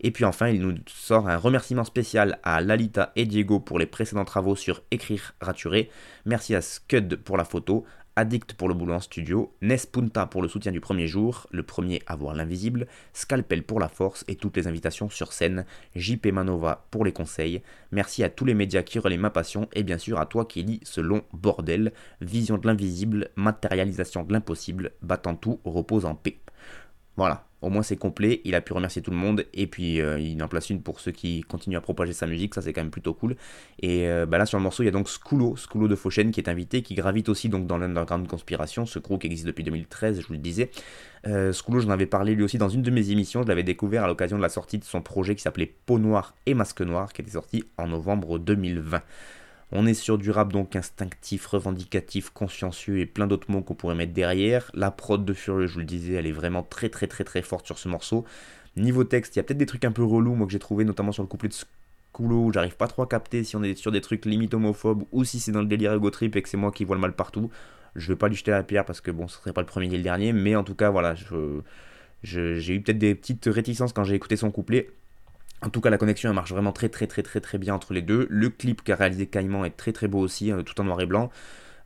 Et 0.00 0.10
puis 0.10 0.24
enfin, 0.24 0.48
il 0.48 0.60
nous 0.60 0.74
sort 0.86 1.28
un 1.28 1.36
remerciement 1.36 1.84
spécial 1.84 2.38
à 2.42 2.60
Lalita 2.60 3.12
et 3.16 3.26
Diego 3.26 3.60
pour 3.60 3.78
les 3.78 3.86
précédents 3.86 4.24
travaux 4.24 4.56
sur 4.56 4.82
Écrire 4.90 5.34
Raturé. 5.40 5.90
Merci 6.24 6.54
à 6.54 6.62
Scud 6.62 7.16
pour 7.16 7.36
la 7.36 7.44
photo, 7.44 7.84
Addict 8.20 8.52
pour 8.52 8.68
le 8.68 8.74
boulot 8.74 8.92
en 8.92 9.00
studio, 9.00 9.50
Nespunta 9.62 10.26
pour 10.26 10.42
le 10.42 10.48
soutien 10.48 10.72
du 10.72 10.80
premier 10.80 11.06
jour, 11.06 11.46
le 11.52 11.62
premier 11.62 12.02
à 12.06 12.16
voir 12.16 12.34
l'invisible, 12.34 12.86
Scalpel 13.14 13.62
pour 13.62 13.80
la 13.80 13.88
force 13.88 14.26
et 14.28 14.36
toutes 14.36 14.58
les 14.58 14.66
invitations 14.66 15.08
sur 15.08 15.32
scène, 15.32 15.64
JP 15.96 16.26
Manova 16.26 16.86
pour 16.90 17.06
les 17.06 17.12
conseils. 17.12 17.62
Merci 17.92 18.22
à 18.22 18.28
tous 18.28 18.44
les 18.44 18.52
médias 18.52 18.82
qui 18.82 18.98
relaient 18.98 19.16
ma 19.16 19.30
passion 19.30 19.70
et 19.72 19.82
bien 19.84 19.96
sûr 19.96 20.20
à 20.20 20.26
toi 20.26 20.44
qui 20.44 20.62
lis 20.62 20.80
ce 20.82 21.00
long 21.00 21.22
bordel, 21.32 21.94
vision 22.20 22.58
de 22.58 22.66
l'invisible, 22.66 23.30
matérialisation 23.36 24.22
de 24.22 24.34
l'impossible, 24.34 24.92
battant 25.00 25.34
tout, 25.34 25.58
repose 25.64 26.04
en 26.04 26.14
paix. 26.14 26.40
Voilà, 27.16 27.46
au 27.62 27.68
moins 27.68 27.82
c'est 27.82 27.96
complet, 27.96 28.40
il 28.44 28.54
a 28.54 28.60
pu 28.60 28.72
remercier 28.72 29.02
tout 29.02 29.10
le 29.10 29.16
monde 29.16 29.44
et 29.52 29.66
puis 29.66 30.00
euh, 30.00 30.18
il 30.18 30.42
en 30.42 30.48
place 30.48 30.70
une 30.70 30.82
pour 30.82 31.00
ceux 31.00 31.12
qui 31.12 31.42
continuent 31.42 31.76
à 31.76 31.80
propager 31.80 32.12
sa 32.12 32.26
musique, 32.26 32.54
ça 32.54 32.62
c'est 32.62 32.72
quand 32.72 32.80
même 32.80 32.90
plutôt 32.90 33.14
cool. 33.14 33.36
Et 33.80 34.08
euh, 34.08 34.26
bah 34.26 34.38
là 34.38 34.46
sur 34.46 34.58
le 34.58 34.62
morceau 34.62 34.82
il 34.82 34.86
y 34.86 34.88
a 34.88 34.92
donc 34.92 35.08
Skulo, 35.08 35.56
Skulo 35.56 35.88
de 35.88 35.94
Fauchen 35.94 36.30
qui 36.30 36.40
est 36.40 36.48
invité, 36.48 36.82
qui 36.82 36.94
gravite 36.94 37.28
aussi 37.28 37.48
dans 37.48 37.78
l'underground 37.78 38.26
conspiration, 38.26 38.86
ce 38.86 38.98
crew 38.98 39.18
qui 39.18 39.26
existe 39.26 39.46
depuis 39.46 39.64
2013, 39.64 40.20
je 40.20 40.26
vous 40.26 40.34
le 40.34 40.38
disais. 40.38 40.70
Euh, 41.26 41.52
Skulo 41.52 41.80
j'en 41.80 41.90
avais 41.90 42.06
parlé 42.06 42.34
lui 42.34 42.42
aussi 42.42 42.58
dans 42.58 42.68
une 42.68 42.82
de 42.82 42.90
mes 42.90 43.10
émissions, 43.10 43.42
je 43.42 43.48
l'avais 43.48 43.62
découvert 43.62 44.04
à 44.04 44.06
l'occasion 44.06 44.36
de 44.36 44.42
la 44.42 44.48
sortie 44.48 44.78
de 44.78 44.84
son 44.84 45.02
projet 45.02 45.34
qui 45.34 45.42
s'appelait 45.42 45.72
Peau 45.86 45.98
Noire 45.98 46.34
et 46.46 46.54
Masque 46.54 46.80
Noir 46.80 47.12
qui 47.12 47.22
était 47.22 47.32
sorti 47.32 47.64
en 47.76 47.88
novembre 47.88 48.38
2020. 48.38 49.02
On 49.72 49.86
est 49.86 49.94
sur 49.94 50.18
du 50.18 50.30
rap 50.30 50.52
donc 50.52 50.74
instinctif, 50.74 51.46
revendicatif, 51.46 52.30
consciencieux 52.30 52.98
et 52.98 53.06
plein 53.06 53.28
d'autres 53.28 53.50
mots 53.50 53.62
qu'on 53.62 53.74
pourrait 53.74 53.94
mettre 53.94 54.12
derrière. 54.12 54.70
La 54.74 54.90
prod 54.90 55.24
de 55.24 55.32
Furieux, 55.32 55.68
je 55.68 55.74
vous 55.74 55.80
le 55.80 55.84
disais, 55.84 56.14
elle 56.14 56.26
est 56.26 56.32
vraiment 56.32 56.64
très 56.64 56.88
très 56.88 57.06
très 57.06 57.22
très 57.22 57.42
forte 57.42 57.66
sur 57.66 57.78
ce 57.78 57.88
morceau. 57.88 58.24
Niveau 58.76 59.04
texte, 59.04 59.36
il 59.36 59.38
y 59.38 59.40
a 59.40 59.42
peut-être 59.44 59.58
des 59.58 59.66
trucs 59.66 59.84
un 59.84 59.92
peu 59.92 60.02
relous, 60.02 60.34
moi 60.34 60.46
que 60.46 60.52
j'ai 60.52 60.58
trouvé 60.58 60.84
notamment 60.84 61.12
sur 61.12 61.22
le 61.22 61.28
couplet 61.28 61.48
de 61.48 61.54
Skulo, 61.54 62.46
où 62.46 62.52
j'arrive 62.52 62.76
pas 62.76 62.88
trop 62.88 63.02
à 63.02 63.06
capter 63.06 63.44
si 63.44 63.54
on 63.54 63.62
est 63.62 63.76
sur 63.76 63.92
des 63.92 64.00
trucs 64.00 64.24
limite 64.24 64.54
homophobes 64.54 65.04
ou 65.12 65.24
si 65.24 65.38
c'est 65.38 65.52
dans 65.52 65.60
le 65.60 65.66
délire 65.66 65.92
ego 65.92 66.10
trip 66.10 66.34
et 66.34 66.42
que 66.42 66.48
c'est 66.48 66.56
moi 66.56 66.72
qui 66.72 66.84
vois 66.84 66.96
le 66.96 67.00
mal 67.02 67.12
partout. 67.14 67.50
Je 67.94 68.08
vais 68.08 68.16
pas 68.16 68.28
lui 68.28 68.36
jeter 68.36 68.50
la 68.50 68.62
pierre 68.64 68.84
parce 68.84 69.00
que 69.00 69.10
bon, 69.10 69.28
ce 69.28 69.38
serait 69.38 69.52
pas 69.52 69.60
le 69.60 69.66
premier 69.66 69.86
ni 69.86 69.96
le 69.96 70.02
dernier, 70.02 70.32
mais 70.32 70.56
en 70.56 70.64
tout 70.64 70.74
cas, 70.74 70.90
voilà, 70.90 71.14
j'ai 72.22 72.74
eu 72.74 72.80
peut-être 72.80 72.98
des 72.98 73.14
petites 73.14 73.46
réticences 73.46 73.92
quand 73.92 74.04
j'ai 74.04 74.14
écouté 74.14 74.36
son 74.36 74.50
couplet. 74.50 74.90
En 75.62 75.70
tout 75.70 75.80
cas, 75.80 75.90
la 75.90 75.98
connexion 75.98 76.30
elle 76.30 76.34
marche 76.34 76.52
vraiment 76.52 76.72
très 76.72 76.88
très 76.88 77.06
très 77.06 77.22
très 77.22 77.40
très 77.40 77.58
bien 77.58 77.74
entre 77.74 77.92
les 77.92 78.02
deux. 78.02 78.26
Le 78.30 78.48
clip 78.50 78.82
qu'a 78.82 78.96
réalisé 78.96 79.26
Caïman 79.26 79.64
est 79.64 79.76
très 79.76 79.92
très 79.92 80.08
beau 80.08 80.20
aussi, 80.20 80.50
hein, 80.50 80.62
tout 80.64 80.80
en 80.80 80.84
noir 80.84 81.00
et 81.00 81.06
blanc. 81.06 81.30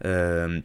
Euh, 0.05 0.61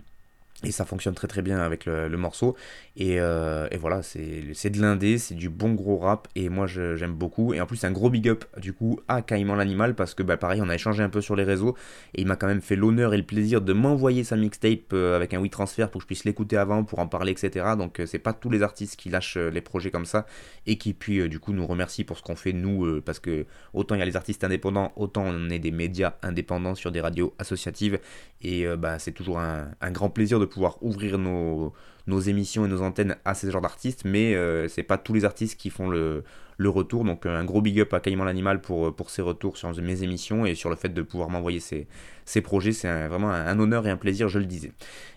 et 0.63 0.71
ça 0.71 0.83
fonctionne 0.83 1.13
très 1.13 1.27
très 1.27 1.41
bien 1.41 1.59
avec 1.59 1.85
le, 1.85 2.09
morceau. 2.17 2.55
Euh, 2.99 3.67
et, 3.71 3.77
voilà, 3.77 4.01
c'est 4.03 4.69
de 4.69 4.81
l'indé, 4.81 5.17
c'est 5.17 5.35
du 5.35 5.47
bon 5.47 5.73
gros 5.73 5.97
rap. 5.97 6.27
Et 6.35 6.49
moi 6.49 6.67
j'aime 6.67 7.13
beaucoup. 7.13 7.53
Et 7.53 7.61
en 7.61 7.65
plus, 7.65 7.83
un 7.85 7.91
gros 7.91 8.09
big 8.09 8.27
up 8.27 8.43
du 8.57 8.73
coup 8.73 8.99
à 9.07 9.21
Caïman 9.21 9.55
l'animal. 9.55 9.95
Parce 9.95 10.13
que 10.13 10.21
bah, 10.21 10.35
pareil, 10.35 10.61
on 10.61 10.67
a 10.67 10.75
échangé 10.75 11.01
un 11.01 11.09
peu 11.09 11.21
sur 11.21 11.37
les 11.37 11.45
réseaux. 11.45 11.77
Et 12.13 12.21
il 12.21 12.27
m'a 12.27 12.35
quand 12.35 12.47
même 12.47 12.61
fait 12.61 12.75
l'honneur 12.75 13.13
et 13.13 13.17
le 13.17 13.23
plaisir 13.23 13.61
de 13.61 13.71
m'envoyer 13.71 14.25
sa 14.25 14.35
mixtape 14.35 14.91
euh, 14.91 15.15
avec 15.15 15.33
un 15.33 15.39
WeTransfer 15.39 15.87
pour 15.91 15.99
que 15.99 16.03
je 16.03 16.07
puisse 16.07 16.25
l'écouter 16.25 16.57
avant, 16.57 16.83
pour 16.83 16.99
en 16.99 17.07
parler, 17.07 17.31
etc. 17.31 17.65
Donc 17.77 18.01
euh, 18.01 18.05
c'est 18.05 18.19
pas 18.19 18.33
tous 18.33 18.49
les 18.49 18.61
artistes 18.61 18.97
qui 18.97 19.09
lâchent 19.09 19.37
les 19.37 19.61
projets 19.61 19.91
comme 19.91 20.05
ça. 20.05 20.25
Et 20.67 20.77
qui 20.77 20.93
puis 20.93 21.29
du 21.29 21.39
coup 21.39 21.53
nous 21.53 21.65
remercient 21.65 22.03
pour 22.03 22.17
ce 22.17 22.23
qu'on 22.23 22.35
fait 22.35 22.53
nous. 22.53 23.01
parce 23.01 23.19
que 23.19 23.45
autant 23.73 23.95
il 23.95 23.99
y 23.99 24.01
a 24.01 24.05
les 24.05 24.17
artistes 24.17 24.43
indépendants, 24.43 24.91
autant 24.97 25.23
on 25.25 25.49
est 25.49 25.59
des 25.59 25.71
médias 25.71 26.15
indépendants 26.21 26.75
sur 26.75 26.91
des 26.91 26.99
radios 26.99 27.33
associatives. 27.39 27.99
Et 28.41 28.65
bah, 28.77 28.99
c'est 28.99 29.11
toujours 29.11 29.39
un, 29.39 29.71
un 29.81 29.91
grand 29.91 30.09
plaisir 30.09 30.39
de 30.39 30.48
pouvoir 30.49 30.77
ouvrir 30.81 31.17
nos, 31.17 31.73
nos 32.07 32.19
émissions 32.19 32.65
et 32.65 32.67
nos 32.67 32.81
antennes 32.81 33.15
à 33.23 33.33
ce 33.33 33.49
genre 33.49 33.61
d'artistes, 33.61 34.03
mais 34.03 34.35
euh, 34.35 34.67
c'est 34.67 34.83
pas 34.83 34.97
tous 34.97 35.13
les 35.13 35.23
artistes 35.23 35.57
qui 35.59 35.69
font 35.69 35.89
le, 35.89 36.23
le 36.57 36.69
retour. 36.69 37.05
Donc 37.05 37.25
un 37.25 37.45
gros 37.45 37.61
big 37.61 37.79
up 37.79 37.93
à 37.93 37.99
Caïman 38.01 38.25
l'animal 38.25 38.61
pour, 38.61 38.93
pour 38.93 39.09
ses 39.09 39.21
retours 39.21 39.57
sur 39.57 39.73
mes 39.81 40.03
émissions 40.03 40.45
et 40.45 40.55
sur 40.55 40.69
le 40.69 40.75
fait 40.75 40.89
de 40.89 41.01
pouvoir 41.01 41.29
m'envoyer 41.29 41.59
ces, 41.59 41.87
ces 42.25 42.41
projets. 42.41 42.73
C'est 42.73 43.07
vraiment 43.07 43.31
un, 43.31 43.57
honneur 43.59 43.87
et 43.87 43.89
un 43.89 43.97
plaisir, 43.97 44.27
je 44.27 44.39
le 44.39 44.45
disais. 44.45 44.73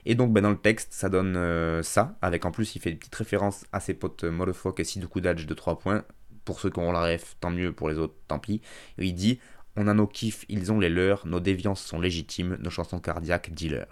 Et 0.07 0.15
donc 0.15 0.33
ben, 0.33 0.43
dans 0.43 0.51
le 0.51 0.57
texte, 0.57 0.93
ça 0.93 1.09
donne 1.09 1.37
euh, 1.37 1.83
ça, 1.83 2.17
avec 2.23 2.45
en 2.47 2.53
plus 2.53 2.77
il 2.77 2.81
fait 2.81 2.91
des 2.91 2.97
petites 2.97 3.15
références 3.15 3.65
à 3.73 3.81
ses 3.81 3.95
potes 3.95 4.25
Motherfuck 4.25 4.79
et 4.79 4.85
Sidoukou 4.85 5.21
Dodge 5.21 5.47
de 5.47 5.55
3 5.55 5.79
points. 5.79 6.05
Pour 6.45 6.59
ceux 6.59 6.71
qui 6.71 6.81
ont 6.81 6.91
la 6.91 7.03
ref, 7.03 7.37
tant 7.41 7.51
mieux, 7.51 7.73
pour 7.73 7.89
les 7.89 7.99
autres, 7.99 8.15
tant 8.27 8.41
pis. 8.41 8.61
Et 8.99 9.07
il 9.07 9.15
dit 9.15 9.39
On 9.77 9.87
a 9.87 9.95
nos 9.95 10.09
kiffs, 10.09 10.45
ils 10.49 10.73
ont 10.73 10.81
les 10.81 10.89
leurs, 10.89 11.27
nos 11.27 11.39
déviances 11.39 11.85
sont 11.85 12.01
légitimes, 12.01 12.57
nos 12.61 12.71
chansons 12.71 12.99
cardiaques, 12.99 13.53
dealers. 13.53 13.87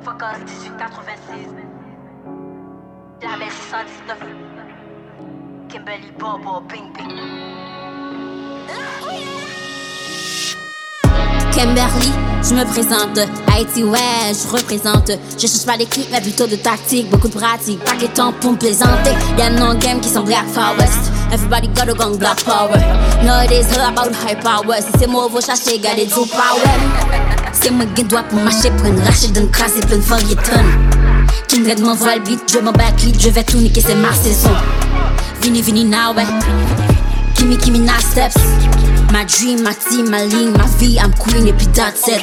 Motherfuckers 0.00 0.40
1886 0.78 1.52
La 3.22 3.36
619 3.36 5.68
Kimberly 5.68 6.10
Bobo 6.12 6.60
Bing 6.60 6.90
Bing 6.94 7.10
Kimberly, 11.52 12.12
je 12.42 12.54
me 12.54 12.64
présente. 12.64 13.18
Haïti, 13.52 13.84
ouais, 13.84 13.98
je 14.32 14.48
représente. 14.50 15.10
Je 15.36 15.46
cherche 15.46 15.66
pas 15.66 15.76
d'équipe, 15.76 16.06
mais 16.12 16.20
plutôt 16.20 16.46
de 16.46 16.56
tactique. 16.56 17.10
Beaucoup 17.10 17.28
de 17.28 17.34
pratique, 17.34 17.82
pas 17.84 17.96
de 17.96 18.06
temps 18.06 18.32
pour 18.40 18.52
me 18.52 18.56
plaisanter. 18.56 19.14
Y'a 19.36 19.50
non 19.50 19.74
game 19.74 20.00
qui 20.00 20.08
sont 20.08 20.22
Black 20.22 20.46
Forest. 20.52 21.10
Everybody 21.32 21.68
got 21.68 21.88
a 21.88 21.94
gun, 21.94 22.16
Black 22.16 22.42
Power. 22.44 22.78
Nowadays, 23.24 23.66
all 23.76 23.88
about 23.88 24.14
high 24.14 24.38
power. 24.40 24.80
Si 24.80 24.98
c'est 24.98 25.06
moi, 25.06 25.28
vous 25.30 25.40
cherchez, 25.40 25.78
gardez 25.78 26.06
du 26.06 26.14
power. 26.14 27.10
C'est 27.52 27.70
moi 27.70 27.84
qui 27.94 28.04
dois 28.04 28.22
pour 28.22 28.40
marcher, 28.40 28.70
prendre 28.70 29.02
rachid 29.04 29.32
d'une 29.32 29.50
crasse 29.50 29.76
et 29.76 29.80
plein 29.80 29.98
de 29.98 30.34
tonne. 30.34 30.90
Kindred 31.48 31.80
m'envoie 31.80 32.14
le 32.16 32.22
beat, 32.22 32.40
je 32.50 32.58
m'en 32.58 32.72
backlead, 32.72 33.20
je 33.20 33.28
vais 33.28 33.42
tout 33.42 33.58
niquer, 33.58 33.82
c'est 33.84 33.96
ma 33.96 34.12
saison. 34.12 34.50
Vini, 35.42 35.62
vini 35.62 35.84
now, 35.84 36.14
ouais. 36.16 36.24
Kimi, 37.34 37.56
kimi, 37.56 37.80
na 37.80 37.98
steps. 37.98 38.36
Ma 39.12 39.24
dream, 39.24 39.62
ma 39.62 39.74
team, 39.74 40.08
ma 40.08 40.24
ligne, 40.24 40.52
ma 40.56 40.66
vie, 40.78 40.96
I'm 40.96 41.12
queen 41.18 41.46
et 41.46 41.52
puis 41.52 41.66
that's 41.68 42.06
it. 42.06 42.22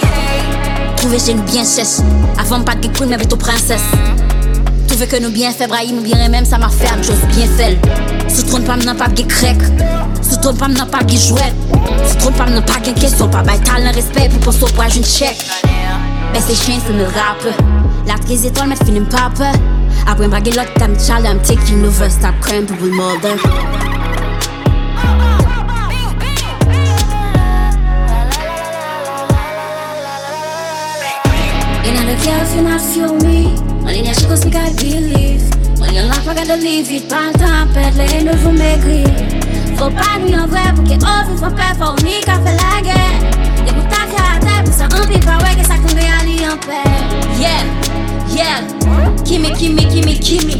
Trouver 0.95 1.19
chez 1.19 1.33
nous 1.33 1.43
bien 1.43 1.63
chèche, 1.63 2.01
avant 2.39 2.61
pas 2.61 2.75
de 2.75 2.87
queen, 2.87 3.09
mais 3.09 3.17
plutôt 3.17 3.35
princesse. 3.35 3.81
Trouver 4.87 5.05
que 5.07 5.17
nous 5.21 5.29
bien 5.29 5.51
fait, 5.51 5.67
Brahim, 5.67 6.01
bien 6.01 6.29
même, 6.29 6.45
ça 6.45 6.57
m'a 6.57 6.69
fait 6.69 6.87
chose 7.03 7.19
bien 7.35 7.45
faite. 7.57 7.77
Sous 8.29 8.43
trône 8.43 8.63
pas 8.63 8.77
maintenant 8.77 8.95
pas 8.95 9.09
de 9.09 9.21
crèque, 9.21 9.61
sous 10.21 10.37
trône 10.37 10.57
pas 10.57 10.69
maintenant 10.69 10.85
pas 10.85 11.03
de 11.03 11.11
jouet. 11.11 11.53
Sous 12.09 12.17
trône 12.19 12.33
pas 12.33 12.45
maintenant 12.45 12.61
pas 12.61 12.79
de 12.79 12.97
question, 12.97 13.27
pas 13.27 13.43
bail 13.43 13.59
talent, 13.59 13.91
respect 13.93 14.29
pour 14.29 14.39
penser 14.39 14.63
au 14.63 14.67
poids, 14.67 14.85
une 14.95 15.03
check. 15.03 15.35
Ben 16.33 16.41
c'est 16.45 16.55
chien, 16.55 16.79
c'est 16.85 16.93
le 16.93 17.03
rap. 17.03 17.43
La 18.07 18.15
13 18.17 18.45
étoiles, 18.45 18.69
mais 18.69 18.85
film 18.85 19.05
pas 19.05 19.29
peur. 19.35 19.53
Après, 20.09 20.27
m'baguer 20.27 20.51
l'autre, 20.51 20.71
t'as 20.75 20.87
child, 20.87 21.25
I'm 21.25 21.39
taking 21.41 21.83
over, 21.85 22.09
stop 22.09 22.39
crying, 22.39 22.65
people 22.65 22.91
mother. 22.91 23.37
You 32.57 32.63
not 32.63 32.81
feel 32.81 33.13
me. 33.13 33.53
Only 33.83 34.01
l'énergie 34.01 34.25
cosmique, 34.25 34.55
I 34.55 34.73
believe. 34.73 35.43
Only 35.79 35.99
on 36.01 36.25
pas 36.25 36.33
qu'à 36.33 36.55
live 36.57 36.87
vite, 36.87 37.07
pas 37.07 37.27
le 37.31 37.39
temps 37.39 37.45
à 37.45 37.65
perdre, 37.73 37.97
les 37.97 38.23
ne 38.23 38.35
vous 38.37 38.51
maigrir. 38.51 39.07
Faut 39.77 39.91
pas 39.91 40.17
nuire 40.19 40.43
en 40.43 40.47
vrai 40.47 40.73
pour 40.75 40.83
que 40.83 40.95
off, 41.03 41.27
faut 41.35 41.55
pas 41.55 41.75
faire 41.77 41.95
ni 42.03 42.19
qu'à 42.25 42.39
faire 42.39 42.57
la 42.57 42.81
guerre. 42.81 43.21
Et 43.67 43.71
pour 43.71 43.83
ta 43.83 44.05
caractère, 44.15 44.63
pour 44.63 44.73
ça, 44.73 44.85
un 44.85 45.05
peu 45.05 45.19
pas 45.19 45.37
ouais 45.43 45.55
que 45.55 45.65
ça 45.65 45.75
tombe 45.75 45.99
à 45.99 46.51
en 46.51 46.57
paix. 46.57 46.89
Yeah, 47.39 47.63
yeah. 48.35 49.23
Kimi, 49.23 49.51
Kimi, 49.53 49.85
Kimi, 49.87 50.19
Kimi. 50.19 50.55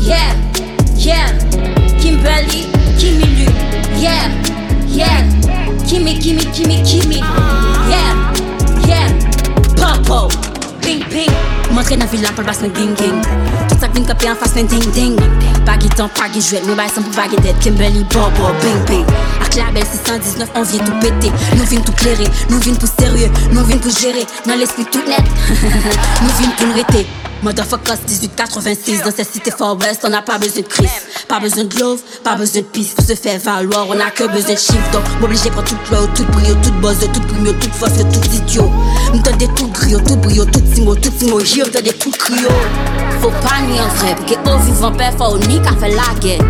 Yeah, 0.00 0.34
yeah. 0.96 1.28
Kimberly, 2.00 2.66
Kimi, 2.98 3.24
lui. 3.24 3.46
Yeah, 3.96 4.28
yeah. 4.88 5.22
Kimi, 5.86 6.18
Kimi, 6.18 6.44
Kimi, 6.52 6.82
Kimi. 6.82 7.20
Yeah, 7.88 8.14
yeah. 8.86 9.08
Popo. 9.76 10.47
Montre 11.78 11.94
nan 11.94 12.08
vilan 12.10 12.34
pal 12.34 12.42
bas 12.42 12.58
nan 12.58 12.72
ging-ging 12.74 13.20
Tout 13.70 13.78
sak 13.78 13.92
vin 13.94 14.06
kapè 14.08 14.26
an 14.32 14.38
fas 14.40 14.56
nan 14.56 14.66
ding-ding 14.66 15.14
Pagi 15.68 15.86
tan, 15.94 16.10
pagi 16.18 16.42
jwet, 16.42 16.66
nou 16.66 16.74
bay 16.74 16.90
san 16.90 17.06
pou 17.06 17.14
pagi 17.14 17.38
det 17.44 17.54
Kimberly, 17.62 18.02
Bobo, 18.10 18.50
Bing-Bing 18.64 19.06
Ak 19.38 19.54
label 19.54 19.86
619, 19.86 20.50
on 20.58 20.66
vin 20.72 20.82
tout 20.82 20.98
pété 20.98 21.30
Nou 21.54 21.70
vin 21.70 21.86
tout 21.86 21.94
kleré, 22.02 22.26
nou 22.50 22.58
vin 22.66 22.74
pou 22.74 22.90
serye 22.90 23.30
Nou 23.54 23.62
vin 23.70 23.78
pou 23.78 23.94
jere, 23.94 24.26
nan 24.50 24.58
l'esprit 24.58 24.90
tout 24.90 25.06
net 25.06 25.22
Nou 26.24 26.34
vin 26.40 26.50
pou 26.58 26.74
l'rete 26.74 27.06
Motherfuckers 27.42 27.98
1886 28.08 29.02
dans 29.04 29.12
cette 29.12 29.32
cité 29.32 29.50
Far 29.50 29.76
West, 29.78 30.00
on 30.04 30.10
n'a 30.10 30.22
pas 30.22 30.38
besoin 30.38 30.62
de 30.62 30.66
crise, 30.66 30.90
pas 31.28 31.38
besoin 31.38 31.64
de 31.64 31.78
love, 31.78 32.00
pas 32.24 32.34
besoin 32.34 32.62
de 32.62 32.66
piste 32.66 32.96
pour 32.96 33.04
se 33.04 33.14
faire 33.14 33.38
valoir, 33.38 33.86
on 33.88 34.00
a 34.00 34.10
que 34.10 34.24
besoin 34.24 34.54
de 34.54 34.58
chiffres, 34.58 34.90
donc 34.92 35.02
m'obliger 35.20 35.50
pour 35.50 35.62
toute 35.62 35.90
loi, 35.90 36.00
toute 36.14 36.26
brio, 36.32 36.54
toute 36.62 36.80
bosse, 36.80 36.98
toute 37.00 37.26
primo, 37.28 37.52
toute 37.52 37.72
force, 37.74 37.98
tout 37.98 38.34
idiot. 38.34 38.70
Des 39.38 39.46
tout 39.48 39.68
grio, 39.68 40.00
tout 40.00 40.16
brio, 40.16 40.44
tout 40.46 40.62
simo, 40.74 40.96
tout 40.96 41.12
simo, 41.16 41.38
j'y 41.40 41.62
des 41.62 41.92
coups 41.92 42.18
crio. 42.18 42.48
Faut 43.20 43.30
pas 43.30 43.60
nier 43.68 43.80
en 43.80 43.88
vrai, 43.88 44.16
parce 44.16 44.32
que 44.32 44.50
au 44.50 44.58
vivant 44.58 44.92
père, 44.92 45.12
faut 45.16 45.38
ni 45.38 45.60
qu'à 45.60 45.72
faire 45.76 45.94
la 45.94 46.18
guerre. 46.18 46.44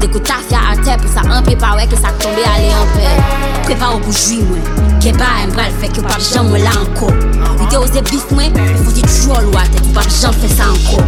Découte 0.00 0.24
ta 0.24 0.34
fia 0.48 0.58
à 0.72 0.76
terre 0.76 0.96
pour 0.98 1.10
ça 1.10 1.20
un 1.28 1.42
peu 1.42 1.56
pas 1.56 1.74
ouais 1.76 1.86
que 1.86 1.96
ça 1.96 2.08
tombe 2.18 2.32
aller 2.32 2.70
en 2.70 2.86
paix. 2.96 3.62
Prépare 3.64 3.96
Ke 5.06 5.12
ba 5.14 5.46
m 5.46 5.52
pral 5.54 5.70
fek 5.78 5.94
yo 5.94 6.02
pap 6.02 6.18
jan 6.18 6.48
mwen 6.50 6.64
la 6.66 6.72
anko. 6.82 7.06
Ide 7.62 7.76
ose 7.78 8.00
bif 8.10 8.24
mwen, 8.34 8.50
mwen 8.58 8.80
foti 8.82 9.04
toujou 9.06 9.36
an 9.38 9.44
lwa 9.52 9.62
Tek 9.70 9.84
yo 9.86 9.92
pap 9.94 10.08
jan 10.10 10.34
fek 10.34 10.50
sa 10.50 10.66
anko. 10.72 10.98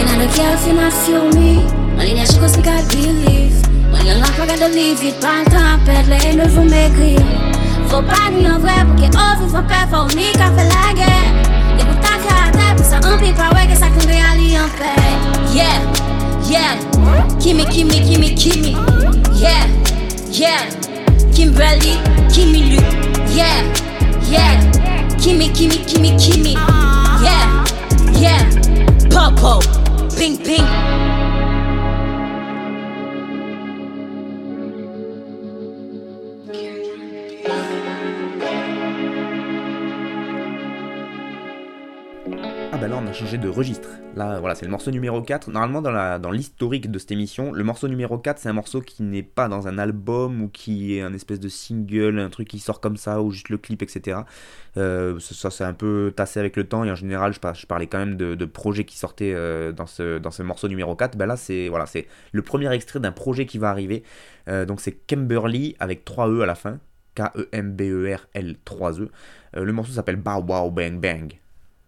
And 0.00 0.08
I 0.08 0.16
don't 0.16 0.32
care 0.32 0.54
if 0.54 0.64
you're 0.66 0.80
not 0.80 0.92
feel 1.04 1.28
me 1.36 1.60
Only 2.00 2.14
that 2.14 2.32
she 2.32 2.40
goes 2.40 2.56
like 2.56 2.66
I 2.66 2.80
believe 2.88 3.52
When 3.92 4.06
you're 4.06 4.18
not, 4.18 4.32
I 4.40 4.46
gotta 4.46 4.68
leave 4.68 5.04
it 5.04 5.20
Pas 5.20 5.44
le 5.44 5.50
temps 5.52 5.60
à 5.60 5.78
perdre, 5.84 6.08
les 6.08 6.26
haineux 6.26 6.48
vont 6.48 6.64
maigrir 6.64 7.20
Faut 7.88 8.00
pas 8.00 8.32
ni 8.32 8.48
en 8.48 8.58
vrai 8.58 8.80
pour 8.88 8.96
que 8.96 9.12
on 9.14 9.44
vive 9.44 9.54
en 9.54 9.62
paix 9.62 9.86
Faut 9.92 10.16
ni 10.16 10.32
qu'à 10.32 10.50
faire 10.50 10.72
la 10.72 10.94
guerre 10.94 11.30
Et 11.78 11.84
pour 11.84 12.00
ta 12.00 12.16
caractère, 12.26 12.74
pour 12.76 12.86
ça 12.86 12.96
remplit 12.96 13.34
pas 13.34 13.54
Ouais 13.54 13.68
que 13.70 13.78
ça 13.78 13.86
qu'on 13.86 14.08
réalise 14.08 14.56
en 14.56 14.72
paix 14.80 15.04
Yeah, 15.52 15.78
yeah. 16.48 16.74
Gimme, 17.38 17.62
gimme, 17.70 17.92
gimme, 17.92 18.34
gimme 18.36 18.76
Yeah, 19.36 19.68
yeah. 20.32 20.66
Kimberly, 21.32 21.98
gimme 22.32 22.70
Luke 22.70 23.13
yeah, 23.34 23.62
yeah. 24.28 24.70
Gimme, 25.18 25.48
gimme, 25.48 25.76
gimme, 25.86 26.16
gimme, 26.18 26.54
uh-huh. 26.56 27.24
yeah, 27.24 27.64
yeah. 28.20 28.44
Popo, 29.10 29.60
ping, 30.16 30.38
ping. 30.38 30.93
Changé 43.14 43.38
de 43.38 43.48
registre. 43.48 43.90
Là 44.16 44.40
voilà 44.40 44.56
c'est 44.56 44.64
le 44.64 44.72
morceau 44.72 44.90
numéro 44.90 45.22
4. 45.22 45.48
Normalement 45.48 45.80
dans 46.18 46.30
l'historique 46.32 46.90
de 46.90 46.98
cette 46.98 47.12
émission, 47.12 47.52
le 47.52 47.62
morceau 47.62 47.86
numéro 47.86 48.18
4 48.18 48.40
c'est 48.40 48.48
un 48.48 48.54
morceau 48.54 48.80
qui 48.80 49.04
n'est 49.04 49.22
pas 49.22 49.46
dans 49.48 49.68
un 49.68 49.78
album 49.78 50.42
ou 50.42 50.48
qui 50.48 50.96
est 50.96 51.00
un 51.00 51.14
espèce 51.14 51.38
de 51.38 51.48
single, 51.48 52.18
un 52.18 52.28
truc 52.28 52.48
qui 52.48 52.58
sort 52.58 52.80
comme 52.80 52.96
ça 52.96 53.22
ou 53.22 53.30
juste 53.30 53.50
le 53.50 53.58
clip 53.58 53.82
etc. 53.82 54.18
Euh, 54.78 55.20
ça 55.20 55.52
c'est 55.52 55.62
un 55.62 55.74
peu 55.74 56.12
tassé 56.16 56.40
avec 56.40 56.56
le 56.56 56.64
temps 56.64 56.82
et 56.82 56.90
en 56.90 56.96
général 56.96 57.32
je, 57.32 57.66
parlais 57.66 57.86
quand 57.86 57.98
même 57.98 58.16
de, 58.16 58.44
projets 58.46 58.84
qui 58.84 58.98
sortaient 58.98 59.32
euh, 59.32 59.70
dans, 59.70 59.86
ce, 59.86 60.18
dans 60.18 60.32
ce 60.32 60.42
morceau 60.42 60.66
numéro 60.66 60.96
4. 60.96 61.16
Bah 61.16 61.26
là 61.26 61.36
c'est 61.36 61.68
voilà, 61.68 61.84
le 62.32 62.42
premier 62.42 62.72
extrait 62.72 62.98
d'un 62.98 63.12
projet 63.12 63.46
qui 63.46 63.58
va 63.58 63.70
arriver. 63.70 64.02
Euh, 64.48 64.66
donc 64.66 64.80
c'est 64.80 65.06
Kimberly 65.06 65.76
avec 65.78 66.04
3 66.04 66.30
E 66.30 66.40
à 66.40 66.46
la 66.46 66.56
fin. 66.56 66.80
K-E-M-B-E-R-L 67.14 68.56
3 68.64 69.00
E. 69.02 69.08
le 69.52 69.72
morceau 69.72 69.92
s'appelle 69.92 70.16
Bow 70.16 70.42
Wow 70.42 70.72
Bang 70.72 70.98
Bang 70.98 71.38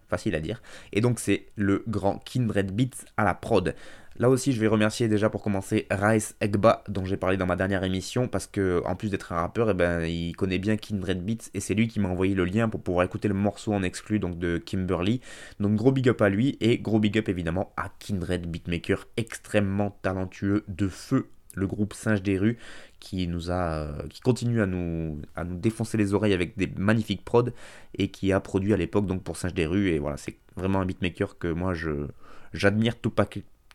facile 0.07 0.35
à 0.35 0.39
dire. 0.39 0.61
Et 0.93 1.01
donc 1.01 1.19
c'est 1.19 1.47
le 1.55 1.83
grand 1.87 2.19
Kindred 2.19 2.71
Beats 2.71 3.05
à 3.17 3.23
la 3.23 3.33
prod. 3.33 3.75
Là 4.19 4.31
aussi, 4.31 4.51
je 4.51 4.59
vais 4.59 4.65
remercier 4.65 5.07
déjà 5.07 5.29
pour 5.29 5.43
commencer 5.43 5.85
Rice 5.91 6.35
Egba, 6.41 6.83
dont 6.89 7.05
j'ai 7.05 7.17
parlé 7.17 7.37
dans 7.37 7.45
ma 7.45 7.55
dernière 7.55 7.83
émission, 7.83 8.27
parce 8.27 8.47
que 8.47 8.81
en 8.83 8.95
plus 8.95 9.11
d'être 9.11 9.31
un 9.31 9.41
rappeur, 9.41 9.69
eh 9.69 9.73
ben, 9.75 10.01
il 10.05 10.35
connaît 10.35 10.57
bien 10.57 10.75
Kindred 10.75 11.23
Beats 11.23 11.51
et 11.53 11.59
c'est 11.59 11.75
lui 11.75 11.87
qui 11.87 11.99
m'a 11.99 12.09
envoyé 12.09 12.33
le 12.33 12.43
lien 12.43 12.67
pour 12.67 12.81
pouvoir 12.81 13.05
écouter 13.05 13.27
le 13.27 13.35
morceau 13.35 13.73
en 13.73 13.83
exclu 13.83 14.17
donc 14.17 14.39
de 14.39 14.57
Kimberly. 14.57 15.21
Donc 15.59 15.75
gros 15.75 15.91
big 15.91 16.09
up 16.09 16.21
à 16.23 16.29
lui 16.29 16.57
et 16.61 16.79
gros 16.79 16.99
big 16.99 17.15
up 17.19 17.29
évidemment 17.29 17.73
à 17.77 17.91
Kindred 17.99 18.47
Beatmaker, 18.47 19.07
extrêmement 19.17 19.95
talentueux 20.01 20.63
de 20.67 20.87
feu 20.87 21.27
le 21.57 21.67
groupe 21.67 21.93
Singe 21.93 22.21
des 22.21 22.37
rues 22.37 22.57
qui 22.99 23.27
nous 23.27 23.51
a, 23.51 23.73
euh, 23.73 24.07
qui 24.09 24.21
continue 24.21 24.61
à 24.61 24.65
nous, 24.65 25.21
à 25.35 25.43
nous 25.43 25.57
défoncer 25.57 25.97
les 25.97 26.13
oreilles 26.13 26.33
avec 26.33 26.57
des 26.57 26.67
magnifiques 26.77 27.25
prods 27.25 27.49
et 27.95 28.09
qui 28.09 28.31
a 28.31 28.39
produit 28.39 28.73
à 28.73 28.77
l'époque 28.77 29.07
donc 29.07 29.23
pour 29.23 29.37
Singe 29.37 29.53
des 29.53 29.65
rues. 29.65 29.89
Et 29.89 29.99
voilà 29.99 30.17
c'est 30.17 30.37
vraiment 30.55 30.79
un 30.79 30.85
beatmaker 30.85 31.37
que 31.37 31.47
moi 31.47 31.73
je 31.73 32.07
j'admire 32.53 32.99
tout, 32.99 33.13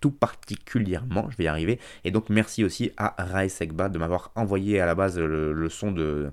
tout 0.01 0.11
particulièrement, 0.11 1.29
je 1.31 1.37
vais 1.37 1.45
y 1.45 1.49
arriver. 1.49 1.79
Et 2.05 2.11
donc 2.11 2.29
merci 2.31 2.65
aussi 2.65 2.93
à 2.97 3.15
Rae 3.19 3.49
Segba 3.49 3.89
de 3.89 3.99
m'avoir 3.99 4.33
envoyé 4.35 4.81
à 4.81 4.87
la 4.87 4.95
base 4.95 5.19
le, 5.19 5.69
son 5.69 5.93
de 5.93 6.31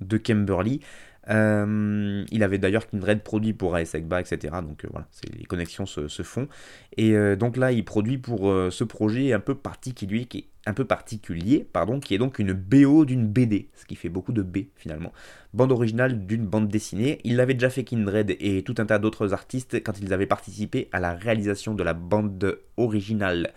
de 0.00 0.16
Kimberly. 0.18 0.80
Euh, 1.28 2.24
il 2.30 2.42
avait 2.42 2.58
d'ailleurs 2.58 2.86
Kindred 2.86 3.22
produit 3.22 3.52
pour 3.52 3.76
Segba, 3.84 4.20
etc. 4.20 4.56
Donc 4.62 4.84
euh, 4.84 4.88
voilà, 4.90 5.06
les 5.36 5.44
connexions 5.44 5.86
se, 5.86 6.22
font. 6.22 6.48
Et 6.96 7.14
donc 7.36 7.56
là, 7.56 7.72
il 7.72 7.84
produit 7.84 8.18
pour 8.18 8.52
ce 8.70 8.84
projet 8.84 9.32
un 9.32 9.40
peu 9.40 9.54
particulier 9.54 10.24
qui 10.26 10.38
est 10.38 10.46
un 10.66 10.74
peu 10.74 10.84
particulier, 10.84 11.66
pardon, 11.72 12.00
qui 12.00 12.14
est 12.14 12.18
donc 12.18 12.40
une 12.40 12.52
BO 12.52 13.04
d'une 13.04 13.26
BD, 13.28 13.68
ce 13.74 13.86
qui 13.86 13.94
fait 13.94 14.08
beaucoup 14.08 14.32
de 14.32 14.42
B 14.42 14.58
finalement. 14.74 15.12
Bande 15.54 15.70
originale 15.70 16.26
d'une 16.26 16.44
bande 16.44 16.68
dessinée. 16.68 17.20
Il 17.22 17.36
l'avait 17.36 17.54
déjà 17.54 17.70
fait 17.70 17.84
Kindred 17.84 18.36
et 18.40 18.62
tout 18.64 18.74
un 18.78 18.86
tas 18.86 18.98
d'autres 18.98 19.32
artistes 19.32 19.82
quand 19.84 20.00
ils 20.00 20.12
avaient 20.12 20.26
participé 20.26 20.88
à 20.90 20.98
la 20.98 21.14
réalisation 21.14 21.74
de 21.74 21.84
la 21.84 21.94
bande 21.94 22.58
originale 22.76 23.52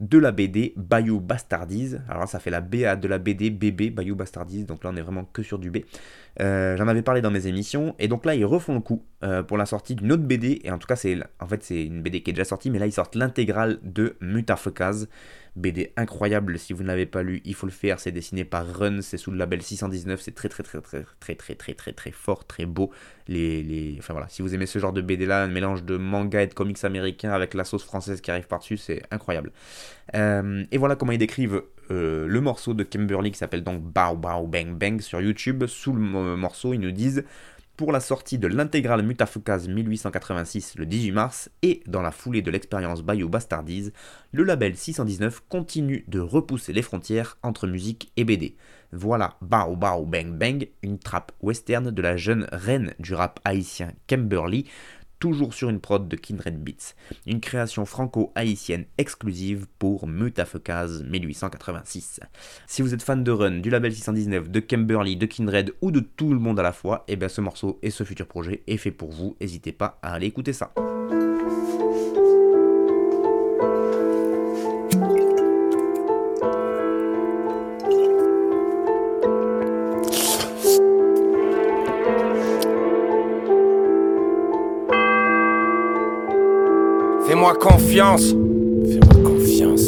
de 0.00 0.18
la 0.18 0.32
BD 0.32 0.74
Bayou 0.76 1.20
Bastardise. 1.20 2.02
Alors 2.08 2.28
ça 2.28 2.38
fait 2.38 2.50
la 2.50 2.60
BA 2.60 2.96
de 2.96 3.08
la 3.08 3.18
BD 3.18 3.50
BB 3.50 3.94
Bayou 3.94 4.14
Bastardise, 4.14 4.66
donc 4.66 4.84
là 4.84 4.90
on 4.92 4.96
est 4.96 5.02
vraiment 5.02 5.24
que 5.24 5.42
sur 5.42 5.58
du 5.58 5.70
B. 5.70 5.78
Euh, 6.40 6.76
j'en 6.76 6.86
avais 6.86 7.02
parlé 7.02 7.22
dans 7.22 7.30
mes 7.30 7.46
émissions, 7.46 7.94
et 7.98 8.08
donc 8.08 8.26
là 8.26 8.34
ils 8.34 8.44
refont 8.44 8.74
le 8.74 8.80
coup 8.80 9.02
euh, 9.22 9.42
pour 9.42 9.56
la 9.56 9.64
sortie 9.64 9.94
d'une 9.94 10.12
autre 10.12 10.24
BD, 10.24 10.60
et 10.64 10.70
en 10.70 10.78
tout 10.78 10.86
cas 10.86 10.96
c'est 10.96 11.18
en 11.40 11.46
fait 11.46 11.62
c'est 11.62 11.84
une 11.84 12.02
BD 12.02 12.22
qui 12.22 12.30
est 12.30 12.34
déjà 12.34 12.44
sortie, 12.44 12.70
mais 12.70 12.78
là 12.78 12.86
ils 12.86 12.92
sortent 12.92 13.14
l'intégrale 13.14 13.78
de 13.82 14.16
Mutafekaz. 14.20 15.08
BD 15.56 15.92
incroyable, 15.96 16.58
si 16.58 16.72
vous 16.72 16.82
ne 16.82 16.88
l'avez 16.88 17.06
pas 17.06 17.22
lu, 17.22 17.40
il 17.44 17.54
faut 17.54 17.66
le 17.66 17.72
faire, 17.72 17.98
c'est 17.98 18.12
dessiné 18.12 18.44
par 18.44 18.66
Run, 18.66 19.00
c'est 19.00 19.16
sous 19.16 19.30
le 19.30 19.38
label 19.38 19.62
619, 19.62 20.20
c'est 20.20 20.34
très 20.34 20.48
très 20.48 20.62
très 20.62 20.80
très 20.80 21.04
très 21.18 21.34
très 21.34 21.54
très 21.54 21.74
très 21.74 21.92
très 21.92 22.10
fort, 22.10 22.46
très 22.46 22.66
beau. 22.66 22.90
Les, 23.26 23.62
les... 23.62 23.96
Enfin 23.98 24.12
voilà, 24.12 24.28
si 24.28 24.42
vous 24.42 24.54
aimez 24.54 24.66
ce 24.66 24.78
genre 24.78 24.92
de 24.92 25.00
BD 25.00 25.24
là, 25.26 25.42
un 25.42 25.48
mélange 25.48 25.82
de 25.84 25.96
manga 25.96 26.42
et 26.42 26.46
de 26.46 26.54
comics 26.54 26.84
américains 26.84 27.32
avec 27.32 27.54
la 27.54 27.64
sauce 27.64 27.84
française 27.84 28.20
qui 28.20 28.30
arrive 28.30 28.46
par-dessus, 28.46 28.76
c'est 28.76 29.02
incroyable. 29.10 29.50
Euh, 30.14 30.64
et 30.70 30.78
voilà 30.78 30.94
comment 30.94 31.12
ils 31.12 31.18
décrivent 31.18 31.62
euh, 31.90 32.26
le 32.26 32.40
morceau 32.40 32.74
de 32.74 32.82
Kimberly 32.82 33.30
qui 33.30 33.38
s'appelle 33.38 33.64
donc 33.64 33.82
Bow 33.82 34.14
Bow 34.16 34.46
Bang 34.46 34.76
Bang 34.76 35.00
sur 35.00 35.20
YouTube. 35.20 35.66
Sous 35.66 35.92
le 35.92 36.36
morceau, 36.36 36.74
ils 36.74 36.80
nous 36.80 36.92
disent 36.92 37.24
pour 37.76 37.92
la 37.92 38.00
sortie 38.00 38.38
de 38.38 38.46
l'intégrale 38.46 39.02
Mutafukaz 39.02 39.68
1886 39.68 40.76
le 40.76 40.86
18 40.86 41.12
mars 41.12 41.50
et 41.62 41.82
dans 41.86 42.02
la 42.02 42.10
foulée 42.10 42.42
de 42.42 42.50
l'expérience 42.50 43.02
Bayou 43.02 43.28
Bastardise, 43.28 43.92
le 44.32 44.44
label 44.44 44.76
619 44.76 45.42
continue 45.48 46.04
de 46.08 46.20
repousser 46.20 46.72
les 46.72 46.82
frontières 46.82 47.36
entre 47.42 47.66
musique 47.66 48.12
et 48.16 48.24
BD. 48.24 48.56
Voilà 48.92 49.36
Bao 49.42 49.76
Bao 49.76 50.06
Bang 50.06 50.32
Bang, 50.32 50.68
une 50.82 50.98
trappe 50.98 51.32
western 51.42 51.90
de 51.90 52.02
la 52.02 52.16
jeune 52.16 52.46
reine 52.50 52.94
du 52.98 53.14
rap 53.14 53.40
haïtien 53.44 53.92
Kimberly, 54.06 54.66
toujours 55.18 55.54
sur 55.54 55.70
une 55.70 55.80
prod 55.80 56.08
de 56.08 56.16
Kindred 56.16 56.58
Beats, 56.58 56.94
une 57.26 57.40
création 57.40 57.84
franco-haïtienne 57.84 58.84
exclusive 58.98 59.66
pour 59.78 60.06
Mutafekaz 60.06 61.02
1886. 61.04 62.20
Si 62.66 62.82
vous 62.82 62.94
êtes 62.94 63.02
fan 63.02 63.24
de 63.24 63.30
Run, 63.30 63.58
du 63.58 63.70
label 63.70 63.94
619, 63.94 64.50
de 64.50 64.60
Kimberly, 64.60 65.16
de 65.16 65.26
Kindred 65.26 65.74
ou 65.80 65.90
de 65.90 66.00
tout 66.00 66.32
le 66.32 66.38
monde 66.38 66.60
à 66.60 66.62
la 66.62 66.72
fois, 66.72 67.04
eh 67.08 67.16
bien 67.16 67.28
ce 67.28 67.40
morceau 67.40 67.78
et 67.82 67.90
ce 67.90 68.04
futur 68.04 68.26
projet 68.26 68.62
est 68.66 68.76
fait 68.76 68.90
pour 68.90 69.10
vous, 69.10 69.36
n'hésitez 69.40 69.72
pas 69.72 69.98
à 70.02 70.12
aller 70.12 70.26
écouter 70.26 70.52
ça. 70.52 70.72
Confiance. 87.56 88.34
Fais-moi 88.84 89.24
confiance. 89.24 89.82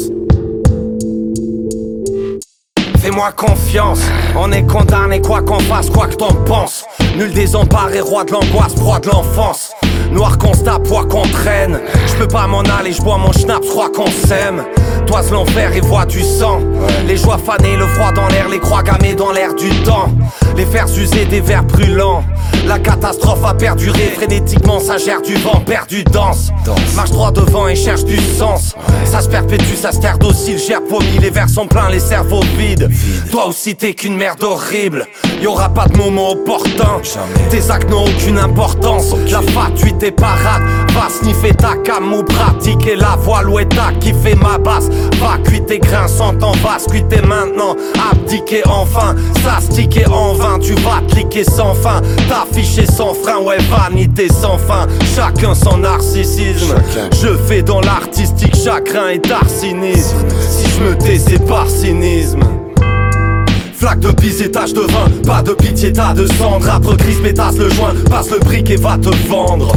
Fais-moi 2.99 3.31
confiance. 3.31 4.01
On 4.35 4.51
est 4.51 4.65
condamné 4.65 5.21
quoi 5.21 5.41
qu'on 5.41 5.59
fasse, 5.59 5.89
quoi 5.89 6.07
que 6.07 6.15
t'en 6.15 6.33
penses. 6.45 6.85
Nul 7.17 7.31
désemparé, 7.33 8.01
roi 8.01 8.23
de 8.23 8.31
l'angoisse, 8.31 8.73
proie 8.73 8.99
de 8.99 9.07
l'enfance. 9.07 9.71
Noir 10.11 10.37
constat, 10.37 10.79
poids 10.79 11.05
qu'on 11.05 11.21
traîne. 11.21 11.79
Je 12.07 12.15
peux 12.15 12.27
pas 12.27 12.47
m'en 12.47 12.61
aller, 12.61 12.91
je 12.91 13.01
bois 13.01 13.17
mon 13.17 13.31
schnapp, 13.31 13.61
crois 13.61 13.89
qu'on 13.89 14.07
s'aime. 14.07 14.63
Toise 15.05 15.31
l'enfer 15.31 15.75
et 15.75 15.81
vois 15.81 16.05
du 16.05 16.21
sang. 16.21 16.59
Les 17.07 17.17
joies 17.17 17.37
fanées, 17.37 17.75
le 17.77 17.85
froid 17.87 18.11
dans 18.11 18.27
l'air, 18.27 18.49
les 18.49 18.59
croix 18.59 18.83
gammées 18.83 19.15
dans 19.15 19.31
l'air 19.31 19.53
du 19.53 19.69
temps. 19.83 20.09
Les 20.57 20.65
fers 20.65 20.87
usés 20.97 21.25
des 21.25 21.41
vers 21.41 21.63
brûlants. 21.63 22.23
La 22.65 22.77
catastrophe 22.77 23.43
a 23.45 23.53
perduré, 23.53 24.11
frénétiquement 24.15 24.79
ça 24.79 24.97
gère 24.97 25.21
du 25.21 25.35
vent, 25.35 25.61
perdu 25.65 26.03
danse. 26.03 26.49
Marche 26.95 27.11
droit 27.11 27.31
devant 27.31 27.67
et 27.67 27.75
cherche 27.75 28.03
du 28.03 28.17
sens. 28.17 28.75
Ça 29.05 29.21
se 29.21 29.29
perpétue, 29.29 29.75
ça 29.75 29.91
se 29.91 29.99
terre 29.99 30.19
docile, 30.19 30.59
gère 30.59 30.81
vomi, 30.87 31.17
les 31.19 31.29
verres 31.29 31.49
sont 31.49 31.67
pleins, 31.67 31.89
les 31.89 31.99
cerveaux 31.99 32.43
vides. 32.57 32.89
Toi 33.31 33.47
aussi 33.47 33.75
t'es 33.75 33.93
qu'une 33.93 34.15
merde 34.15 34.43
horrible. 34.43 35.07
Y 35.41 35.47
aura 35.47 35.69
pas 35.69 35.87
de 35.87 35.97
moment 35.97 36.31
opportun. 36.31 37.01
Tes 37.49 37.71
actes 37.71 37.89
n'ont 37.89 38.03
aucune 38.03 38.37
importance. 38.37 39.15
La 39.31 39.41
fatuité 39.41 40.11
parade, 40.11 40.61
va 40.89 41.07
sniffer 41.09 41.53
ta 41.53 41.75
cam 41.77 42.13
ou 42.13 42.23
pratiquer 42.23 42.95
la 42.95 43.15
voile 43.15 43.49
ou 43.49 43.59
ta 43.63 43.93
qui 43.99 44.13
fait 44.13 44.35
ma 44.35 44.57
basse. 44.57 44.89
Va 45.19 45.37
cuiter 45.43 45.79
grinçante 45.79 46.43
en 46.43 46.51
vase, 46.51 46.87
cuiter 46.87 47.21
maintenant, 47.21 47.75
abdiquer 48.11 48.63
enfin. 48.67 49.15
Ça 49.43 49.59
sticker 49.61 50.11
en 50.13 50.33
vain, 50.33 50.59
tu 50.59 50.73
vas 50.73 51.01
cliquer 51.09 51.45
sans 51.45 51.73
fin. 51.73 52.01
T'afficher 52.49 52.85
sans 52.85 53.13
frein, 53.13 53.39
ouais, 53.43 53.57
vanité 53.69 54.27
sans 54.27 54.57
fin. 54.57 54.87
Chacun 55.15 55.53
son 55.53 55.77
narcissisme. 55.77 56.75
Je 57.21 57.35
fais 57.47 57.61
dans 57.61 57.81
l'artistique 57.81 58.55
chagrin 58.55 59.09
et 59.09 59.19
darcinisme. 59.19 60.17
Si 60.39 60.67
je 60.69 60.83
me 60.83 60.97
tais, 60.97 61.19
c'est 61.19 61.45
par 61.45 61.69
cynisme. 61.69 62.39
Flaque 63.73 63.99
de 63.99 64.11
pisse 64.11 64.41
et 64.41 64.51
tache 64.51 64.73
de 64.73 64.81
vin, 64.81 65.09
pas 65.25 65.41
de 65.41 65.53
pitié, 65.53 65.93
tas 65.93 66.13
de 66.13 66.25
cendre. 66.25 66.69
Après 66.69 66.95
grise, 66.95 67.21
métasse 67.21 67.57
le 67.57 67.69
joint, 67.69 67.93
passe 68.09 68.31
le 68.31 68.39
brick 68.39 68.69
et 68.69 68.77
va 68.77 68.97
te 68.97 69.09
vendre. 69.27 69.71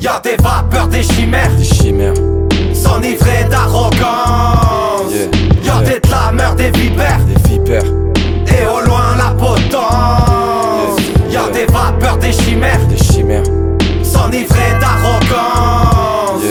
Y'a 0.00 0.20
des 0.22 0.36
vapeurs, 0.42 0.88
des 0.88 1.02
chimères, 1.02 1.50
des 1.56 1.64
chimères. 1.64 2.14
S'enivrer 2.74 3.46
d'arrogance. 3.50 5.12
Y'a 5.64 5.80
des 5.80 6.00
clameurs, 6.00 6.54
des 6.56 6.70
vipères, 6.70 7.20
des 7.26 7.48
vipères. 7.48 7.90
Et 8.48 8.66
au 8.66 8.86
loin 8.86 9.16
la 9.16 9.30
potence. 9.30 10.33
Y'a 11.34 11.50
des 11.50 11.66
vapeurs, 11.66 12.16
des 12.18 12.30
chimères, 12.30 12.86
des 12.86 12.96
chimères. 12.96 13.42
S'enivrer 14.04 14.70
d'arrogance. 14.80 16.44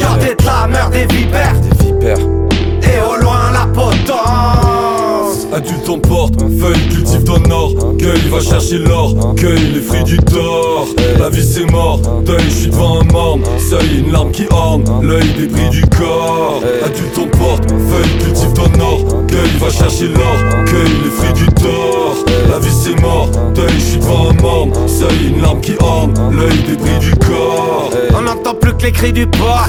Y'a 0.00 0.16
des 0.16 0.34
clameurs, 0.34 0.88
des 0.88 1.04
vipères, 1.14 1.60
des 1.60 1.84
vipères. 1.84 2.16
Et 2.16 3.02
au 3.02 3.20
loin 3.20 3.52
la 3.52 3.66
potence. 3.66 5.46
Adulte 5.52 5.90
emporte, 5.90 6.40
feuille 6.58 6.88
cultive 6.88 7.24
dans 7.24 7.36
le 7.36 7.48
nord. 7.48 7.72
Cueille 7.98 8.30
va 8.30 8.40
chercher 8.40 8.78
l'or, 8.78 9.34
cueille 9.36 9.74
les 9.74 9.80
fruits 9.82 10.04
du 10.04 10.16
tort. 10.16 10.86
La 11.18 11.28
vie 11.28 11.44
c'est 11.44 11.70
mort, 11.70 12.00
deuil 12.24 12.40
je 12.48 12.60
suis 12.60 12.70
devant 12.70 13.02
un 13.02 13.12
morne. 13.12 13.42
Seuil 13.58 13.98
une 13.98 14.10
larme 14.10 14.30
qui 14.30 14.46
orne, 14.50 14.84
l'œil 15.02 15.34
des 15.38 15.48
prix 15.48 15.68
du 15.68 15.82
corps. 15.82 16.62
Adulte 16.82 17.18
emporte, 17.18 17.68
feuille 17.68 18.18
cultive 18.24 18.52
dans 18.54 18.72
le 18.72 18.78
nord. 18.78 19.00
Va 19.60 19.68
chercher 19.68 20.08
l'or, 20.08 20.64
cueille 20.64 20.96
les 21.04 21.10
fruits 21.10 21.34
du 21.34 21.46
tort 21.52 22.29
La 22.50 22.58
vie 22.58 22.68
c'est 22.72 23.00
mort, 23.00 23.28
deuil 23.54 23.70
je 23.74 23.78
suis 23.78 23.98
devant 23.98 24.30
un 24.30 24.42
morne 24.42 24.72
Seuil 24.88 25.28
une 25.28 25.40
larme 25.40 25.60
qui 25.60 25.74
orne, 25.78 26.12
l'œil 26.32 26.58
des 26.64 26.76
prix 26.76 26.98
du 26.98 27.14
corps. 27.14 27.90
On 28.12 28.22
n'entend 28.22 28.54
plus 28.54 28.76
que 28.76 28.82
les 28.82 28.92
cris 28.92 29.12
du 29.12 29.24
port 29.28 29.68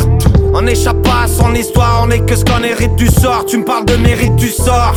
On 0.56 0.66
échappe 0.66 1.04
pas 1.04 1.26
à 1.26 1.28
son 1.28 1.54
histoire, 1.54 2.04
on 2.04 2.10
est 2.10 2.26
que 2.26 2.36
ce 2.36 2.44
qu'on 2.44 2.64
hérite 2.64 2.96
du 2.96 3.08
sort. 3.08 3.46
Tu 3.46 3.60
me 3.60 3.66
parles 3.66 3.86
de 3.86 3.96
mérite, 3.98 4.36
tu 4.36 4.48
sors. 4.48 4.96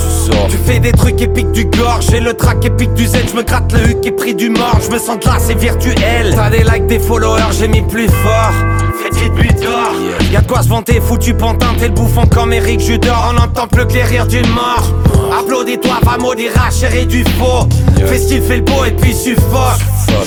Tu 0.49 0.57
fais 0.57 0.79
des 0.79 0.93
trucs 0.93 1.21
épiques 1.21 1.53
du 1.53 1.67
gore. 1.67 2.01
J'ai 2.01 2.21
le 2.21 2.33
track 2.33 2.65
épique 2.65 2.95
du 2.95 3.07
zen, 3.07 3.29
je 3.29 3.37
me 3.37 3.43
gratte 3.43 3.71
le 3.73 3.91
huc 3.91 4.07
et 4.07 4.13
pris 4.13 4.35
du 4.35 4.49
mort. 4.49 4.79
Je 4.83 4.91
me 4.91 4.99
sens 4.99 5.23
là, 5.27 5.37
c'est 5.39 5.59
virtuel. 5.59 6.33
T'as 6.35 6.49
des 6.49 6.65
likes, 6.65 6.87
des 6.87 6.99
followers, 6.99 7.53
j'ai 7.59 7.69
mis 7.69 7.83
plus 7.83 8.09
fort 8.09 8.84
Vite 9.17 9.35
but 9.35 9.63
d'or 9.63 9.93
Y'a 10.33 10.41
de 10.41 10.47
quoi 10.47 10.63
se 10.63 10.69
vanter, 10.69 11.01
foutu 11.01 11.35
pantin 11.35 11.75
T'es 11.79 11.89
le 11.89 11.95
bouffon 11.95 12.27
comme 12.27 12.53
Eric 12.53 12.81
Judor. 12.81 13.33
On 13.35 13.43
entend 13.43 13.67
plus 13.67 13.87
que 13.87 13.93
les 13.93 14.03
rires 14.03 14.27
d'une 14.27 14.49
mort. 14.49 14.93
Applaudis-toi, 15.39 15.95
va 16.03 16.19
maudire 16.19 16.53
chérie 16.71 17.07
du 17.07 17.25
faux. 17.25 17.69
Fais 18.07 18.19
style, 18.19 18.43
fais 18.43 18.57
le 18.57 18.63
beau 18.63 18.85
et 18.85 18.93
puis 18.93 19.15
suffoque. 19.15 19.81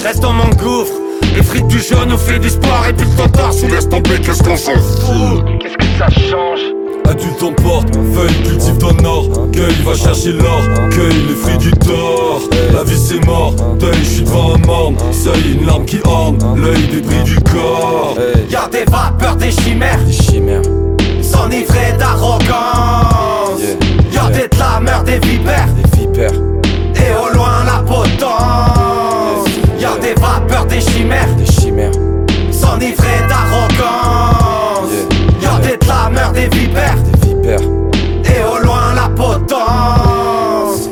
Reste 0.03 0.21
dans 0.21 0.33
mon 0.33 0.49
gouffre. 0.49 0.93
Les 1.35 1.43
frites 1.43 1.67
du 1.67 1.79
jaune 1.79 2.09
nous 2.09 2.17
fait 2.17 2.39
du 2.39 2.49
sport 2.49 2.85
Et 2.89 2.93
puis 2.93 3.07
ton 3.15 3.27
torse, 3.27 3.61
ou 3.61 3.67
laisse 3.67 3.87
tomber, 3.87 4.19
qu'est-ce 4.21 4.41
qu'on 4.41 4.57
s'en 4.57 4.73
fout? 4.73 5.45
Qu'est-ce 5.59 5.77
que 5.77 5.85
ça 5.97 6.09
change? 6.09 6.76
Adulte 7.07 7.43
emporte, 7.43 7.93
feuille 8.13 8.43
cultive 8.43 8.77
le 8.97 9.01
nord 9.01 9.27
Cueille 9.51 9.83
va 9.85 9.95
chercher 9.95 10.33
l'or, 10.33 10.61
cueille 10.91 11.25
les 11.27 11.35
fruits 11.35 11.57
du 11.57 11.71
tort. 11.71 12.41
La 12.73 12.83
vie 12.83 12.97
c'est 12.97 13.25
mort, 13.25 13.53
deuil 13.79 13.97
je 14.03 14.09
suis 14.09 14.23
devant 14.23 14.55
un 14.55 14.57
morne. 14.65 14.95
Seuil 15.11 15.53
une 15.53 15.65
larme 15.65 15.85
qui 15.85 15.99
orne, 16.05 16.37
l'œil 16.55 16.87
des 16.87 17.01
prix 17.01 17.23
du 17.23 17.35
corps. 17.35 18.15
Y'a 18.49 18.67
des 18.71 18.85
vapeurs, 18.91 19.35
des 19.35 19.51
chimères, 19.51 20.03
des 20.05 20.11
chimères. 20.11 20.61
S'enivrer 21.21 21.93
d'arrogance. 21.97 23.61
Y'a 24.11 24.29
des 24.29 24.49
clameurs, 24.49 25.03
des 25.03 25.19
vipères, 25.19 25.67
des 25.73 25.97
vipères. 25.97 26.39
Et 26.95 27.13
au 27.13 27.33
loin 27.33 27.63
la 27.65 27.83
potence. 27.83 29.47
Y'a 29.79 29.97
des 29.99 30.13
vapeurs, 30.19 30.65
des 30.65 30.81
chimères, 30.81 31.33
des 31.35 31.45
chimères. 31.45 31.91
S'enivrer 32.51 33.21
d'arrogance 33.29 33.86
Des 35.67 35.77
clameurs, 35.79 36.31
des 36.31 36.47
vipères, 36.47 37.03
des 37.03 37.27
vipères. 37.27 37.59
Et 37.59 38.41
au 38.41 38.63
loin 38.63 38.93
la 38.93 39.09
potence 39.09 40.89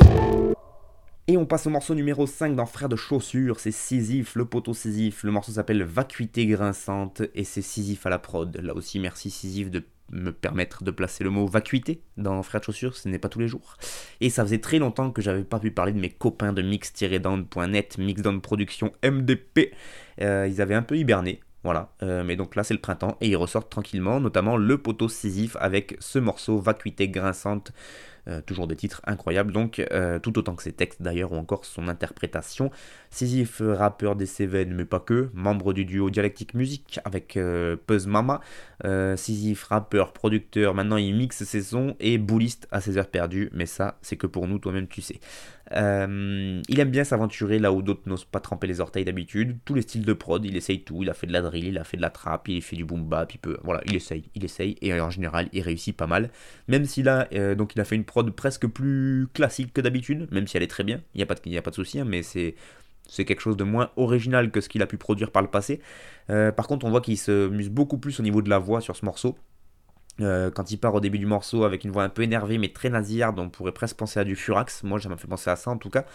Et 1.29 1.37
on 1.37 1.45
passe 1.45 1.65
au 1.65 1.69
morceau 1.69 1.95
numéro 1.95 2.27
5 2.27 2.57
dans 2.57 2.65
Frères 2.65 2.89
de 2.89 2.97
Chaussures, 2.97 3.61
c'est 3.61 3.71
Sisyphe, 3.71 4.35
le 4.35 4.43
poteau 4.43 4.73
Sisyphe. 4.73 5.23
Le 5.23 5.31
morceau 5.31 5.53
s'appelle 5.53 5.83
Vacuité 5.83 6.45
grinçante 6.45 7.21
et 7.35 7.45
c'est 7.45 7.61
Sisyphe 7.61 8.05
à 8.05 8.09
la 8.09 8.19
prod. 8.19 8.53
Là 8.61 8.75
aussi, 8.75 8.99
merci 8.99 9.29
Sisyphe 9.29 9.71
de 9.71 9.85
me 10.11 10.31
permettre 10.31 10.83
de 10.83 10.91
placer 10.91 11.23
le 11.23 11.29
mot 11.29 11.47
vacuité 11.47 12.01
dans 12.17 12.43
Frères 12.43 12.59
de 12.59 12.65
Chaussures, 12.65 12.97
ce 12.97 13.07
n'est 13.07 13.17
pas 13.17 13.29
tous 13.29 13.39
les 13.39 13.47
jours. 13.47 13.77
Et 14.19 14.29
ça 14.29 14.43
faisait 14.43 14.59
très 14.59 14.79
longtemps 14.79 15.09
que 15.09 15.21
j'avais 15.21 15.43
pas 15.43 15.59
pu 15.59 15.71
parler 15.71 15.93
de 15.93 15.99
mes 15.99 16.09
copains 16.09 16.53
de 16.53 16.61
mix-down.net, 16.61 17.97
Mixdown 17.97 18.41
Production 18.41 18.91
MDP. 19.03 19.73
Euh, 20.21 20.47
ils 20.49 20.61
avaient 20.61 20.75
un 20.75 20.81
peu 20.81 20.97
hiberné, 20.97 21.39
voilà, 21.65 21.89
Euh, 22.03 22.23
mais 22.23 22.35
donc 22.35 22.55
là 22.55 22.63
c'est 22.63 22.75
le 22.75 22.79
printemps 22.79 23.17
et 23.21 23.27
ils 23.29 23.35
ressortent 23.35 23.71
tranquillement, 23.71 24.19
notamment 24.19 24.55
le 24.55 24.77
poteau 24.77 25.09
Sisyphe 25.09 25.57
avec 25.59 25.97
ce 25.99 26.19
morceau 26.19 26.59
Vacuité 26.59 27.09
grinçante. 27.09 27.71
Euh, 28.27 28.41
toujours 28.41 28.65
des 28.65 28.75
titres 28.75 29.01
incroyables, 29.05 29.51
donc 29.51 29.77
euh, 29.79 30.17
tout 30.17 30.39
autant 30.39 30.55
que 30.55 30.63
ses 30.63 30.71
textes 30.71 30.99
d'ailleurs, 30.99 31.31
ou 31.31 31.35
encore 31.35 31.63
son 31.63 31.87
interprétation. 31.87 32.71
Sisyphe, 33.11 33.61
rappeur 33.63 34.15
des 34.15 34.25
Cévennes, 34.25 34.73
mais 34.73 34.85
pas 34.85 34.99
que, 34.99 35.29
membre 35.35 35.73
du 35.73 35.85
duo 35.85 36.09
Dialectique 36.09 36.55
Musique 36.55 36.99
avec 37.05 37.37
Puzz 37.85 38.07
Mama. 38.07 38.41
Sisyphe, 39.15 39.65
rappeur, 39.65 40.11
producteur, 40.11 40.73
maintenant 40.73 40.97
il 40.97 41.15
mixe 41.15 41.43
ses 41.43 41.61
sons 41.61 41.95
et 41.99 42.17
bouliste 42.17 42.67
à 42.71 42.81
ses 42.81 42.97
heures 42.97 43.11
perdues, 43.11 43.49
mais 43.53 43.67
ça 43.67 43.99
c'est 44.01 44.17
que 44.17 44.27
pour 44.27 44.47
nous, 44.47 44.57
toi-même 44.57 44.87
tu 44.87 45.01
sais. 45.01 45.19
Euh, 45.73 46.61
il 46.69 46.79
aime 46.79 46.91
bien 46.91 47.03
s'aventurer 47.03 47.57
là 47.59 47.71
où 47.71 47.81
d'autres 47.81 48.07
n'osent 48.07 48.25
pas 48.25 48.39
tremper 48.39 48.67
les 48.67 48.81
orteils 48.81 49.05
d'habitude. 49.05 49.57
Tous 49.65 49.73
les 49.73 49.81
styles 49.81 50.05
de 50.05 50.13
prod, 50.13 50.43
il 50.45 50.55
essaye 50.55 50.83
tout. 50.83 51.01
Il 51.01 51.09
a 51.09 51.13
fait 51.13 51.27
de 51.27 51.33
la 51.33 51.41
drill, 51.41 51.65
il 51.65 51.77
a 51.77 51.83
fait 51.83 51.97
de 51.97 52.01
la 52.01 52.09
trap, 52.09 52.47
il 52.47 52.61
fait 52.61 52.75
du 52.75 52.85
boom 52.85 53.03
bap, 53.03 53.33
il 53.33 53.39
peut. 53.39 53.57
Voilà, 53.63 53.81
il 53.85 53.95
essaye, 53.95 54.29
il 54.35 54.45
essaye 54.45 54.77
et 54.81 54.99
en 54.99 55.09
général 55.09 55.49
il 55.53 55.61
réussit 55.61 55.95
pas 55.95 56.07
mal. 56.07 56.29
Même 56.67 56.85
s'il 56.85 57.09
a 57.09 57.27
euh, 57.33 57.55
donc 57.55 57.75
il 57.75 57.81
a 57.81 57.85
fait 57.85 57.95
une 57.95 58.05
prod 58.05 58.29
presque 58.31 58.67
plus 58.67 59.27
classique 59.33 59.73
que 59.73 59.81
d'habitude, 59.81 60.27
même 60.31 60.47
si 60.47 60.57
elle 60.57 60.63
est 60.63 60.67
très 60.67 60.83
bien. 60.83 61.01
Il 61.13 61.17
n'y 61.17 61.23
a 61.23 61.25
pas 61.25 61.35
de, 61.35 61.57
a 61.57 61.61
pas 61.61 61.71
de 61.71 61.75
souci, 61.75 61.99
hein, 61.99 62.05
mais 62.05 62.23
c'est 62.23 62.55
c'est 63.07 63.25
quelque 63.25 63.41
chose 63.41 63.57
de 63.57 63.63
moins 63.63 63.91
original 63.97 64.51
que 64.51 64.61
ce 64.61 64.69
qu'il 64.69 64.81
a 64.81 64.87
pu 64.87 64.97
produire 64.97 65.31
par 65.31 65.41
le 65.41 65.47
passé. 65.47 65.79
Euh, 66.29 66.51
par 66.51 66.67
contre, 66.67 66.85
on 66.85 66.89
voit 66.89 67.01
qu'il 67.01 67.17
se 67.17 67.47
muse 67.49 67.69
beaucoup 67.69 67.97
plus 67.97 68.19
au 68.19 68.23
niveau 68.23 68.41
de 68.41 68.49
la 68.49 68.57
voix 68.59 68.81
sur 68.81 68.95
ce 68.95 69.05
morceau. 69.05 69.37
Euh, 70.21 70.49
quand 70.49 70.71
il 70.71 70.77
part 70.77 70.95
au 70.95 71.01
début 71.01 71.19
du 71.19 71.25
morceau 71.25 71.65
avec 71.65 71.83
une 71.83 71.91
voix 71.91 72.03
un 72.03 72.09
peu 72.09 72.21
énervée 72.21 72.57
mais 72.57 72.69
très 72.69 72.89
nasillarde, 72.89 73.37
on 73.37 73.49
pourrait 73.49 73.73
presque 73.73 73.97
penser 73.97 74.19
à 74.19 74.23
du 74.23 74.35
Furax. 74.35 74.83
Moi, 74.83 74.99
ça 74.99 75.09
m'a 75.09 75.17
fait 75.17 75.27
penser 75.27 75.49
à 75.49 75.55
ça 75.55 75.71
en 75.71 75.77
tout 75.77 75.89
cas. 75.89 76.05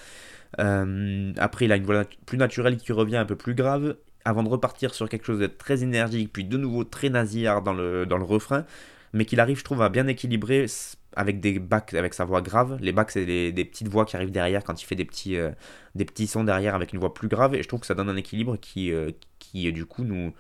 Euh, 0.58 1.32
après, 1.36 1.66
il 1.66 1.72
a 1.72 1.76
une 1.76 1.84
voix 1.84 2.04
plus 2.26 2.38
naturelle 2.38 2.76
qui 2.76 2.92
revient 2.92 3.18
un 3.18 3.26
peu 3.26 3.36
plus 3.36 3.54
grave. 3.54 3.96
Avant 4.24 4.42
de 4.42 4.48
repartir 4.48 4.94
sur 4.94 5.08
quelque 5.08 5.24
chose 5.24 5.38
de 5.38 5.46
très 5.46 5.82
énergique, 5.82 6.30
puis 6.32 6.44
de 6.44 6.56
nouveau 6.56 6.84
très 6.84 7.08
nasillard 7.08 7.62
dans 7.62 7.72
le, 7.72 8.04
dans 8.04 8.18
le 8.18 8.24
refrain, 8.24 8.66
mais 9.12 9.24
qu'il 9.24 9.40
arrive, 9.40 9.58
je 9.58 9.64
trouve, 9.64 9.80
à 9.80 9.88
bien 9.88 10.06
équilibrer 10.08 10.66
avec 11.16 11.40
des 11.40 11.58
bacs, 11.58 11.94
avec 11.94 12.12
sa 12.12 12.24
voix 12.26 12.42
grave. 12.42 12.76
Les 12.80 12.92
bacs, 12.92 13.10
c'est 13.10 13.24
des, 13.24 13.50
des 13.50 13.64
petites 13.64 13.88
voix 13.88 14.04
qui 14.04 14.16
arrivent 14.16 14.30
derrière 14.30 14.62
quand 14.62 14.80
il 14.80 14.84
fait 14.84 14.94
des 14.94 15.06
petits, 15.06 15.36
euh, 15.36 15.50
des 15.94 16.04
petits 16.04 16.26
sons 16.26 16.44
derrière 16.44 16.74
avec 16.74 16.92
une 16.92 16.98
voix 16.98 17.14
plus 17.14 17.28
grave, 17.28 17.54
et 17.54 17.62
je 17.62 17.68
trouve 17.68 17.80
que 17.80 17.86
ça 17.86 17.94
donne 17.94 18.10
un 18.10 18.16
équilibre 18.16 18.58
qui, 18.58 18.92
qui 19.38 19.72
du 19.72 19.86
coup, 19.86 20.04
nous, 20.04 20.34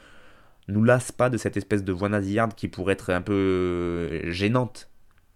nous 0.68 0.84
lasse 0.84 1.12
pas 1.12 1.30
de 1.30 1.36
cette 1.36 1.56
espèce 1.56 1.84
de 1.84 1.92
voix 1.92 2.08
nasillarde 2.08 2.54
qui 2.54 2.68
pourrait 2.68 2.94
être 2.94 3.10
un 3.10 3.22
peu 3.22 3.32
euh, 3.32 4.30
gênante 4.30 4.88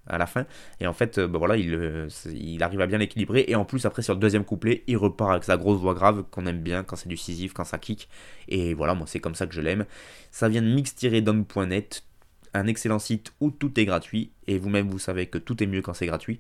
à 0.06 0.18
la 0.18 0.26
fin. 0.26 0.46
Et 0.80 0.86
en 0.86 0.92
fait, 0.92 1.18
euh, 1.18 1.26
bah 1.26 1.38
voilà, 1.38 1.56
il, 1.56 1.74
euh, 1.74 2.08
il 2.32 2.62
arrive 2.62 2.80
à 2.80 2.86
bien 2.86 2.98
l'équilibrer. 2.98 3.44
Et 3.48 3.54
en 3.54 3.64
plus, 3.64 3.86
après, 3.86 4.02
sur 4.02 4.14
le 4.14 4.20
deuxième 4.20 4.44
couplet, 4.44 4.84
il 4.86 4.96
repart 4.96 5.30
avec 5.30 5.44
sa 5.44 5.56
grosse 5.56 5.80
voix 5.80 5.94
grave 5.94 6.24
qu'on 6.30 6.46
aime 6.46 6.60
bien 6.60 6.84
quand 6.84 6.96
c'est 6.96 7.08
du 7.08 7.16
Sisyphe, 7.16 7.54
quand 7.54 7.64
ça 7.64 7.78
kick. 7.78 8.08
Et 8.48 8.74
voilà, 8.74 8.94
moi, 8.94 9.06
c'est 9.06 9.20
comme 9.20 9.34
ça 9.34 9.46
que 9.46 9.54
je 9.54 9.60
l'aime. 9.60 9.86
Ça 10.30 10.48
vient 10.48 10.62
de 10.62 10.68
mix-down.net, 10.68 12.04
un 12.52 12.66
excellent 12.66 12.98
site 12.98 13.32
où 13.40 13.50
tout 13.50 13.78
est 13.80 13.86
gratuit. 13.86 14.30
Et 14.46 14.58
vous-même, 14.58 14.88
vous 14.88 14.98
savez 14.98 15.26
que 15.26 15.38
tout 15.38 15.62
est 15.62 15.66
mieux 15.66 15.82
quand 15.82 15.94
c'est 15.94 16.06
gratuit. 16.06 16.38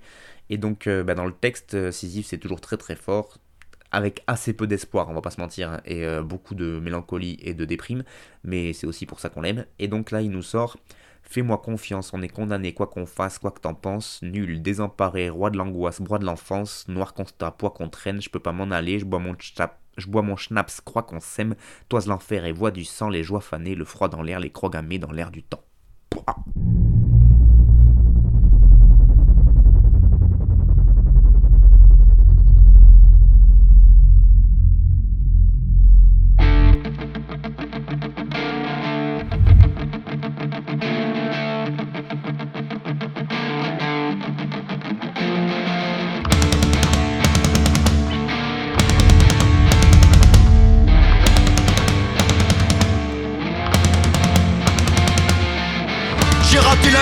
Et 0.50 0.58
donc, 0.58 0.88
bah, 0.88 1.14
dans 1.14 1.26
le 1.26 1.32
texte, 1.32 1.90
Sisyphe, 1.90 2.26
c'est 2.26 2.38
toujours 2.38 2.60
très 2.60 2.76
très 2.76 2.96
fort. 2.96 3.38
Avec 3.94 4.24
assez 4.26 4.52
peu 4.54 4.66
d'espoir, 4.66 5.08
on 5.08 5.14
va 5.14 5.20
pas 5.20 5.30
se 5.30 5.40
mentir, 5.40 5.70
hein, 5.70 5.80
et 5.84 6.04
euh, 6.04 6.20
beaucoup 6.20 6.56
de 6.56 6.80
mélancolie 6.80 7.38
et 7.40 7.54
de 7.54 7.64
déprime, 7.64 8.02
mais 8.42 8.72
c'est 8.72 8.88
aussi 8.88 9.06
pour 9.06 9.20
ça 9.20 9.28
qu'on 9.28 9.42
l'aime. 9.42 9.66
Et 9.78 9.86
donc 9.86 10.10
là, 10.10 10.20
il 10.20 10.30
nous 10.30 10.42
sort 10.42 10.76
Fais-moi 11.22 11.58
confiance, 11.58 12.12
on 12.12 12.20
est 12.20 12.28
condamné, 12.28 12.74
quoi 12.74 12.88
qu'on 12.88 13.06
fasse, 13.06 13.38
quoi 13.38 13.52
que 13.52 13.60
t'en 13.60 13.74
penses. 13.74 14.20
Nul, 14.22 14.62
désemparé, 14.62 15.30
roi 15.30 15.50
de 15.50 15.56
l'angoisse, 15.56 16.00
roi 16.00 16.18
de 16.18 16.24
l'enfance. 16.24 16.86
Noir 16.88 17.14
constat, 17.14 17.52
poids 17.52 17.70
qu'on 17.70 17.88
traîne, 17.88 18.20
je 18.20 18.28
peux 18.28 18.40
pas 18.40 18.52
m'en 18.52 18.70
aller, 18.72 18.98
je 18.98 19.04
bois 19.04 19.20
mon 19.20 19.34
chap. 19.38 19.78
Je 19.96 20.08
schnaps, 20.36 20.80
crois 20.80 21.04
qu'on 21.04 21.20
s'aime, 21.20 21.54
toise 21.88 22.08
l'enfer 22.08 22.44
et 22.44 22.52
voix 22.52 22.72
du 22.72 22.84
sang, 22.84 23.08
les 23.08 23.22
joies 23.22 23.40
fanées, 23.40 23.76
le 23.76 23.84
froid 23.84 24.08
dans 24.08 24.22
l'air, 24.22 24.40
les 24.40 24.50
croix 24.50 24.70
gammées 24.70 24.98
dans 24.98 25.12
l'air 25.12 25.30
du 25.30 25.44
temps. 25.44 25.62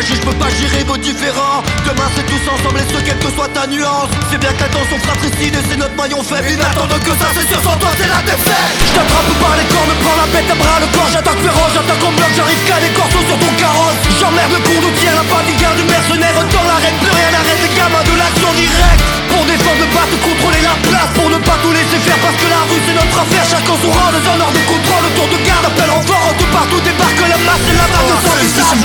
Et 0.02 0.16
je 0.16 0.20
peux 0.26 0.34
pas 0.34 0.50
gérer 0.50 0.82
vos 0.82 0.96
différends. 0.96 1.62
Demain 1.86 2.10
c'est 2.16 2.26
tous 2.26 2.42
ensemble 2.50 2.82
et 2.82 2.86
ce 2.90 2.98
quelle 3.06 3.18
que 3.22 3.30
soit 3.30 3.46
ta 3.54 3.70
nuance. 3.70 4.10
C'est 4.30 4.38
bien 4.38 4.50
que 4.50 4.66
l'attention 4.66 4.98
fratricide 4.98 5.54
et 5.54 5.62
c'est 5.70 5.78
notre 5.78 5.94
maillon 5.94 6.22
faible. 6.26 6.58
Ils 6.58 7.04
que 7.06 7.14
ça 7.22 7.30
c'est 7.30 7.46
sûr 7.46 7.62
sans 7.62 7.78
toi 7.78 7.90
c'est 7.94 8.10
la 8.10 8.18
défaite. 8.26 8.66
Je 8.82 8.92
t'attrape 8.98 9.30
par 9.38 9.54
les 9.54 9.66
cornes, 9.70 9.94
prends 10.02 10.18
la 10.18 10.26
bête 10.34 10.50
à 10.50 10.56
bras. 10.58 10.82
Le 10.82 10.90
corps 10.90 11.06
J'attaque 11.06 11.38
féroce, 11.38 11.72
j'attaque 11.78 12.02
en 12.02 12.12
bloc, 12.18 12.30
j'arrive 12.34 12.62
qu'à 12.66 12.82
des 12.82 12.90
corseaux 12.98 13.22
sur 13.30 13.38
ton 13.38 13.52
carrosse. 13.54 13.98
J'emmerde 14.18 14.50
le 14.50 14.60
con 14.66 14.74
d'outil 14.82 15.06
à 15.06 15.14
la 15.14 15.22
bodyguard 15.22 15.76
du 15.78 15.86
mercenaire. 15.86 16.34
Dans 16.50 16.66
l'arène, 16.66 16.98
plus 16.98 17.14
rien 17.14 17.30
n'arrête. 17.30 17.62
Les 17.62 17.72
gamins 17.78 18.02
de 18.02 18.14
l'action 18.18 18.50
directe 18.58 19.06
Pour 19.32 19.44
défendre 19.48 19.80
le 19.80 19.88
pas, 19.96 20.06
te 20.12 20.18
contrôler 20.28 20.60
la 20.60 20.76
place 20.88 21.10
Pour 21.16 21.28
ne 21.34 21.38
pas 21.48 21.56
tout 21.62 21.72
laisser 21.72 21.98
faire 22.04 22.20
parce 22.24 22.36
que 22.36 22.48
la 22.54 22.60
rue 22.68 22.80
c'est 22.84 22.96
notre 23.00 23.18
affaire 23.24 23.44
Chacun 23.48 23.76
son 23.80 23.90
rang, 23.96 24.12
les 24.12 24.24
honneurs 24.28 24.52
de 24.52 24.62
contrôle, 24.68 25.04
autour 25.08 25.28
de 25.32 25.38
garde 25.48 25.64
Appel 25.72 25.88
en 25.88 26.02
fort, 26.04 26.34
de 26.36 26.46
partout 26.52 26.80
débarque 26.84 27.22
la 27.32 27.40
masse 27.48 27.64
et 27.72 27.76
la 27.80 27.88
vague 27.92 28.10
de 28.12 28.16
son 28.20 28.36
visage 28.44 28.82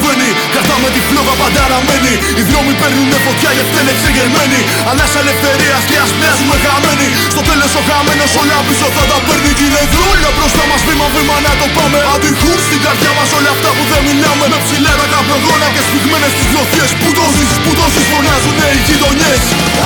Κρατάμε 0.54 0.90
τη 0.96 1.02
φλόγα 1.08 1.36
πανταραμένη 1.42 2.14
Οι 2.40 2.44
δρόμοι 2.50 2.74
παίρνουνε 2.80 3.18
φωτιά 3.28 3.52
για 3.58 3.66
φταίνε 3.70 3.94
ξεγερμένοι 4.00 4.60
Ανάς 4.92 5.14
ελευθερίας 5.22 5.82
και 5.90 5.98
ας 6.04 6.12
μοιάζουμε 6.20 6.56
χαμένοι 6.64 7.08
Στο 7.34 7.42
τέλος 7.50 7.72
ο 7.80 7.82
χαμένος 7.88 8.32
όλα 8.42 8.58
πίσω 8.68 8.88
θα 8.98 9.04
τα 9.12 9.18
παίρνει 9.28 9.52
Κι 9.58 9.66
είναι 9.68 9.82
δρόλια 9.94 10.30
μπροστά 10.36 10.64
μας 10.70 10.82
βήμα 10.88 11.08
βήμα 11.16 11.36
να 11.46 11.54
το 11.62 11.68
πάμε 11.78 12.00
Αντιχούν 12.14 12.58
στην 12.68 12.80
καρδιά 12.86 13.12
μας 13.18 13.30
όλα 13.38 13.52
αυτά 13.56 13.70
που 13.76 13.84
δεν 13.92 14.02
μιλάμε 14.08 14.46
Με 14.52 14.58
ψηλά 14.66 14.94
τα 15.00 15.06
καπνογόνα 15.14 15.68
και 15.74 15.82
σφιγμένες 15.88 16.32
τις 16.38 16.46
γλωθιές 16.52 16.92
Που 17.02 17.10
τόσες, 17.18 17.52
που 17.64 17.72
τόσες 17.80 18.06
φωνάζουνε 18.12 18.68
οι 18.76 18.80
γειτονιές 18.88 19.42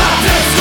Άντρες 0.10 0.61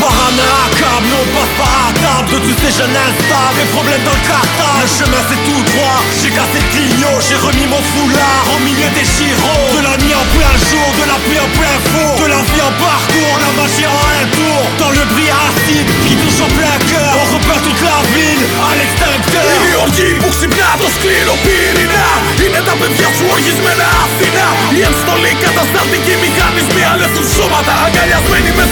parano 0.00 0.44
accable, 0.66 1.12
on 1.20 1.26
passe 1.34 1.54
par 1.58 1.92
table. 2.02 2.28
De 2.32 2.38
tous 2.44 2.56
ces 2.62 2.72
jeunes 2.78 2.96
instables, 2.96 3.56
les 3.58 3.70
problèmes 3.72 4.02
dans 4.04 4.16
le 4.16 4.24
cartable 4.26 4.82
Le 4.82 4.90
chemin 4.90 5.22
c'est 5.30 5.42
tout 5.46 5.62
droit, 5.72 6.00
j'ai 6.20 6.30
cassé 6.30 6.58
le 6.58 6.68
clignot 6.74 7.16
J'ai 7.22 7.38
remis 7.38 7.68
mon 7.70 7.80
foulard. 7.94 8.44
Au 8.54 8.58
milieu 8.66 8.88
des 8.92 9.06
chirots 9.06 9.70
De 9.76 9.80
la 9.86 9.94
nuit 10.02 10.16
en 10.16 10.26
plein 10.34 10.54
jour, 10.68 10.88
de 11.00 11.04
la 11.06 11.18
pluie 11.24 11.40
en 11.40 11.50
plein 11.54 11.76
four 11.90 12.12
De 12.18 12.26
la 12.28 12.42
vie 12.50 12.62
en 12.66 12.74
parcours, 12.76 13.36
la 13.40 13.50
magie 13.56 13.86
en 13.86 14.00
un 14.20 14.26
tour. 14.34 14.60
Dans 14.82 14.92
le 14.92 15.04
bris 15.14 15.30
acide 15.30 15.88
qui 16.04 16.14
touche 16.18 16.40
en 16.42 16.50
plein 16.58 16.76
cœur. 16.90 17.12
On 17.22 17.26
repeint 17.38 17.60
toute 17.62 17.82
la 17.86 18.00
ville 18.10 18.44
à 18.58 18.70
l'extincteur. 18.76 19.46
Milioni 19.62 20.20
półsybnato 20.20 20.86
skleropirina 20.96 22.06
I 22.44 22.48
na 22.50 22.60
tapem 22.66 22.92
wiatruizmy 22.98 23.72
na 23.80 23.88
afina 24.04 24.46
Jem 24.78 24.94
stolika, 25.02 25.48
ta 25.56 25.62
starty 25.70 25.98
chemikami 26.06 26.60
zmiany 26.70 27.04
Są 27.14 27.22
szumata, 27.34 27.74
a 27.84 27.90
galia 27.90 28.18
zmienimy 28.26 28.65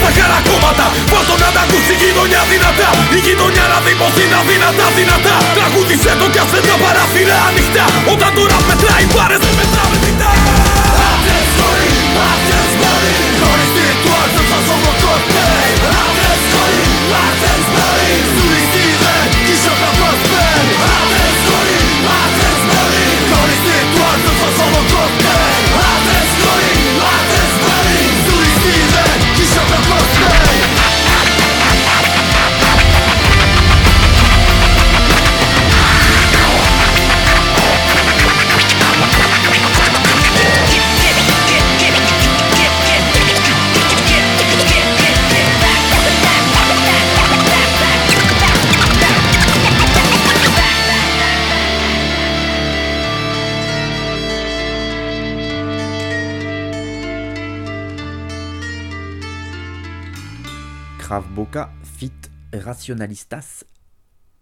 Fit 61.96 62.12
Rationalistas. 62.52 63.64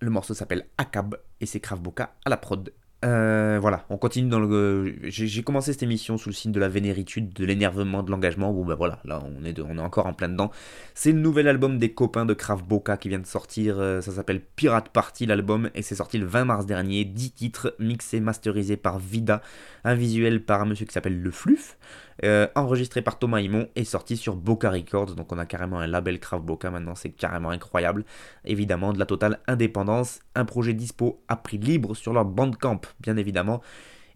Le 0.00 0.10
morceau 0.10 0.34
s'appelle 0.34 0.66
Akab 0.78 1.16
et 1.40 1.46
c'est 1.46 1.60
Krav 1.60 1.80
Boka 1.80 2.14
à 2.24 2.30
la 2.30 2.36
prod. 2.36 2.72
Euh, 3.04 3.58
voilà, 3.60 3.84
on 3.90 3.98
continue 3.98 4.28
dans 4.28 4.38
le. 4.38 4.94
J'ai 5.02 5.42
commencé 5.42 5.72
cette 5.72 5.82
émission 5.82 6.16
sous 6.18 6.28
le 6.28 6.34
signe 6.34 6.52
de 6.52 6.60
la 6.60 6.68
vénéritude, 6.68 7.32
de 7.32 7.44
l'énervement, 7.44 8.04
de 8.04 8.12
l'engagement. 8.12 8.52
Bon, 8.52 8.64
bah 8.64 8.76
voilà, 8.76 9.00
là 9.04 9.20
on 9.24 9.44
est, 9.44 9.52
de- 9.52 9.62
on 9.62 9.76
est 9.76 9.80
encore 9.80 10.06
en 10.06 10.12
plein 10.14 10.28
dedans. 10.28 10.52
C'est 10.94 11.10
le 11.10 11.18
nouvel 11.18 11.48
album 11.48 11.78
des 11.78 11.92
copains 11.92 12.24
de 12.26 12.32
Krav 12.34 12.62
Boka 12.62 12.96
qui 12.96 13.08
vient 13.08 13.18
de 13.18 13.26
sortir. 13.26 13.80
euh, 13.80 14.00
Ça 14.02 14.12
s'appelle 14.12 14.40
Pirate 14.40 14.88
Party 14.90 15.26
l'album 15.26 15.68
et 15.74 15.82
c'est 15.82 15.96
sorti 15.96 16.16
le 16.18 16.26
20 16.26 16.44
mars 16.44 16.64
dernier. 16.64 17.04
10 17.04 17.32
titres 17.32 17.74
mixés, 17.80 18.20
masterisés 18.20 18.76
par 18.76 19.00
Vida, 19.00 19.42
un 19.84 19.94
visuel 19.94 20.44
par 20.44 20.60
un 20.60 20.66
monsieur 20.66 20.86
qui 20.86 20.92
s'appelle 20.92 21.20
Le 21.20 21.30
Fluff, 21.30 21.76
euh, 22.24 22.46
enregistré 22.54 23.02
par 23.02 23.18
Thomas 23.18 23.40
Himon 23.40 23.68
et 23.74 23.84
sorti 23.84 24.16
sur 24.16 24.36
Boca 24.36 24.70
Records. 24.70 25.14
Donc 25.14 25.32
on 25.32 25.38
a 25.38 25.46
carrément 25.46 25.80
un 25.80 25.86
label 25.86 26.20
Krav 26.20 26.42
Boka 26.42 26.70
maintenant, 26.70 26.94
c'est 26.94 27.10
carrément 27.10 27.50
incroyable. 27.50 28.04
Évidemment, 28.44 28.92
de 28.92 28.98
la 28.98 29.06
totale 29.06 29.40
indépendance, 29.46 30.20
un 30.34 30.44
projet 30.44 30.74
dispo 30.74 31.22
à 31.28 31.36
prix 31.36 31.58
libre 31.58 31.94
sur 31.94 32.12
leur 32.12 32.24
Bandcamp, 32.24 32.80
bien 33.00 33.16
évidemment. 33.16 33.60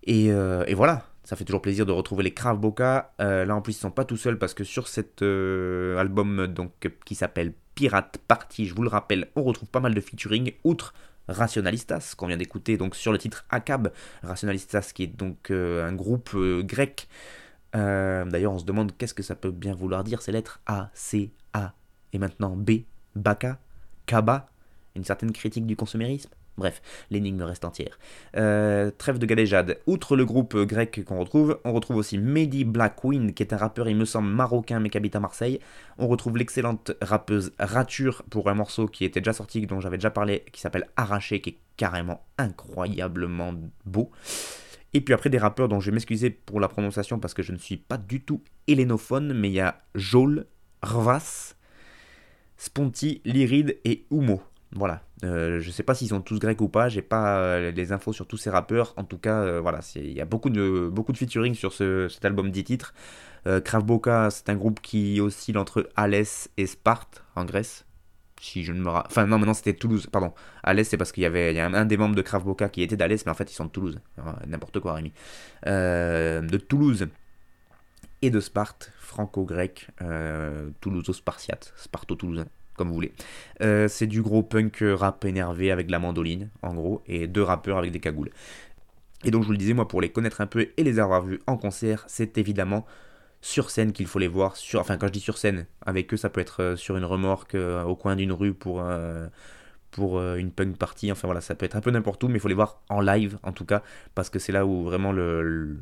Et, 0.04 0.30
euh, 0.30 0.64
voilà, 0.74 1.04
ça 1.24 1.34
fait 1.34 1.44
toujours 1.44 1.62
plaisir 1.62 1.84
de 1.84 1.92
retrouver 1.92 2.22
les 2.22 2.34
Krav 2.34 2.58
Boka. 2.58 3.12
Euh, 3.20 3.44
là 3.44 3.56
en 3.56 3.60
plus, 3.60 3.72
ils 3.72 3.80
sont 3.80 3.90
pas 3.90 4.04
tout 4.04 4.16
seuls 4.16 4.38
parce 4.38 4.54
que 4.54 4.64
sur 4.64 4.86
cet 4.86 5.22
album 5.22 6.46
donc, 6.46 6.72
qui 7.04 7.14
s'appelle 7.14 7.54
Pirate 7.74 8.18
Party, 8.28 8.66
je 8.66 8.74
vous 8.74 8.82
le 8.82 8.88
rappelle, 8.88 9.28
on 9.36 9.42
retrouve 9.42 9.68
pas 9.68 9.80
mal 9.80 9.94
de 9.94 10.00
featuring, 10.00 10.52
outre 10.64 10.94
Rationalistas, 11.28 12.14
qu'on 12.16 12.26
vient 12.26 12.36
d'écouter 12.36 12.76
donc 12.76 12.94
sur 12.94 13.12
le 13.12 13.18
titre 13.18 13.44
Akab. 13.50 13.92
Rationalistas 14.22 14.92
qui 14.94 15.04
est 15.04 15.06
donc 15.06 15.50
euh, 15.50 15.86
un 15.86 15.92
groupe 15.92 16.30
euh, 16.34 16.62
grec. 16.62 17.08
Euh, 17.74 18.24
D'ailleurs, 18.24 18.52
on 18.52 18.58
se 18.58 18.64
demande 18.64 18.96
qu'est-ce 18.96 19.14
que 19.14 19.22
ça 19.22 19.34
peut 19.34 19.50
bien 19.50 19.74
vouloir 19.74 20.04
dire 20.04 20.22
ces 20.22 20.32
lettres 20.32 20.60
A, 20.66 20.90
C, 20.94 21.32
A 21.52 21.74
et 22.12 22.18
maintenant 22.18 22.56
B, 22.56 22.82
Baka, 23.14 23.58
Kaba, 24.06 24.48
une 24.94 25.04
certaine 25.04 25.32
critique 25.32 25.66
du 25.66 25.76
consumérisme. 25.76 26.30
Bref, 26.58 26.80
l'énigme 27.10 27.42
reste 27.42 27.64
entière. 27.64 27.98
Euh, 28.36 28.90
trêve 28.96 29.18
de 29.18 29.26
galéjade. 29.26 29.78
Outre 29.86 30.16
le 30.16 30.24
groupe 30.24 30.56
grec 30.56 31.04
qu'on 31.04 31.18
retrouve, 31.18 31.58
on 31.64 31.72
retrouve 31.72 31.96
aussi 31.96 32.16
Mehdi 32.18 32.64
Black 32.64 32.96
Queen, 32.96 33.34
qui 33.34 33.42
est 33.42 33.52
un 33.52 33.58
rappeur, 33.58 33.88
il 33.88 33.96
me 33.96 34.04
semble, 34.06 34.28
marocain, 34.28 34.80
mais 34.80 34.88
qui 34.88 34.96
habite 34.96 35.16
à 35.16 35.20
Marseille. 35.20 35.60
On 35.98 36.08
retrouve 36.08 36.36
l'excellente 36.38 36.92
rappeuse 37.02 37.52
Rature 37.58 38.22
pour 38.30 38.48
un 38.48 38.54
morceau 38.54 38.86
qui 38.86 39.04
était 39.04 39.20
déjà 39.20 39.34
sorti, 39.34 39.66
dont 39.66 39.80
j'avais 39.80 39.98
déjà 39.98 40.10
parlé, 40.10 40.44
qui 40.52 40.60
s'appelle 40.60 40.88
Arraché, 40.96 41.40
qui 41.40 41.50
est 41.50 41.58
carrément 41.76 42.24
incroyablement 42.38 43.54
beau. 43.84 44.10
Et 44.94 45.02
puis 45.02 45.12
après 45.12 45.28
des 45.28 45.38
rappeurs 45.38 45.68
dont 45.68 45.78
je 45.78 45.90
vais 45.90 45.94
m'excuser 45.94 46.30
pour 46.30 46.58
la 46.58 46.68
prononciation 46.68 47.18
parce 47.18 47.34
que 47.34 47.42
je 47.42 47.52
ne 47.52 47.58
suis 47.58 47.76
pas 47.76 47.98
du 47.98 48.22
tout 48.22 48.42
hélénophone, 48.66 49.34
mais 49.34 49.48
il 49.48 49.54
y 49.54 49.60
a 49.60 49.82
Jol, 49.94 50.46
Rvas, 50.82 51.54
Sponti, 52.56 53.20
Lyride 53.26 53.78
et 53.84 54.06
Humo. 54.10 54.40
Voilà. 54.72 55.02
Euh, 55.24 55.60
je 55.60 55.70
sais 55.70 55.82
pas 55.82 55.94
s'ils 55.94 56.08
sont 56.08 56.20
tous 56.20 56.38
grecs 56.38 56.60
ou 56.60 56.68
pas, 56.68 56.88
j'ai 56.88 57.02
pas 57.02 57.38
euh, 57.38 57.70
les 57.70 57.92
infos 57.92 58.12
sur 58.12 58.26
tous 58.26 58.36
ces 58.36 58.50
rappeurs. 58.50 58.94
En 58.96 59.04
tout 59.04 59.18
cas, 59.18 59.40
euh, 59.40 59.60
voilà, 59.60 59.80
il 59.94 60.12
y 60.12 60.20
a 60.20 60.24
beaucoup 60.24 60.50
de, 60.50 60.88
beaucoup 60.92 61.12
de 61.12 61.18
featuring 61.18 61.54
sur 61.54 61.72
ce, 61.72 62.08
cet 62.08 62.24
album 62.24 62.50
10 62.50 62.64
titres. 62.64 62.94
Euh, 63.46 63.60
Krav 63.60 63.84
Boka, 63.84 64.28
c'est 64.30 64.48
un 64.50 64.56
groupe 64.56 64.80
qui 64.80 65.20
oscille 65.20 65.56
entre 65.56 65.88
Alès 65.96 66.50
et 66.56 66.66
Sparte 66.66 67.24
en 67.36 67.44
Grèce. 67.44 67.84
Si 68.38 68.64
je 68.64 68.72
ne 68.72 68.80
me 68.80 68.90
Enfin, 68.90 69.26
non, 69.26 69.38
maintenant 69.38 69.54
c'était 69.54 69.72
Toulouse, 69.72 70.08
pardon. 70.12 70.34
Alès, 70.62 70.86
c'est 70.86 70.98
parce 70.98 71.12
qu'il 71.12 71.22
y 71.22 71.26
avait 71.26 71.58
a 71.58 71.66
un, 71.66 71.86
des 71.86 71.96
membres 71.96 72.16
de 72.16 72.22
Krav 72.22 72.44
Boka 72.44 72.68
qui 72.68 72.82
était 72.82 72.96
d'Alès, 72.96 73.24
mais 73.24 73.32
en 73.32 73.34
fait 73.34 73.50
ils 73.50 73.54
sont 73.54 73.64
de 73.64 73.70
Toulouse. 73.70 73.98
N'importe 74.46 74.80
quoi, 74.80 74.94
Rémi. 74.94 75.12
De 75.64 76.56
Toulouse 76.58 77.06
et 78.20 78.30
de 78.30 78.40
Sparte, 78.40 78.92
franco-grec, 78.98 79.88
toulouso-spartiate, 80.80 81.72
sparto-toulousain, 81.76 82.46
comme 82.76 82.88
vous 82.88 82.94
voulez. 82.94 83.12
Euh, 83.62 83.88
c'est 83.88 84.06
du 84.06 84.22
gros 84.22 84.42
punk 84.42 84.82
rap 84.82 85.24
énervé 85.24 85.70
avec 85.70 85.86
de 85.86 85.92
la 85.92 85.98
mandoline, 85.98 86.50
en 86.62 86.74
gros, 86.74 87.02
et 87.06 87.26
deux 87.26 87.42
rappeurs 87.42 87.78
avec 87.78 87.90
des 87.92 88.00
cagoules. 88.00 88.30
Et 89.24 89.30
donc 89.30 89.42
je 89.42 89.46
vous 89.46 89.52
le 89.52 89.58
disais, 89.58 89.72
moi 89.74 89.88
pour 89.88 90.00
les 90.00 90.10
connaître 90.10 90.40
un 90.40 90.46
peu 90.46 90.68
et 90.76 90.84
les 90.84 90.98
avoir 90.98 91.22
vus 91.22 91.40
en 91.46 91.56
concert, 91.56 92.04
c'est 92.06 92.38
évidemment 92.38 92.84
sur 93.40 93.70
scène 93.70 93.92
qu'il 93.92 94.06
faut 94.06 94.18
les 94.18 94.28
voir. 94.28 94.56
Enfin 94.74 94.96
quand 94.98 95.06
je 95.08 95.12
dis 95.12 95.20
sur 95.20 95.38
scène, 95.38 95.66
avec 95.84 96.12
eux 96.12 96.16
ça 96.16 96.30
peut 96.30 96.40
être 96.40 96.62
euh, 96.62 96.76
sur 96.76 96.96
une 96.96 97.04
remorque 97.04 97.54
euh, 97.54 97.82
au 97.84 97.96
coin 97.96 98.16
d'une 98.16 98.32
rue 98.32 98.54
pour, 98.54 98.82
pour 99.90 100.20
une 100.20 100.50
punk 100.50 100.76
party, 100.76 101.10
enfin 101.10 101.26
voilà, 101.26 101.40
ça 101.40 101.54
peut 101.54 101.64
être 101.64 101.76
un 101.76 101.80
peu 101.80 101.90
n'importe 101.90 102.22
où, 102.22 102.28
mais 102.28 102.34
il 102.34 102.40
faut 102.40 102.48
les 102.48 102.54
voir 102.54 102.82
en 102.90 103.00
live 103.00 103.38
en 103.42 103.52
tout 103.52 103.64
cas, 103.64 103.82
parce 104.14 104.28
que 104.28 104.38
c'est 104.38 104.52
là 104.52 104.66
où 104.66 104.84
vraiment 104.84 105.10
le- 105.12 105.78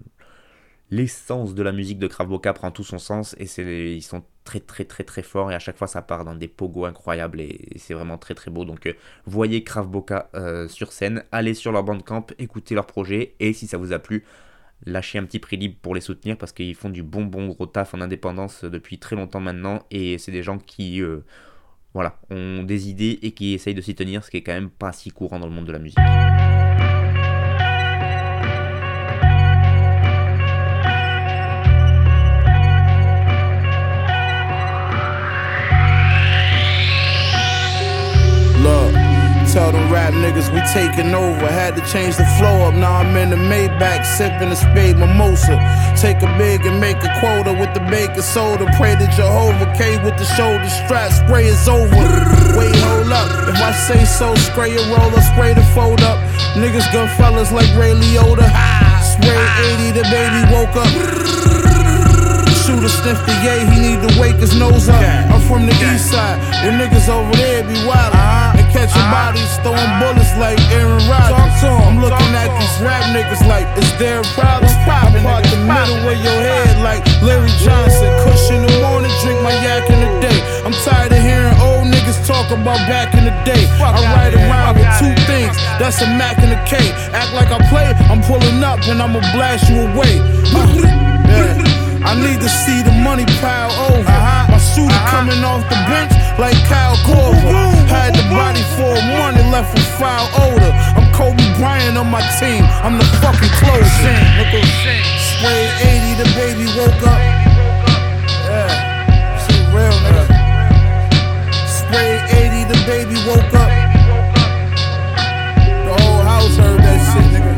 l'essence 0.91 1.55
de 1.55 1.63
la 1.63 1.73
musique 1.73 1.99
de 1.99 2.07
Krav 2.07 2.29
Boka 2.29 2.53
prend 2.53 2.71
tout 2.71 2.85
son 2.85 2.99
sens 2.99 3.35
et 3.39 3.95
ils 3.95 4.03
sont 4.03 4.23
très 4.45 4.61
très 4.61 4.85
très 4.85 5.05
très 5.05 5.23
forts 5.23 5.51
et 5.51 5.55
à 5.55 5.59
chaque 5.59 5.79
fois 5.79 5.87
ça 5.87 6.03
part 6.03 6.25
dans 6.25 6.35
des 6.35 6.49
pogos 6.49 6.85
incroyables 6.85 7.41
et, 7.41 7.67
c'est 7.77 7.95
vraiment 7.95 8.19
très 8.19 8.35
très 8.35 8.51
beau. 8.51 8.65
Donc 8.65 8.87
euh, 8.87 8.93
voyez 9.25 9.65
Krav 9.65 9.89
Boka 9.89 10.31
euh, 10.35 10.69
sur 10.69 10.93
scène 10.93 11.25
allez 11.33 11.55
sur 11.55 11.73
leur 11.73 11.85
bandcamp 11.85 12.27
écoutez 12.39 12.75
leur 12.75 12.87
projet 12.87 13.35
et 13.41 13.53
si 13.53 13.67
ça 13.67 13.79
vous 13.79 13.93
a 13.93 13.99
plu 13.99 14.25
lâchez 14.87 15.19
un 15.19 15.25
petit 15.25 15.39
prix 15.39 15.57
libre 15.57 15.77
pour 15.81 15.95
les 15.95 16.01
soutenir 16.01 16.37
parce 16.37 16.53
qu'ils 16.53 16.75
font 16.75 16.91
du 16.91 17.03
bon 17.03 17.25
bon 17.25 17.49
gros 17.49 17.67
taf 17.67 17.95
en 17.95 18.01
indépendance 18.01 18.65
depuis 18.65 18.99
très 18.99 19.17
longtemps 19.17 19.41
maintenant 19.41 19.85
et 19.91 20.19
c'est 20.19 20.33
des 20.33 20.43
gens 20.43 20.59
qui 20.59 21.01
euh, 21.01 21.25
voilà 21.95 22.19
ont 22.31 22.63
des 22.63 22.91
idées 22.91 23.19
et 23.23 23.33
qui 23.33 23.55
essayent 23.55 23.75
de 23.75 23.81
s'y 23.81 23.95
tenir 23.95 24.23
ce 24.25 24.31
qui 24.31 24.37
est 24.37 24.43
quand 24.43 24.53
même 24.53 24.71
pas 24.71 24.93
si 24.93 25.11
courant 25.11 25.39
dans 25.39 25.47
le 25.47 25.53
monde 25.53 25.67
de 25.67 25.73
la 25.73 25.79
musique 25.79 25.99
tell 39.55 39.71
them 39.71 39.87
rap 39.87 40.13
niggas 40.13 40.51
we 40.51 40.59
taking 40.75 41.15
over. 41.15 41.47
Had 41.47 41.77
to 41.79 41.83
change 41.87 42.17
the 42.17 42.27
flow 42.37 42.67
up. 42.67 42.75
Now 42.75 42.99
I'm 42.99 43.15
in 43.17 43.31
the 43.31 43.39
Maybach, 43.39 44.05
sipping 44.05 44.51
a 44.51 44.57
spade 44.57 44.99
mimosa. 44.99 45.55
Take 45.95 46.21
a 46.27 46.31
big 46.37 46.67
and 46.67 46.81
make 46.81 46.99
a 47.07 47.11
quota 47.23 47.55
with 47.55 47.73
the 47.73 47.81
baking 47.87 48.27
soda. 48.27 48.67
Pray 48.77 48.99
to 48.99 49.07
Jehovah 49.15 49.71
K 49.79 50.03
with 50.03 50.19
the 50.19 50.27
shoulder 50.35 50.69
strap. 50.69 51.13
Spray 51.13 51.47
is 51.47 51.69
over. 51.69 51.87
Wait, 52.59 52.75
hold 52.83 53.15
up. 53.15 53.31
If 53.47 53.63
I 53.63 53.71
say 53.71 54.05
so, 54.05 54.35
spray 54.35 54.75
a 54.75 54.83
roller, 54.91 55.23
spray 55.23 55.55
the 55.55 55.63
fold 55.71 56.03
up. 56.03 56.19
Niggas 56.59 56.91
gun 56.93 57.07
fellas 57.17 57.53
like 57.53 57.71
Ray 57.79 57.95
Liotta. 57.95 58.51
Spray 59.07 59.39
80, 59.79 60.03
the 60.03 60.05
baby 60.11 60.43
woke 60.51 60.75
up. 60.75 60.91
Shooter 62.67 62.89
sniff 62.89 63.21
the 63.23 63.35
yay, 63.47 63.63
he 63.71 63.79
need 63.79 64.01
to 64.03 64.11
wake 64.19 64.37
his 64.37 64.59
nose 64.59 64.89
up. 64.89 65.01
I'm 65.31 65.41
from 65.47 65.67
the 65.67 65.75
east 65.95 66.11
side, 66.11 66.43
the 66.65 66.75
niggas 66.75 67.09
over 67.09 67.31
there 67.37 67.63
be 67.63 67.79
wild. 67.87 68.15
And 68.15 68.19
uh-huh. 68.19 68.64
Catching 68.75 69.07
bodies, 69.07 69.55
throwing 69.63 69.95
bullets 70.03 70.35
like 70.35 70.59
Aaron 70.75 70.99
Rodgers. 71.07 71.63
I'm 71.63 72.03
looking 72.03 72.35
at 72.35 72.51
these 72.59 72.77
rap 72.83 73.07
niggas 73.15 73.47
like, 73.47 73.71
is 73.79 73.87
there 74.03 74.19
a 74.19 74.29
problem? 74.35 74.67
I 74.67 75.23
part 75.23 75.47
the 75.47 75.63
middle 75.63 76.03
of 76.11 76.19
your 76.19 76.41
head 76.43 76.83
like 76.83 77.07
Larry 77.23 77.55
Johnson. 77.63 78.11
Kush 78.27 78.51
in 78.51 78.67
the 78.67 78.75
morning, 78.83 79.15
drink 79.23 79.39
my 79.47 79.55
yak 79.63 79.87
in 79.87 80.03
the 80.03 80.11
day. 80.19 80.39
I'm 80.67 80.75
tired 80.83 81.15
of 81.15 81.23
hearing 81.23 81.55
old 81.63 81.87
niggas 81.87 82.27
talk 82.27 82.51
about 82.51 82.83
back 82.91 83.15
in 83.15 83.25
the 83.25 83.37
day. 83.47 83.63
I 83.79 83.95
ride 84.11 84.35
around 84.35 84.75
with 84.75 84.91
two 84.99 85.15
things, 85.31 85.55
that's 85.79 86.03
a 86.03 86.11
Mac 86.19 86.43
and 86.43 86.51
a 86.51 86.61
K. 86.67 86.91
Act 87.15 87.33
like 87.33 87.55
I 87.55 87.63
play, 87.71 87.95
I'm 88.11 88.21
pulling 88.27 88.59
up 88.67 88.83
and 88.91 89.01
I'ma 89.01 89.23
blast 89.31 89.71
you 89.71 89.87
away. 89.87 90.19
Yeah. 91.31 91.74
I 92.05 92.13
need 92.21 92.41
to 92.41 92.49
see 92.49 92.83
the 92.85 92.93
money 93.01 93.25
pile 93.41 93.73
over. 93.89 94.05
Uh-huh. 94.05 94.53
My 94.53 94.61
shooter 94.61 94.93
uh-huh. 94.93 95.11
coming 95.11 95.41
off 95.43 95.65
the 95.73 95.81
bench 95.89 96.13
like 96.39 96.57
Kyle 96.69 97.01
Korver. 97.09 97.57
Had 97.89 98.13
the 98.13 98.25
body 98.29 98.61
for 98.77 98.93
money 99.17 99.41
left 99.49 99.73
with 99.73 99.89
foul 99.97 100.29
odor. 100.37 100.73
I'm 101.01 101.09
Kobe 101.17 101.43
Bryant 101.57 101.97
on 101.97 102.11
my 102.13 102.21
team. 102.37 102.63
I'm 102.85 102.99
the 103.01 103.09
fucking 103.25 103.53
closing. 103.57 104.21
Spray 105.17 105.65
80, 105.81 106.23
the 106.23 106.29
baby 106.37 106.67
woke 106.77 107.03
up. 107.09 107.21
Yeah, 108.49 108.69
shit 109.45 109.65
real, 109.73 109.97
nigga. 110.05 110.25
Spray 111.65 112.21
80, 112.29 112.69
the 112.69 112.81
baby 112.85 113.17
woke 113.29 113.55
up. 113.57 113.73
The 115.89 115.93
whole 116.01 116.23
house 116.23 116.57
heard 116.57 116.81
that 116.81 117.01
shit, 117.13 117.27
nigga. 117.33 117.53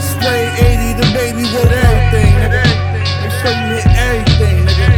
Spray 0.00 0.48
80, 0.72 1.00
the 1.00 1.08
baby 1.12 1.44
woke 1.52 1.68
up. 1.68 1.84
Everything, 1.84 2.33
You 3.44 3.76
hit 3.76 3.86
everything, 3.92 4.64
nigga. 4.64 4.88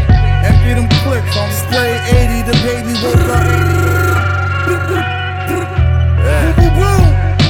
Empty 0.47 0.75
them 0.79 0.89
clips 1.03 1.37
on 1.37 1.51
Spray 1.51 1.99
80, 2.15 2.47
the 2.47 2.55
baby 2.63 2.95
woke 3.03 3.27
up. 3.35 3.77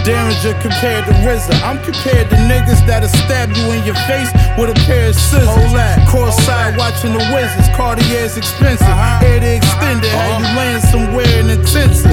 Derringer 0.07 0.55
compared 0.63 1.05
to 1.07 1.13
RZA. 1.27 1.61
I'm 1.67 1.83
compared 1.83 2.31
to 2.31 2.37
niggas 2.47 2.87
that'll 2.87 3.09
stab 3.09 3.51
you 3.51 3.73
in 3.73 3.85
your 3.85 3.99
face 4.07 4.31
with 4.57 4.71
a 4.71 4.79
pair 4.87 5.09
of 5.09 5.17
scissors. 5.17 5.75
Courtside 6.07 6.79
watching 6.79 7.13
the 7.13 7.19
Wizards. 7.35 7.69
Cartier's 7.75 8.37
expensive. 8.37 8.87
Uh-huh. 8.87 9.27
Air 9.27 9.41
the 9.41 9.57
extended. 9.57 10.09
Uh-huh. 10.09 10.23
How 10.23 10.39
you 10.39 10.57
land 10.57 10.83
somewhere 10.85 11.41
in 11.41 11.51
intensive. 11.51 12.07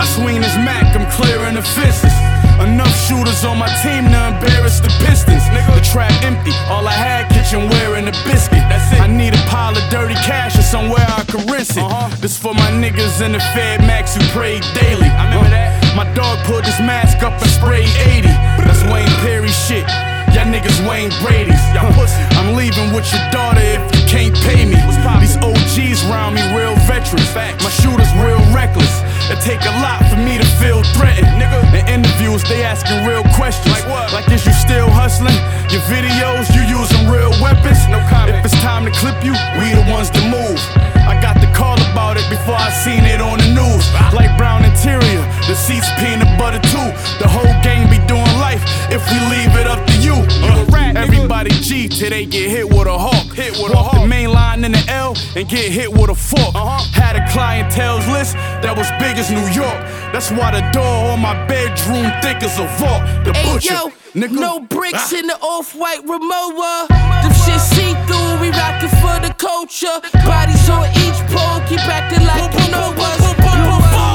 I 0.00 0.06
swing 0.16 0.40
this 0.40 0.56
Mac, 0.56 0.96
I'm 0.96 1.04
clearing 1.10 1.54
the 1.54 1.62
fences. 1.62 2.29
Enough 2.60 2.94
shooters 3.08 3.44
on 3.44 3.58
my 3.58 3.68
team 3.82 4.04
to 4.04 4.20
embarrass 4.28 4.80
the 4.80 4.92
Pistons. 5.04 5.44
The 5.48 5.80
trap 5.80 6.12
empty, 6.22 6.52
all 6.68 6.86
I 6.86 6.92
had 6.92 7.32
kitchenware 7.32 7.96
and 7.96 8.06
a 8.08 8.12
biscuit. 8.28 8.62
That's 8.68 8.92
it. 8.92 9.00
I 9.00 9.06
need 9.06 9.32
a 9.34 9.42
pile 9.48 9.76
of 9.76 9.82
dirty 9.90 10.14
cash 10.14 10.58
or 10.58 10.62
somewhere 10.62 11.04
I 11.08 11.24
can 11.24 11.46
rinse 11.48 11.76
it. 11.76 11.82
Uh-huh. 11.82 12.14
This 12.20 12.36
for 12.36 12.54
my 12.54 12.70
niggas 12.70 13.24
in 13.24 13.32
the 13.32 13.40
Fed 13.56 13.80
Max 13.80 14.14
who 14.14 14.22
pray 14.36 14.60
daily. 14.76 15.08
I 15.08 15.24
remember 15.24 15.48
uh, 15.48 15.56
that. 15.56 15.96
My 15.96 16.04
dog 16.14 16.38
pulled 16.44 16.64
his 16.64 16.78
mask 16.80 17.22
up 17.22 17.32
and 17.40 17.50
sprayed 17.50 17.88
80. 18.06 18.28
That's 18.62 18.84
Wayne 18.92 19.10
Perry 19.24 19.48
shit. 19.48 19.88
Y'all 20.36 20.46
niggas 20.46 20.78
Wayne 20.86 21.10
Brady's. 21.24 21.58
Y'all 21.74 21.90
pussy. 21.96 22.20
I'm 22.38 22.54
leaving 22.54 22.92
with 22.94 23.08
your 23.10 23.24
daughter 23.32 23.64
if 23.64 23.82
you 23.96 23.99
can't 24.10 24.34
pay 24.42 24.66
me. 24.66 24.74
These 25.22 25.38
OGs 25.38 26.02
round 26.10 26.34
me 26.34 26.42
real 26.50 26.74
veterans. 26.90 27.30
My 27.62 27.70
shooters 27.70 28.10
real 28.18 28.42
reckless. 28.50 28.90
It 29.30 29.38
take 29.38 29.62
a 29.62 29.74
lot 29.78 30.02
for 30.10 30.18
me 30.18 30.34
to 30.34 30.48
feel 30.58 30.82
threatened. 30.98 31.30
Nigga. 31.38 31.62
In 31.70 32.02
interviews, 32.02 32.42
they 32.42 32.66
asking 32.66 33.06
real 33.06 33.22
questions. 33.38 33.70
Like 33.70 33.86
what? 33.86 34.12
Like 34.12 34.26
is 34.34 34.44
you 34.44 34.52
still 34.52 34.90
hustling? 34.90 35.38
Your 35.70 35.82
videos, 35.86 36.50
you 36.50 36.66
using 36.66 37.06
real 37.06 37.30
weapons? 37.38 37.78
No 37.86 38.02
comment. 38.10 38.42
If 38.42 38.50
it's 38.50 38.58
time 38.58 38.82
to 38.84 38.90
clip 38.90 39.14
you, 39.22 39.30
we 39.62 39.70
the 39.78 39.86
ones 39.86 40.10
to 40.10 40.22
move. 40.26 40.58
I 41.06 41.14
got 41.22 41.38
the 41.38 41.46
call 41.54 41.78
about 41.94 42.18
it 42.18 42.26
before 42.26 42.58
I 42.58 42.70
seen 42.74 43.06
it 43.06 43.22
on 43.22 43.38
the 43.38 43.54
news. 43.54 43.86
Light 44.10 44.34
brown 44.34 44.66
interior, 44.66 45.22
the 45.46 45.54
seats 45.54 45.86
peanut 46.02 46.34
butter 46.34 46.58
too. 46.66 46.90
The 47.22 47.30
whole 47.30 47.54
gang 47.62 47.86
be 47.86 48.02
doing 48.10 48.34
life 48.42 48.62
if 48.90 49.06
we 49.06 49.18
leave 49.30 49.54
it 49.54 49.70
up 49.70 49.78
to 49.86 49.89
you. 50.10 50.18
Uh, 50.42 50.92
everybody 50.96 51.50
G 51.50 51.88
till 51.88 52.10
they 52.10 52.26
get 52.26 52.50
hit 52.50 52.68
with 52.68 52.86
a 52.86 52.98
hawk. 52.98 53.26
Hit 53.34 53.52
with 53.62 53.72
Walk 53.72 53.94
the 53.94 54.06
main 54.06 54.30
line 54.32 54.64
in 54.64 54.72
the 54.72 54.84
L 54.88 55.14
and 55.36 55.48
get 55.48 55.70
hit 55.70 55.90
with 55.92 56.10
a 56.10 56.14
fork. 56.14 56.54
Had 56.94 57.16
a 57.16 57.24
clientele's 57.32 58.06
list 58.08 58.34
that 58.62 58.74
was 58.76 58.88
big 59.02 59.16
as 59.18 59.30
New 59.30 59.46
York. 59.54 59.78
That's 60.12 60.30
why 60.30 60.50
the 60.50 60.62
door 60.72 61.12
on 61.12 61.20
my 61.20 61.34
bedroom 61.46 62.10
thick 62.22 62.42
as 62.42 62.58
a 62.58 62.66
vault. 62.78 63.02
The 63.24 63.32
Hey 63.32 63.52
butcher. 63.54 63.74
yo, 63.74 63.92
nigga. 64.14 64.32
no 64.48 64.60
bricks 64.60 65.12
Ah. 65.12 65.18
in 65.18 65.26
the 65.28 65.38
off-white 65.40 66.02
Rimowa. 66.06 66.88
Them 67.22 67.32
shit 67.44 67.60
see-through, 67.60 68.40
we 68.42 68.48
rockin' 68.50 68.88
for 69.02 69.16
the 69.26 69.32
culture. 69.38 69.96
Bodies 70.26 70.68
on 70.68 70.86
each 71.04 71.20
pole, 71.30 71.60
keep 71.68 71.80
acting 71.86 72.26
like 72.26 72.50
you 72.58 72.70
know 72.72 72.90
us. 72.98 73.20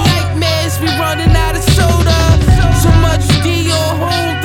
Nightmares, 0.08 0.80
we 0.82 0.88
running 1.00 1.34
out 1.36 1.56
of 1.56 1.64
soda. 1.76 2.20
So 2.84 2.90
much 3.06 3.24
Dior 3.44 3.90
home, 4.04 4.42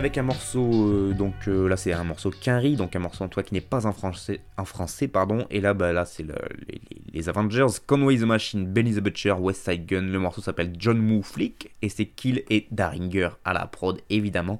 avec 0.00 0.16
un 0.16 0.22
morceau, 0.22 0.70
euh, 0.72 1.12
donc 1.12 1.34
euh, 1.46 1.68
là 1.68 1.76
c'est 1.76 1.92
un 1.92 2.04
morceau 2.04 2.30
Quinry, 2.30 2.74
donc 2.74 2.96
un 2.96 3.00
morceau 3.00 3.22
en 3.22 3.28
toi 3.28 3.42
qui 3.42 3.52
n'est 3.52 3.60
pas 3.60 3.84
en 3.84 3.92
français, 3.92 4.40
en 4.56 4.64
français 4.64 5.08
pardon, 5.08 5.46
et 5.50 5.60
là 5.60 5.74
bah 5.74 5.92
là 5.92 6.06
c'est 6.06 6.22
le, 6.22 6.36
les, 7.12 7.28
Avengers, 7.28 7.66
Conway 7.86 8.16
the 8.16 8.22
Machine, 8.22 8.64
Benny 8.64 8.94
the 8.94 9.00
Butcher, 9.00 9.32
West 9.32 9.62
Side 9.62 9.84
Gun, 9.84 10.00
le 10.00 10.18
morceau 10.18 10.40
s'appelle 10.40 10.72
John 10.78 10.96
Moo 10.96 11.20
Flick, 11.20 11.74
et 11.82 11.90
c'est 11.90 12.06
Kill 12.06 12.42
et 12.48 12.66
Daringer 12.70 13.28
à 13.44 13.52
la 13.52 13.66
prod 13.66 14.00
évidemment. 14.08 14.58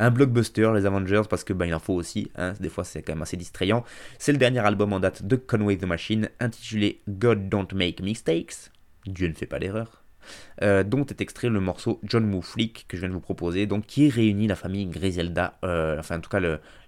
Un 0.00 0.10
blockbuster, 0.10 0.72
les 0.74 0.86
Avengers, 0.86 1.22
parce 1.30 1.44
que 1.44 1.52
bah, 1.52 1.66
il 1.66 1.74
en 1.74 1.78
faut 1.78 1.94
aussi, 1.94 2.32
hein, 2.34 2.54
des 2.58 2.68
fois 2.68 2.82
c'est 2.82 3.02
quand 3.02 3.12
même 3.12 3.22
assez 3.22 3.36
distrayant. 3.36 3.84
C'est 4.18 4.32
le 4.32 4.38
dernier 4.38 4.58
album 4.58 4.92
en 4.92 4.98
date 4.98 5.24
de 5.24 5.36
Conway 5.36 5.76
the 5.76 5.84
Machine, 5.84 6.30
intitulé 6.40 7.00
God 7.08 7.48
Don't 7.48 7.68
Make 7.72 8.02
Mistakes, 8.02 8.72
Dieu 9.06 9.28
ne 9.28 9.34
fait 9.34 9.46
pas 9.46 9.60
d'erreur, 9.60 10.03
euh, 10.62 10.84
dont 10.84 11.04
est 11.06 11.20
extrait 11.20 11.48
le 11.48 11.60
morceau 11.60 12.00
John 12.04 12.26
Moo 12.26 12.42
Flick 12.42 12.86
que 12.88 12.96
je 12.96 13.02
viens 13.02 13.08
de 13.08 13.14
vous 13.14 13.20
proposer, 13.20 13.66
donc 13.66 13.86
qui 13.86 14.08
réunit 14.08 14.46
la 14.46 14.54
famille 14.54 14.86
Griselda, 14.86 15.58
euh, 15.64 15.98
enfin 15.98 16.18
en 16.18 16.20
tout 16.20 16.30
cas 16.30 16.40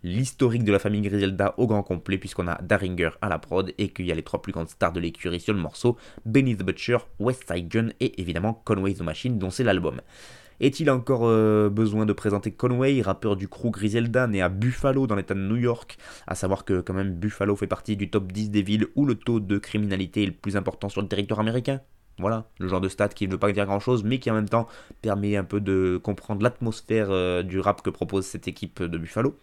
l'historique 0.02 0.64
de 0.64 0.72
la 0.72 0.78
famille 0.78 1.02
Griselda 1.02 1.54
au 1.56 1.66
grand 1.66 1.82
complet, 1.82 2.18
puisqu'on 2.18 2.48
a 2.48 2.60
Daringer 2.62 3.10
à 3.20 3.28
la 3.28 3.38
prod 3.38 3.72
et 3.78 3.88
qu'il 3.88 4.06
y 4.06 4.12
a 4.12 4.14
les 4.14 4.22
trois 4.22 4.42
plus 4.42 4.52
grandes 4.52 4.68
stars 4.68 4.92
de 4.92 5.00
l'écurie 5.00 5.40
sur 5.40 5.54
le 5.54 5.60
morceau, 5.60 5.96
Benny 6.24 6.56
the 6.56 6.62
Butcher, 6.62 6.98
West 7.18 7.44
Side 7.50 7.68
Gun 7.68 7.88
et 8.00 8.20
évidemment 8.20 8.54
Conway 8.64 8.94
the 8.94 9.02
Machine, 9.02 9.38
dont 9.38 9.50
c'est 9.50 9.64
l'album. 9.64 10.00
Est-il 10.58 10.90
encore 10.90 11.26
euh, 11.26 11.68
besoin 11.68 12.06
de 12.06 12.14
présenter 12.14 12.50
Conway, 12.50 13.02
rappeur 13.02 13.36
du 13.36 13.46
crew 13.46 13.70
Griselda, 13.70 14.26
né 14.26 14.40
à 14.40 14.48
Buffalo 14.48 15.06
dans 15.06 15.14
l'état 15.14 15.34
de 15.34 15.40
New 15.40 15.56
York? 15.56 15.98
À 16.26 16.34
savoir 16.34 16.64
que 16.64 16.80
quand 16.80 16.94
même 16.94 17.12
Buffalo 17.12 17.56
fait 17.56 17.66
partie 17.66 17.96
du 17.96 18.08
top 18.08 18.32
10 18.32 18.50
des 18.50 18.62
villes 18.62 18.86
où 18.94 19.04
le 19.04 19.16
taux 19.16 19.38
de 19.38 19.58
criminalité 19.58 20.22
est 20.22 20.26
le 20.26 20.32
plus 20.32 20.56
important 20.56 20.88
sur 20.88 21.02
le 21.02 21.08
territoire 21.08 21.40
américain 21.40 21.80
voilà, 22.18 22.46
le 22.58 22.68
genre 22.68 22.80
de 22.80 22.88
stat 22.88 23.08
qui 23.08 23.26
ne 23.26 23.32
veut 23.32 23.38
pas 23.38 23.52
dire 23.52 23.66
grand 23.66 23.80
chose, 23.80 24.02
mais 24.02 24.18
qui 24.18 24.30
en 24.30 24.34
même 24.34 24.48
temps 24.48 24.66
permet 25.02 25.36
un 25.36 25.44
peu 25.44 25.60
de 25.60 26.00
comprendre 26.02 26.42
l'atmosphère 26.42 27.08
euh, 27.10 27.42
du 27.42 27.60
rap 27.60 27.82
que 27.82 27.90
propose 27.90 28.24
cette 28.24 28.48
équipe 28.48 28.82
de 28.82 28.96
Buffalo. 28.96 29.36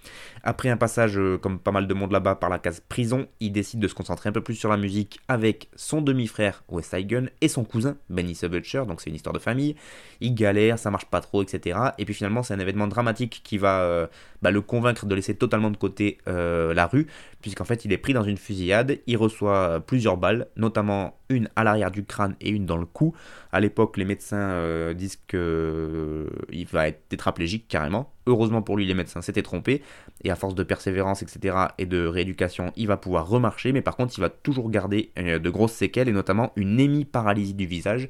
Après 0.44 0.70
un 0.70 0.78
passage, 0.78 1.18
euh, 1.20 1.38
comme 1.38 1.60
pas 1.60 1.72
mal 1.72 1.86
de 1.86 1.94
monde 1.94 2.12
là-bas, 2.12 2.36
par 2.36 2.50
la 2.50 2.58
case 2.58 2.82
prison, 2.90 3.28
il 3.40 3.52
décide 3.52 3.80
de 3.80 3.88
se 3.88 3.94
concentrer 3.94 4.30
un 4.30 4.32
peu 4.32 4.42
plus 4.42 4.56
sur 4.56 4.70
la 4.70 4.78
musique 4.78 5.20
avec 5.28 5.70
son 5.76 6.02
demi-frère 6.02 6.64
West 6.68 6.96
Gun 6.96 7.26
et 7.42 7.48
son 7.48 7.64
cousin 7.64 7.96
Benny 8.10 8.38
Butcher, 8.44 8.84
donc 8.88 9.02
c'est 9.02 9.12
une 9.12 9.16
histoire 9.16 9.34
de 9.34 9.40
famille. 9.40 9.76
Il 10.20 10.34
galère, 10.34 10.80
ça 10.80 10.90
marche 10.90 11.06
pas 11.06 11.22
trop, 11.22 11.44
etc. 11.44 11.78
Et 12.00 12.06
puis 12.06 12.16
finalement, 12.16 12.42
c'est 12.42 12.56
un 12.56 12.60
événement 12.60 12.88
dramatique 12.88 13.42
qui 13.44 13.60
va 13.60 13.82
euh, 13.82 14.08
bah, 14.42 14.50
le 14.50 14.62
convaincre 14.62 15.06
de 15.06 15.14
laisser 15.14 15.36
totalement 15.36 15.70
de 15.70 15.78
côté 15.78 16.18
la 16.26 16.88
rue, 16.88 17.08
puisqu'en 17.42 17.66
fait, 17.66 17.86
il 17.86 17.94
est 17.94 17.98
pris 17.98 18.14
dans 18.14 18.24
une 18.24 18.38
fusillade, 18.38 19.00
il 19.06 19.18
reçoit 19.18 19.82
plusieurs 19.86 20.18
balles, 20.18 20.48
notamment 20.56 21.18
une 21.30 21.50
à 21.56 21.64
l'arrière 21.64 21.92
du 21.92 22.04
crâne 22.04 22.36
et 22.42 22.50
une 22.50 22.63
dans 22.66 22.78
le 22.78 22.86
cou. 22.86 23.14
À 23.52 23.60
l'époque, 23.60 23.98
les 23.98 24.06
médecins 24.06 24.38
euh, 24.38 24.94
disent 24.94 25.18
qu'il 25.28 25.40
euh, 25.40 26.28
va 26.72 26.88
être 26.88 27.08
tétraplégique 27.10 27.68
carrément. 27.68 28.14
Heureusement 28.26 28.62
pour 28.62 28.78
lui, 28.78 28.86
les 28.86 28.94
médecins 28.94 29.22
s'étaient 29.22 29.42
trompés. 29.42 29.82
Et 30.24 30.32
à 30.32 30.36
force 30.36 30.56
de 30.56 30.64
persévérance, 30.64 31.22
etc., 31.22 31.56
et 31.78 31.86
de 31.86 32.06
rééducation, 32.06 32.72
il 32.76 32.88
va 32.88 32.98
pouvoir 32.98 33.28
remarcher. 33.28 33.72
Mais 33.72 33.82
par 33.82 33.96
contre, 33.96 34.14
il 34.18 34.22
va 34.22 34.30
toujours 34.30 34.70
garder 34.70 35.12
euh, 35.18 35.40
de 35.40 35.50
grosses 35.50 35.74
séquelles, 35.74 36.10
et 36.10 36.14
notamment 36.14 36.52
une 36.56 36.80
hémiparalysie 36.80 37.54
du 37.54 37.66
visage 37.66 38.10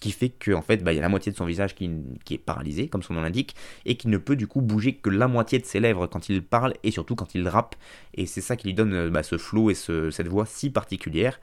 qui 0.00 0.12
fait 0.12 0.28
qu'en 0.28 0.58
en 0.58 0.62
fait, 0.62 0.82
bah, 0.82 0.92
il 0.92 0.96
y 0.96 0.98
a 0.98 1.02
la 1.02 1.08
moitié 1.08 1.32
de 1.32 1.36
son 1.36 1.46
visage 1.46 1.74
qui, 1.74 1.90
est 2.30 2.38
paralysé, 2.38 2.88
comme 2.88 3.02
son 3.02 3.14
nom 3.14 3.22
l'indique, 3.22 3.54
et 3.86 3.96
qui 3.96 4.08
ne 4.08 4.18
peut 4.18 4.36
du 4.36 4.46
coup 4.46 4.60
bouger 4.60 4.94
que 4.94 5.08
la 5.08 5.28
moitié 5.28 5.58
de 5.58 5.64
ses 5.64 5.80
lèvres 5.80 6.06
quand 6.06 6.28
il 6.28 6.42
parle, 6.42 6.74
et 6.82 6.90
surtout 6.90 7.14
quand 7.14 7.34
il 7.34 7.48
rappe, 7.48 7.74
et 8.14 8.26
c'est 8.26 8.40
ça 8.40 8.56
qui 8.56 8.66
lui 8.66 8.74
donne 8.74 9.08
bah, 9.08 9.22
ce 9.22 9.38
flow 9.38 9.70
et 9.70 9.74
cette 9.74 10.28
voix 10.28 10.46
si 10.46 10.70
particulière. 10.70 11.40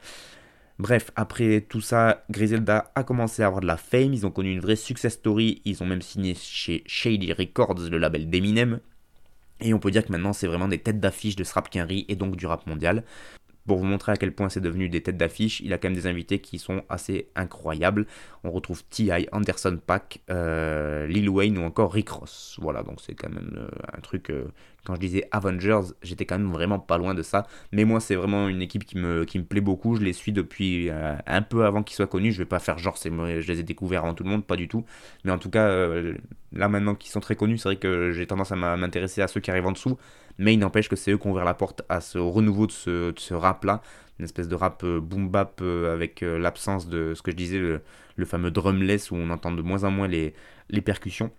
Bref, 0.78 1.10
après 1.16 1.60
tout 1.68 1.80
ça, 1.80 2.24
Griselda 2.30 2.90
a 2.94 3.04
commencé 3.04 3.42
à 3.42 3.46
avoir 3.46 3.60
de 3.60 3.66
la 3.66 3.76
fame, 3.76 4.14
ils 4.14 4.26
ont 4.26 4.30
connu 4.30 4.52
une 4.52 4.60
vraie 4.60 4.76
success 4.76 5.14
story, 5.14 5.60
ils 5.64 5.82
ont 5.82 5.86
même 5.86 6.02
signé 6.02 6.34
chez 6.34 6.82
Shady 6.86 7.32
Records, 7.32 7.88
le 7.90 7.98
label 7.98 8.28
d'Eminem. 8.30 8.80
Et 9.60 9.74
on 9.74 9.78
peut 9.78 9.90
dire 9.90 10.04
que 10.04 10.10
maintenant 10.10 10.32
c'est 10.32 10.48
vraiment 10.48 10.68
des 10.68 10.78
têtes 10.78 10.98
d'affiche 10.98 11.36
de 11.36 11.44
ce 11.44 11.54
rap 11.54 11.68
et 11.74 12.16
donc 12.16 12.36
du 12.36 12.46
rap 12.46 12.66
mondial. 12.66 13.04
Pour 13.66 13.78
vous 13.78 13.84
montrer 13.84 14.12
à 14.12 14.16
quel 14.16 14.32
point 14.32 14.48
c'est 14.48 14.60
devenu 14.60 14.88
des 14.88 15.02
têtes 15.02 15.16
d'affiche, 15.16 15.60
il 15.60 15.72
a 15.72 15.78
quand 15.78 15.88
même 15.88 15.96
des 15.96 16.08
invités 16.08 16.40
qui 16.40 16.58
sont 16.58 16.82
assez 16.88 17.28
incroyables. 17.36 18.06
On 18.42 18.50
retrouve 18.50 18.82
T.I., 18.84 19.28
Anderson 19.30 19.78
Pack, 19.84 20.20
euh, 20.30 21.06
Lil 21.06 21.28
Wayne 21.28 21.58
ou 21.58 21.62
encore 21.62 21.92
Rick 21.92 22.08
Ross. 22.10 22.58
Voilà, 22.60 22.82
donc 22.82 23.00
c'est 23.00 23.14
quand 23.14 23.28
même 23.28 23.54
euh, 23.56 23.68
un 23.96 24.00
truc 24.00 24.30
euh, 24.30 24.46
quand 24.84 24.96
je 24.96 25.00
disais 25.00 25.28
Avengers, 25.30 25.92
j'étais 26.02 26.24
quand 26.24 26.38
même 26.38 26.50
vraiment 26.50 26.80
pas 26.80 26.98
loin 26.98 27.14
de 27.14 27.22
ça. 27.22 27.46
Mais 27.70 27.84
moi, 27.84 28.00
c'est 28.00 28.16
vraiment 28.16 28.48
une 28.48 28.60
équipe 28.62 28.84
qui 28.84 28.98
me, 28.98 29.24
qui 29.24 29.38
me 29.38 29.44
plaît 29.44 29.60
beaucoup. 29.60 29.94
Je 29.94 30.02
les 30.02 30.12
suis 30.12 30.32
depuis 30.32 30.90
un 30.90 31.42
peu 31.42 31.64
avant 31.64 31.84
qu'ils 31.84 31.94
soient 31.94 32.08
connus. 32.08 32.32
Je 32.32 32.38
vais 32.38 32.46
pas 32.46 32.58
faire 32.58 32.78
genre, 32.78 32.96
je 33.00 33.46
les 33.46 33.60
ai 33.60 33.62
découverts 33.62 34.02
avant 34.02 34.14
tout 34.14 34.24
le 34.24 34.30
monde, 34.30 34.44
pas 34.44 34.56
du 34.56 34.66
tout. 34.66 34.84
Mais 35.22 35.30
en 35.30 35.38
tout 35.38 35.50
cas, 35.50 35.68
là 36.52 36.68
maintenant 36.68 36.96
qu'ils 36.96 37.12
sont 37.12 37.20
très 37.20 37.36
connus, 37.36 37.58
c'est 37.58 37.68
vrai 37.68 37.76
que 37.76 38.10
j'ai 38.10 38.26
tendance 38.26 38.50
à 38.50 38.56
m'intéresser 38.56 39.22
à 39.22 39.28
ceux 39.28 39.38
qui 39.38 39.52
arrivent 39.52 39.66
en 39.66 39.72
dessous. 39.72 39.96
Mais 40.38 40.54
il 40.54 40.58
n'empêche 40.58 40.88
que 40.88 40.96
c'est 40.96 41.12
eux 41.12 41.18
qui 41.18 41.26
ont 41.26 41.32
ouvert 41.32 41.44
la 41.44 41.54
porte 41.54 41.82
à 41.88 42.00
ce 42.00 42.18
renouveau 42.18 42.66
de 42.66 42.72
ce, 42.72 43.34
rap-là. 43.34 43.82
Une 44.18 44.24
espèce 44.24 44.48
de 44.48 44.54
rap 44.54 44.82
euh, 44.84 45.00
boom 45.00 45.28
bap 45.28 45.62
avec 45.62 46.20
l'absence 46.20 46.88
de 46.88 47.14
ce 47.14 47.22
que 47.22 47.30
je 47.30 47.36
disais, 47.36 47.58
le, 47.58 48.24
fameux 48.24 48.50
drumless 48.50 49.10
où 49.10 49.16
on 49.16 49.30
entend 49.30 49.52
de 49.52 49.62
moins 49.62 49.84
en 49.84 49.90
moins 49.90 50.08
les, 50.08 50.34
percussions. 50.84 51.30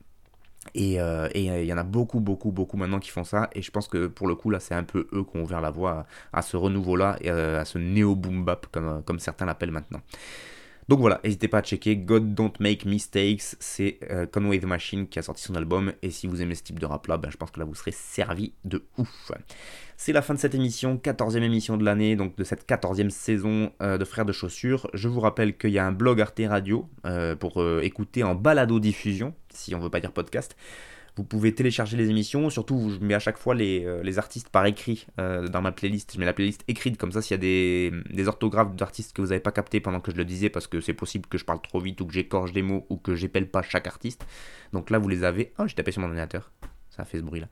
Et 0.75 0.99
euh, 0.99 1.25
euh, 1.25 1.29
il 1.35 1.65
y 1.65 1.73
en 1.73 1.77
a 1.77 1.83
beaucoup, 1.83 2.19
beaucoup, 2.19 2.51
beaucoup 2.51 2.77
maintenant 2.77 2.99
qui 2.99 3.09
font 3.09 3.23
ça. 3.23 3.49
Et 3.53 3.61
je 3.61 3.71
pense 3.71 3.87
que 3.87 4.07
pour 4.07 4.27
le 4.27 4.35
coup, 4.35 4.49
là, 4.49 4.59
c'est 4.59 4.73
un 4.75 4.83
peu 4.83 5.07
eux 5.13 5.23
qui 5.23 5.37
ont 5.37 5.43
ouvert 5.43 5.61
la 5.61 5.71
voie 5.71 6.05
à, 6.31 6.41
ce 6.41 6.57
renouveau-là 6.57 7.17
et 7.21 7.29
euh, 7.29 7.59
à, 7.61 7.65
ce 7.65 7.77
néo-boom 7.77 8.45
bap, 8.45 8.67
comme 9.05 9.19
certains 9.19 9.45
l'appellent 9.45 9.71
maintenant. 9.71 10.01
Donc 10.89 10.99
voilà, 10.99 11.19
n'hésitez 11.23 11.47
pas 11.47 11.59
à 11.59 11.61
checker 11.61 11.97
God 11.97 12.33
Don't 12.33 12.53
Make 12.59 12.85
Mistakes, 12.85 13.55
c'est 13.59 13.99
Conway 14.31 14.59
the 14.59 14.65
Machine 14.65 15.07
qui 15.07 15.19
a 15.19 15.21
sorti 15.21 15.43
son 15.43 15.55
album. 15.55 15.93
Et 16.01 16.11
si 16.11 16.27
vous 16.27 16.41
aimez 16.41 16.55
ce 16.55 16.63
type 16.63 16.79
de 16.79 16.85
rap 16.85 17.07
là, 17.07 17.17
ben, 17.17 17.29
je 17.31 17.37
pense 17.37 17.51
que 17.51 17.59
là 17.59 17.65
vous 17.65 17.75
serez 17.75 17.91
servi 17.91 18.53
de 18.65 18.83
ouf. 18.97 19.31
C'est 19.95 20.11
la 20.11 20.21
fin 20.21 20.33
de 20.33 20.39
cette 20.39 20.55
émission, 20.55 20.97
14e 20.97 21.41
émission 21.41 21.77
de 21.77 21.85
l'année, 21.85 22.15
donc 22.15 22.35
de 22.35 22.43
cette 22.43 22.67
14e 22.67 23.09
saison 23.09 23.71
de 23.79 24.05
Frères 24.05 24.25
de 24.25 24.33
Chaussures. 24.33 24.89
Je 24.93 25.07
vous 25.07 25.19
rappelle 25.19 25.57
qu'il 25.57 25.71
y 25.71 25.79
a 25.79 25.85
un 25.85 25.91
blog 25.91 26.19
Arte 26.19 26.41
Radio 26.47 26.89
pour 27.39 27.63
écouter 27.81 28.23
en 28.23 28.35
balado-diffusion 28.35 29.33
si 29.53 29.75
on 29.75 29.79
veut 29.79 29.89
pas 29.89 29.99
dire 29.99 30.11
podcast. 30.11 30.55
Vous 31.15 31.23
pouvez 31.23 31.53
télécharger 31.53 31.95
les 31.95 32.09
émissions, 32.09 32.49
surtout 32.49 32.89
je 32.89 33.05
mets 33.05 33.13
à 33.13 33.19
chaque 33.19 33.37
fois 33.37 33.53
les, 33.53 33.85
euh, 33.85 34.17
artistes 34.17 34.49
par 34.49 34.65
écrit 34.65 35.05
euh, 35.19 35.47
dans 35.47 35.61
ma 35.61 35.71
playlist. 35.71 36.11
Je 36.13 36.19
mets 36.19 36.25
la 36.25 36.33
playlist 36.33 36.63
écrite, 36.67 36.97
comme 36.97 37.11
ça 37.11 37.21
s'il 37.21 37.35
y 37.35 37.37
a 37.37 38.01
des, 38.11 38.27
orthographes 38.27 38.75
d'artistes 38.75 39.13
que 39.13 39.21
vous 39.21 39.27
n'avez 39.27 39.39
pas 39.39 39.51
capté 39.51 39.79
pendant 39.79 39.99
que 39.99 40.11
je 40.11 40.17
le 40.17 40.25
disais, 40.25 40.49
parce 40.49 40.65
que 40.65 40.81
c'est 40.81 40.93
possible 40.93 41.27
que 41.27 41.37
je 41.37 41.45
parle 41.45 41.61
trop 41.61 41.79
vite 41.79 42.01
ou 42.01 42.07
que 42.07 42.13
j'écorche 42.13 42.51
des 42.51 42.63
mots 42.63 42.87
ou 42.89 42.97
que 42.97 43.13
j'épelle 43.13 43.47
pas 43.47 43.61
chaque 43.61 43.85
artiste. 43.85 44.25
Donc 44.71 44.89
là 44.89 44.97
vous 44.97 45.07
les 45.07 45.23
avez. 45.23 45.53
Oh 45.59 45.67
j'ai 45.67 45.75
tapé 45.75 45.91
sur 45.91 46.01
mon 46.01 46.07
ordinateur. 46.07 46.51
Ça 46.89 47.03
a 47.03 47.05
fait 47.05 47.19
ce 47.19 47.23
bruit 47.23 47.41
là. 47.41 47.47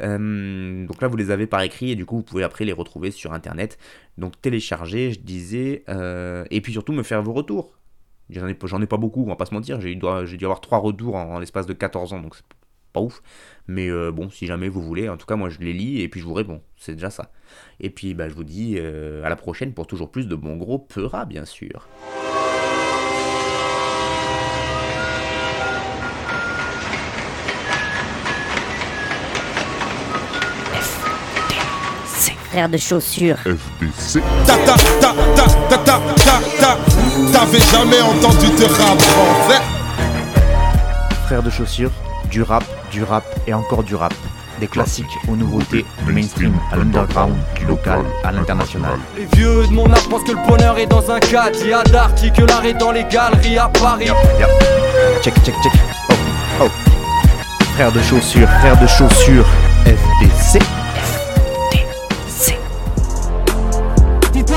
Euh, 0.00 0.86
donc 0.86 1.00
là 1.00 1.06
vous 1.06 1.16
les 1.16 1.30
avez 1.30 1.46
par 1.46 1.60
écrit 1.62 1.92
et 1.92 1.96
du 1.96 2.06
coup 2.06 2.16
vous 2.16 2.22
pouvez 2.22 2.42
après 2.42 2.64
les 2.64 2.72
retrouver 2.72 3.12
sur 3.12 3.32
internet. 3.32 3.78
Donc 4.18 4.40
télécharger, 4.40 5.12
je 5.12 5.20
disais, 5.20 5.84
et 6.50 6.60
puis 6.60 6.72
surtout 6.72 6.92
me 6.92 7.04
faire 7.04 7.22
vos 7.22 7.32
retours. 7.32 7.76
J'en 8.28 8.48
ai, 8.48 8.86
pas 8.86 8.96
beaucoup, 8.96 9.22
on 9.22 9.28
va 9.28 9.36
pas 9.36 9.46
se 9.46 9.54
mentir. 9.54 9.80
J'ai 9.80 9.94
dû 9.94 10.44
avoir 10.44 10.60
trois 10.60 10.78
retours 10.78 11.14
en, 11.14 11.38
l'espace 11.38 11.66
de 11.66 11.72
14 11.72 12.12
ans, 12.12 12.20
donc 12.20 12.34
pas 12.96 13.02
ouf. 13.02 13.20
Mais 13.68 13.90
euh, 13.90 14.10
bon, 14.10 14.30
si 14.30 14.46
jamais 14.46 14.68
vous 14.70 14.80
voulez, 14.80 15.08
en 15.10 15.16
tout 15.18 15.26
cas, 15.26 15.36
moi 15.36 15.50
je 15.50 15.58
les 15.58 15.74
lis 15.74 16.00
et 16.00 16.08
puis 16.08 16.20
je 16.20 16.24
vous 16.24 16.32
réponds. 16.34 16.62
C'est 16.76 16.94
déjà 16.94 17.10
ça. 17.10 17.30
Et 17.78 17.90
puis 17.90 18.14
bah, 18.14 18.28
je 18.28 18.34
vous 18.34 18.44
dis 18.44 18.76
euh, 18.78 19.22
à 19.24 19.28
la 19.28 19.36
prochaine 19.36 19.74
pour 19.74 19.86
toujours 19.86 20.10
plus 20.10 20.26
de 20.26 20.34
bon 20.34 20.56
gros 20.56 20.78
Peura, 20.78 21.26
bien 21.26 21.44
sûr. 21.44 21.88
frère 32.50 32.68
de 32.70 32.78
chaussures. 32.78 33.36
FBC. 33.44 34.22
Ta 34.46 34.56
ta 34.56 34.74
ta 35.00 35.12
ta 35.36 35.44
ta 35.68 35.78
ta 35.78 36.00
ta 36.16 36.40
ta. 36.58 36.78
T'avais 37.30 37.60
jamais 37.60 38.00
entendu 38.00 38.46
de 38.58 38.64
rap 38.64 38.98
français. 38.98 39.60
Frère 41.26 41.42
de 41.42 41.50
chaussures, 41.50 41.90
du 42.30 42.42
rap, 42.42 42.64
du 42.90 43.02
rap 43.02 43.24
et 43.46 43.54
encore 43.54 43.82
du 43.82 43.94
rap. 43.94 44.14
Des 44.60 44.66
classiques 44.66 45.18
aux 45.28 45.36
nouveautés, 45.36 45.84
du 46.06 46.12
mainstream 46.12 46.54
à 46.72 46.76
l'underground, 46.76 47.34
du 47.56 47.66
local 47.66 48.00
à 48.24 48.32
l'international. 48.32 48.98
Les 49.16 49.26
vieux 49.36 49.66
de 49.66 49.72
mon 49.72 49.90
âge 49.92 50.08
pensent 50.08 50.24
que 50.24 50.32
le 50.32 50.48
bonheur 50.48 50.78
est 50.78 50.86
dans 50.86 51.10
un 51.10 51.20
cadre. 51.20 51.58
Il 51.60 51.68
y 51.68 51.72
a 51.74 51.82
d'arty 51.82 52.32
que 52.32 52.42
l'art 52.42 52.64
est 52.64 52.74
dans 52.74 52.92
les 52.92 53.04
galeries 53.04 53.58
à 53.58 53.68
Paris. 53.68 54.08
Check, 55.22 55.34
check, 55.44 55.54
check. 55.62 55.72
Oh, 56.10 56.14
oh. 56.62 56.68
Frère 57.74 57.92
de 57.92 58.00
chaussures, 58.00 58.48
frère 58.48 58.80
de 58.80 58.86
chaussures, 58.86 59.46
FDC. 59.84 60.58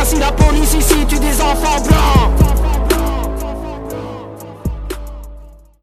si 0.09 0.17
la 0.17 0.31
police 0.31 0.73
ici 0.73 1.05
tue 1.07 1.19
des 1.19 1.41
enfants 1.41 1.81
blancs 1.81 2.68